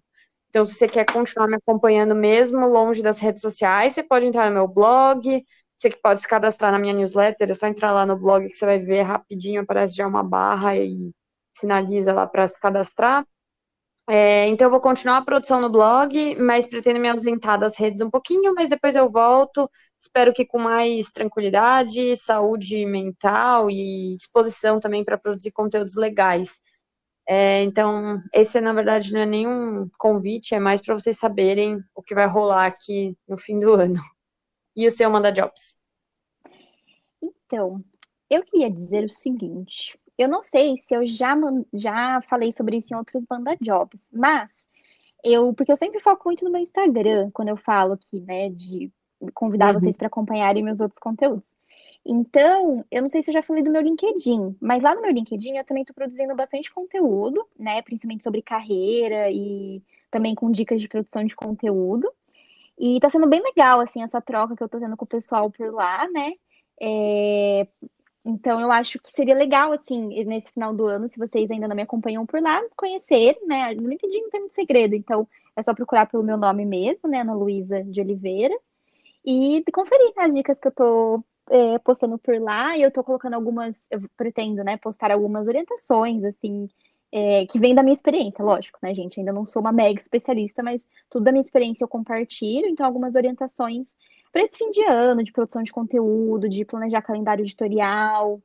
Então, 0.51 0.65
se 0.67 0.75
você 0.75 0.89
quer 0.89 1.07
continuar 1.11 1.49
me 1.49 1.57
acompanhando 1.57 2.15
mesmo 2.15 2.67
longe 2.67 3.03
das 3.03 3.21
redes 3.21 3.41
sociais, 3.41 3.95
você 3.95 4.03
pode 4.03 4.27
entrar 4.27 4.47
no 4.47 4.55
meu 4.55 4.69
blog, 4.69 5.45
você 5.81 5.91
que 5.91 5.97
pode 5.97 6.20
se 6.20 6.28
cadastrar 6.28 6.70
na 6.70 6.78
minha 6.78 6.93
newsletter, 6.93 7.51
é 7.51 7.55
só 7.55 7.66
entrar 7.66 7.93
lá 7.93 8.05
no 8.05 8.16
blog 8.16 8.47
que 8.47 8.55
você 8.55 8.66
vai 8.66 8.78
ver 8.78 9.01
rapidinho, 9.01 9.62
aparece 9.62 9.97
já 9.97 10.07
uma 10.07 10.22
barra 10.22 10.76
e 10.76 11.11
finaliza 11.59 12.12
lá 12.12 12.26
para 12.26 12.47
se 12.49 12.61
cadastrar. 12.61 13.26
É, 14.09 14.47
então 14.49 14.66
eu 14.66 14.70
vou 14.70 14.81
continuar 14.81 15.18
a 15.18 15.24
produção 15.24 15.61
no 15.61 15.70
blog, 15.70 16.37
mas 16.37 16.66
pretendo 16.66 17.01
me 17.01 17.09
ausentar 17.09 17.59
das 17.59 17.78
redes 17.78 18.01
um 18.03 18.11
pouquinho, 18.11 18.55
mas 18.55 18.68
depois 18.68 18.95
eu 18.95 19.11
volto. 19.11 19.70
Espero 19.99 20.35
que 20.35 20.45
com 20.45 20.59
mais 20.59 21.12
tranquilidade, 21.12 22.16
saúde 22.16 22.85
mental 22.85 23.70
e 23.70 24.16
disposição 24.18 24.81
também 24.81 25.05
para 25.05 25.16
produzir 25.18 25.53
conteúdos 25.53 25.97
legais. 25.97 26.59
É, 27.26 27.62
então, 27.62 28.20
esse 28.35 28.61
na 28.61 28.72
verdade 28.74 29.12
não 29.12 29.20
é 29.20 29.26
nenhum 29.26 29.89
convite, 29.99 30.55
é 30.55 30.61
mais 30.61 30.81
para 30.83 30.95
vocês 30.95 31.18
saberem 31.18 31.83
o 31.95 32.03
que 32.03 32.14
vai 32.14 32.26
rolar 32.26 32.66
aqui 32.66 33.16
no 33.28 33.39
fim 33.39 33.59
do 33.59 33.72
ano 33.74 34.01
e 34.81 34.87
o 34.87 34.91
seu 34.91 35.11
Manda 35.11 35.31
Jobs? 35.31 35.78
Então, 37.22 37.85
eu 38.31 38.43
queria 38.43 38.70
dizer 38.70 39.05
o 39.05 39.11
seguinte: 39.11 39.99
eu 40.16 40.26
não 40.26 40.41
sei 40.43 40.78
se 40.78 40.95
eu 40.95 41.07
já, 41.07 41.37
já 41.74 42.22
falei 42.22 42.51
sobre 42.51 42.78
isso 42.78 42.95
em 42.95 42.97
outros 42.97 43.22
Manda 43.28 43.55
Jobs, 43.61 44.09
mas 44.11 44.49
eu, 45.22 45.53
porque 45.53 45.70
eu 45.70 45.76
sempre 45.76 46.01
foco 46.01 46.22
muito 46.24 46.45
no 46.45 46.51
meu 46.51 46.62
Instagram 46.62 47.31
quando 47.35 47.49
eu 47.49 47.59
falo 47.59 47.93
aqui, 47.93 48.20
né, 48.20 48.49
de 48.49 48.91
convidar 49.35 49.74
uhum. 49.74 49.81
vocês 49.81 49.99
para 49.99 50.07
acompanharem 50.07 50.62
meus 50.62 50.81
outros 50.81 50.99
conteúdos. 50.99 51.45
Então, 52.07 52.83
eu 52.91 53.03
não 53.03 53.09
sei 53.11 53.22
se 53.22 53.28
eu 53.28 53.35
já 53.35 53.43
falei 53.43 53.62
do 53.62 53.70
meu 53.70 53.83
LinkedIn, 53.83 54.57
mas 54.59 54.83
lá 54.83 54.95
no 54.95 55.03
meu 55.03 55.12
LinkedIn 55.12 55.59
eu 55.59 55.64
também 55.66 55.83
estou 55.83 55.95
produzindo 55.95 56.35
bastante 56.35 56.72
conteúdo, 56.72 57.47
né, 57.59 57.83
principalmente 57.83 58.24
sobre 58.24 58.41
carreira 58.41 59.31
e 59.31 59.83
também 60.11 60.35
com 60.35 60.51
dicas 60.51 60.81
de 60.81 60.89
produção 60.89 61.22
de 61.22 61.37
conteúdo. 61.37 62.11
E 62.81 62.99
tá 62.99 63.11
sendo 63.11 63.28
bem 63.28 63.43
legal, 63.43 63.78
assim, 63.81 64.03
essa 64.03 64.22
troca 64.22 64.57
que 64.57 64.62
eu 64.62 64.68
tô 64.68 64.81
tendo 64.81 64.97
com 64.97 65.05
o 65.05 65.09
pessoal 65.09 65.51
por 65.51 65.70
lá, 65.70 66.09
né? 66.11 66.33
É... 66.81 67.68
Então, 68.24 68.59
eu 68.61 68.72
acho 68.72 68.99
que 68.99 69.11
seria 69.12 69.35
legal, 69.35 69.72
assim, 69.72 70.24
nesse 70.24 70.51
final 70.53 70.74
do 70.74 70.87
ano, 70.87 71.09
se 71.09 71.18
vocês 71.18 71.51
ainda 71.51 71.68
não 71.68 71.76
me 71.76 71.83
acompanham 71.83 72.24
por 72.24 72.41
lá, 72.41 72.62
conhecer, 72.76 73.39
né? 73.47 73.74
No 73.74 73.89
LinkedIn 73.89 74.22
não 74.22 74.31
tem 74.31 74.41
muito 74.41 74.55
segredo, 74.55 74.95
então 74.95 75.28
é 75.55 75.62
só 75.62 75.74
procurar 75.74 76.07
pelo 76.07 76.22
meu 76.22 76.39
nome 76.39 76.64
mesmo, 76.64 77.09
né? 77.09 77.20
Ana 77.20 77.35
Luísa 77.35 77.85
de 77.85 78.01
Oliveira, 78.01 78.55
e 79.24 79.62
conferir 79.72 80.12
as 80.16 80.35
dicas 80.35 80.59
que 80.59 80.68
eu 80.68 80.72
tô 80.72 81.24
é, 81.51 81.78
postando 81.81 82.18
por 82.18 82.41
lá, 82.41 82.76
e 82.78 82.83
eu 82.83 82.91
tô 82.91 83.05
colocando 83.05 83.35
algumas, 83.35 83.76
eu 83.91 84.01
pretendo, 84.16 84.64
né, 84.64 84.78
postar 84.78 85.11
algumas 85.11 85.47
orientações, 85.49 86.24
assim, 86.24 86.68
é, 87.13 87.47
que 87.47 87.59
vem 87.59 87.75
da 87.75 87.83
minha 87.83 87.95
experiência, 87.95 88.45
lógico, 88.45 88.79
né, 88.83 88.95
gente? 88.95 89.19
Ainda 89.19 89.33
não 89.33 89.45
sou 89.45 89.61
uma 89.61 89.73
mega 89.73 90.01
especialista, 90.01 90.63
mas 90.63 90.87
tudo 91.09 91.25
da 91.25 91.33
minha 91.33 91.41
experiência 91.41 91.85
eu 91.85 91.89
compartilho, 91.89 92.67
então 92.67 92.87
algumas 92.87 93.17
orientações 93.17 93.97
para 94.33 94.43
esse 94.43 94.59
fim 94.59 94.71
de 94.71 94.85
ano, 94.85 95.25
de 95.25 95.33
produção 95.33 95.63
de 95.63 95.73
conteúdo, 95.73 96.49
de 96.49 96.65
planejar 96.65 97.03
calendário 97.03 97.43
editorial, 97.43 98.41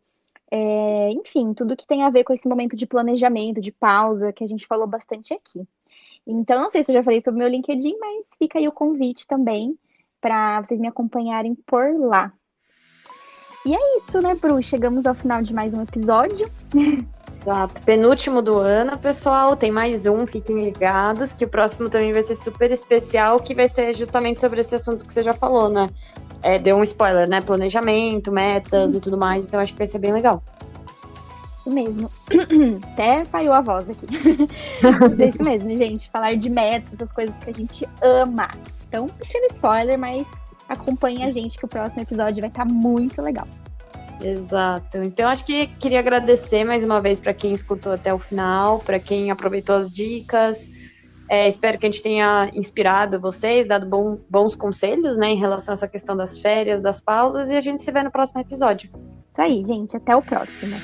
é, 0.51 1.09
enfim, 1.11 1.53
tudo 1.53 1.75
que 1.75 1.85
tem 1.85 2.03
a 2.03 2.09
ver 2.09 2.23
com 2.23 2.33
esse 2.33 2.47
momento 2.47 2.75
de 2.75 2.87
planejamento, 2.87 3.61
de 3.61 3.71
pausa, 3.71 4.33
que 4.33 4.43
a 4.43 4.47
gente 4.47 4.65
falou 4.65 4.87
bastante 4.87 5.33
aqui. 5.33 5.67
Então, 6.25 6.61
não 6.61 6.69
sei 6.69 6.83
se 6.83 6.91
eu 6.91 6.95
já 6.95 7.03
falei 7.03 7.21
sobre 7.21 7.35
o 7.35 7.43
meu 7.43 7.47
LinkedIn, 7.47 7.97
mas 7.99 8.25
fica 8.37 8.57
aí 8.57 8.67
o 8.67 8.71
convite 8.71 9.27
também 9.27 9.77
para 10.19 10.63
vocês 10.63 10.79
me 10.79 10.87
acompanharem 10.87 11.53
por 11.53 11.99
lá. 11.99 12.33
E 13.63 13.75
é 13.75 13.97
isso, 13.97 14.21
né, 14.21 14.33
Bru? 14.35 14.61
Chegamos 14.63 15.05
ao 15.05 15.13
final 15.13 15.41
de 15.43 15.53
mais 15.53 15.73
um 15.73 15.81
episódio. 15.81 16.49
Exato. 17.45 17.79
Penúltimo 17.83 18.41
do 18.41 18.57
ano, 18.57 18.97
pessoal. 18.97 19.55
Tem 19.55 19.71
mais 19.71 20.07
um, 20.07 20.25
fiquem 20.25 20.65
ligados, 20.65 21.31
que 21.31 21.45
o 21.45 21.47
próximo 21.47 21.87
também 21.87 22.11
vai 22.11 22.23
ser 22.23 22.35
super 22.35 22.71
especial, 22.71 23.39
que 23.39 23.53
vai 23.53 23.69
ser 23.69 23.93
justamente 23.93 24.39
sobre 24.39 24.61
esse 24.61 24.73
assunto 24.73 25.05
que 25.05 25.13
você 25.13 25.21
já 25.21 25.33
falou, 25.33 25.69
né? 25.69 25.87
É, 26.41 26.57
deu 26.57 26.75
um 26.75 26.81
spoiler, 26.81 27.29
né? 27.29 27.41
Planejamento, 27.41 28.31
metas 28.31 28.95
e 28.95 28.99
tudo 28.99 29.15
mais, 29.15 29.45
então 29.45 29.59
acho 29.59 29.73
que 29.73 29.77
vai 29.77 29.85
ser 29.85 29.99
bem 29.99 30.11
legal. 30.11 30.43
Isso 31.59 31.69
mesmo. 31.69 32.09
Até 32.93 33.25
falhou 33.25 33.53
a 33.53 33.61
voz 33.61 33.85
aqui. 33.91 34.07
é 35.21 35.27
isso 35.27 35.43
mesmo, 35.43 35.69
gente. 35.75 36.09
Falar 36.09 36.35
de 36.35 36.49
metas, 36.49 36.93
essas 36.93 37.11
coisas 37.11 37.35
que 37.43 37.49
a 37.51 37.53
gente 37.53 37.87
ama. 38.01 38.49
Então, 38.89 39.07
pequeno 39.07 39.45
spoiler, 39.51 39.99
mas 39.99 40.25
acompanhe 40.67 41.21
a 41.23 41.29
gente 41.29 41.59
que 41.59 41.65
o 41.65 41.67
próximo 41.67 42.01
episódio 42.01 42.41
vai 42.41 42.49
estar 42.49 42.65
muito 42.65 43.21
legal. 43.21 43.47
Exato. 44.21 44.97
Então 44.97 45.27
acho 45.27 45.45
que 45.45 45.67
queria 45.67 45.99
agradecer 45.99 46.63
mais 46.63 46.83
uma 46.83 47.01
vez 47.01 47.19
para 47.19 47.33
quem 47.33 47.51
escutou 47.51 47.93
até 47.93 48.13
o 48.13 48.19
final, 48.19 48.79
para 48.79 48.99
quem 48.99 49.31
aproveitou 49.31 49.75
as 49.75 49.91
dicas. 49.91 50.69
É, 51.29 51.47
espero 51.47 51.77
que 51.79 51.85
a 51.85 51.91
gente 51.91 52.03
tenha 52.03 52.49
inspirado 52.53 53.19
vocês, 53.19 53.67
dado 53.67 53.87
bom, 53.87 54.19
bons 54.29 54.55
conselhos, 54.55 55.17
né, 55.17 55.31
em 55.31 55.37
relação 55.37 55.73
a 55.73 55.75
essa 55.75 55.87
questão 55.87 56.15
das 56.15 56.39
férias, 56.39 56.83
das 56.83 57.01
pausas, 57.01 57.49
e 57.49 57.55
a 57.55 57.61
gente 57.61 57.81
se 57.81 57.91
vê 57.91 58.03
no 58.03 58.11
próximo 58.11 58.41
episódio. 58.41 58.89
Isso 59.31 59.41
aí, 59.41 59.63
gente. 59.65 59.97
Até 59.97 60.15
o 60.15 60.21
próximo. 60.21 60.77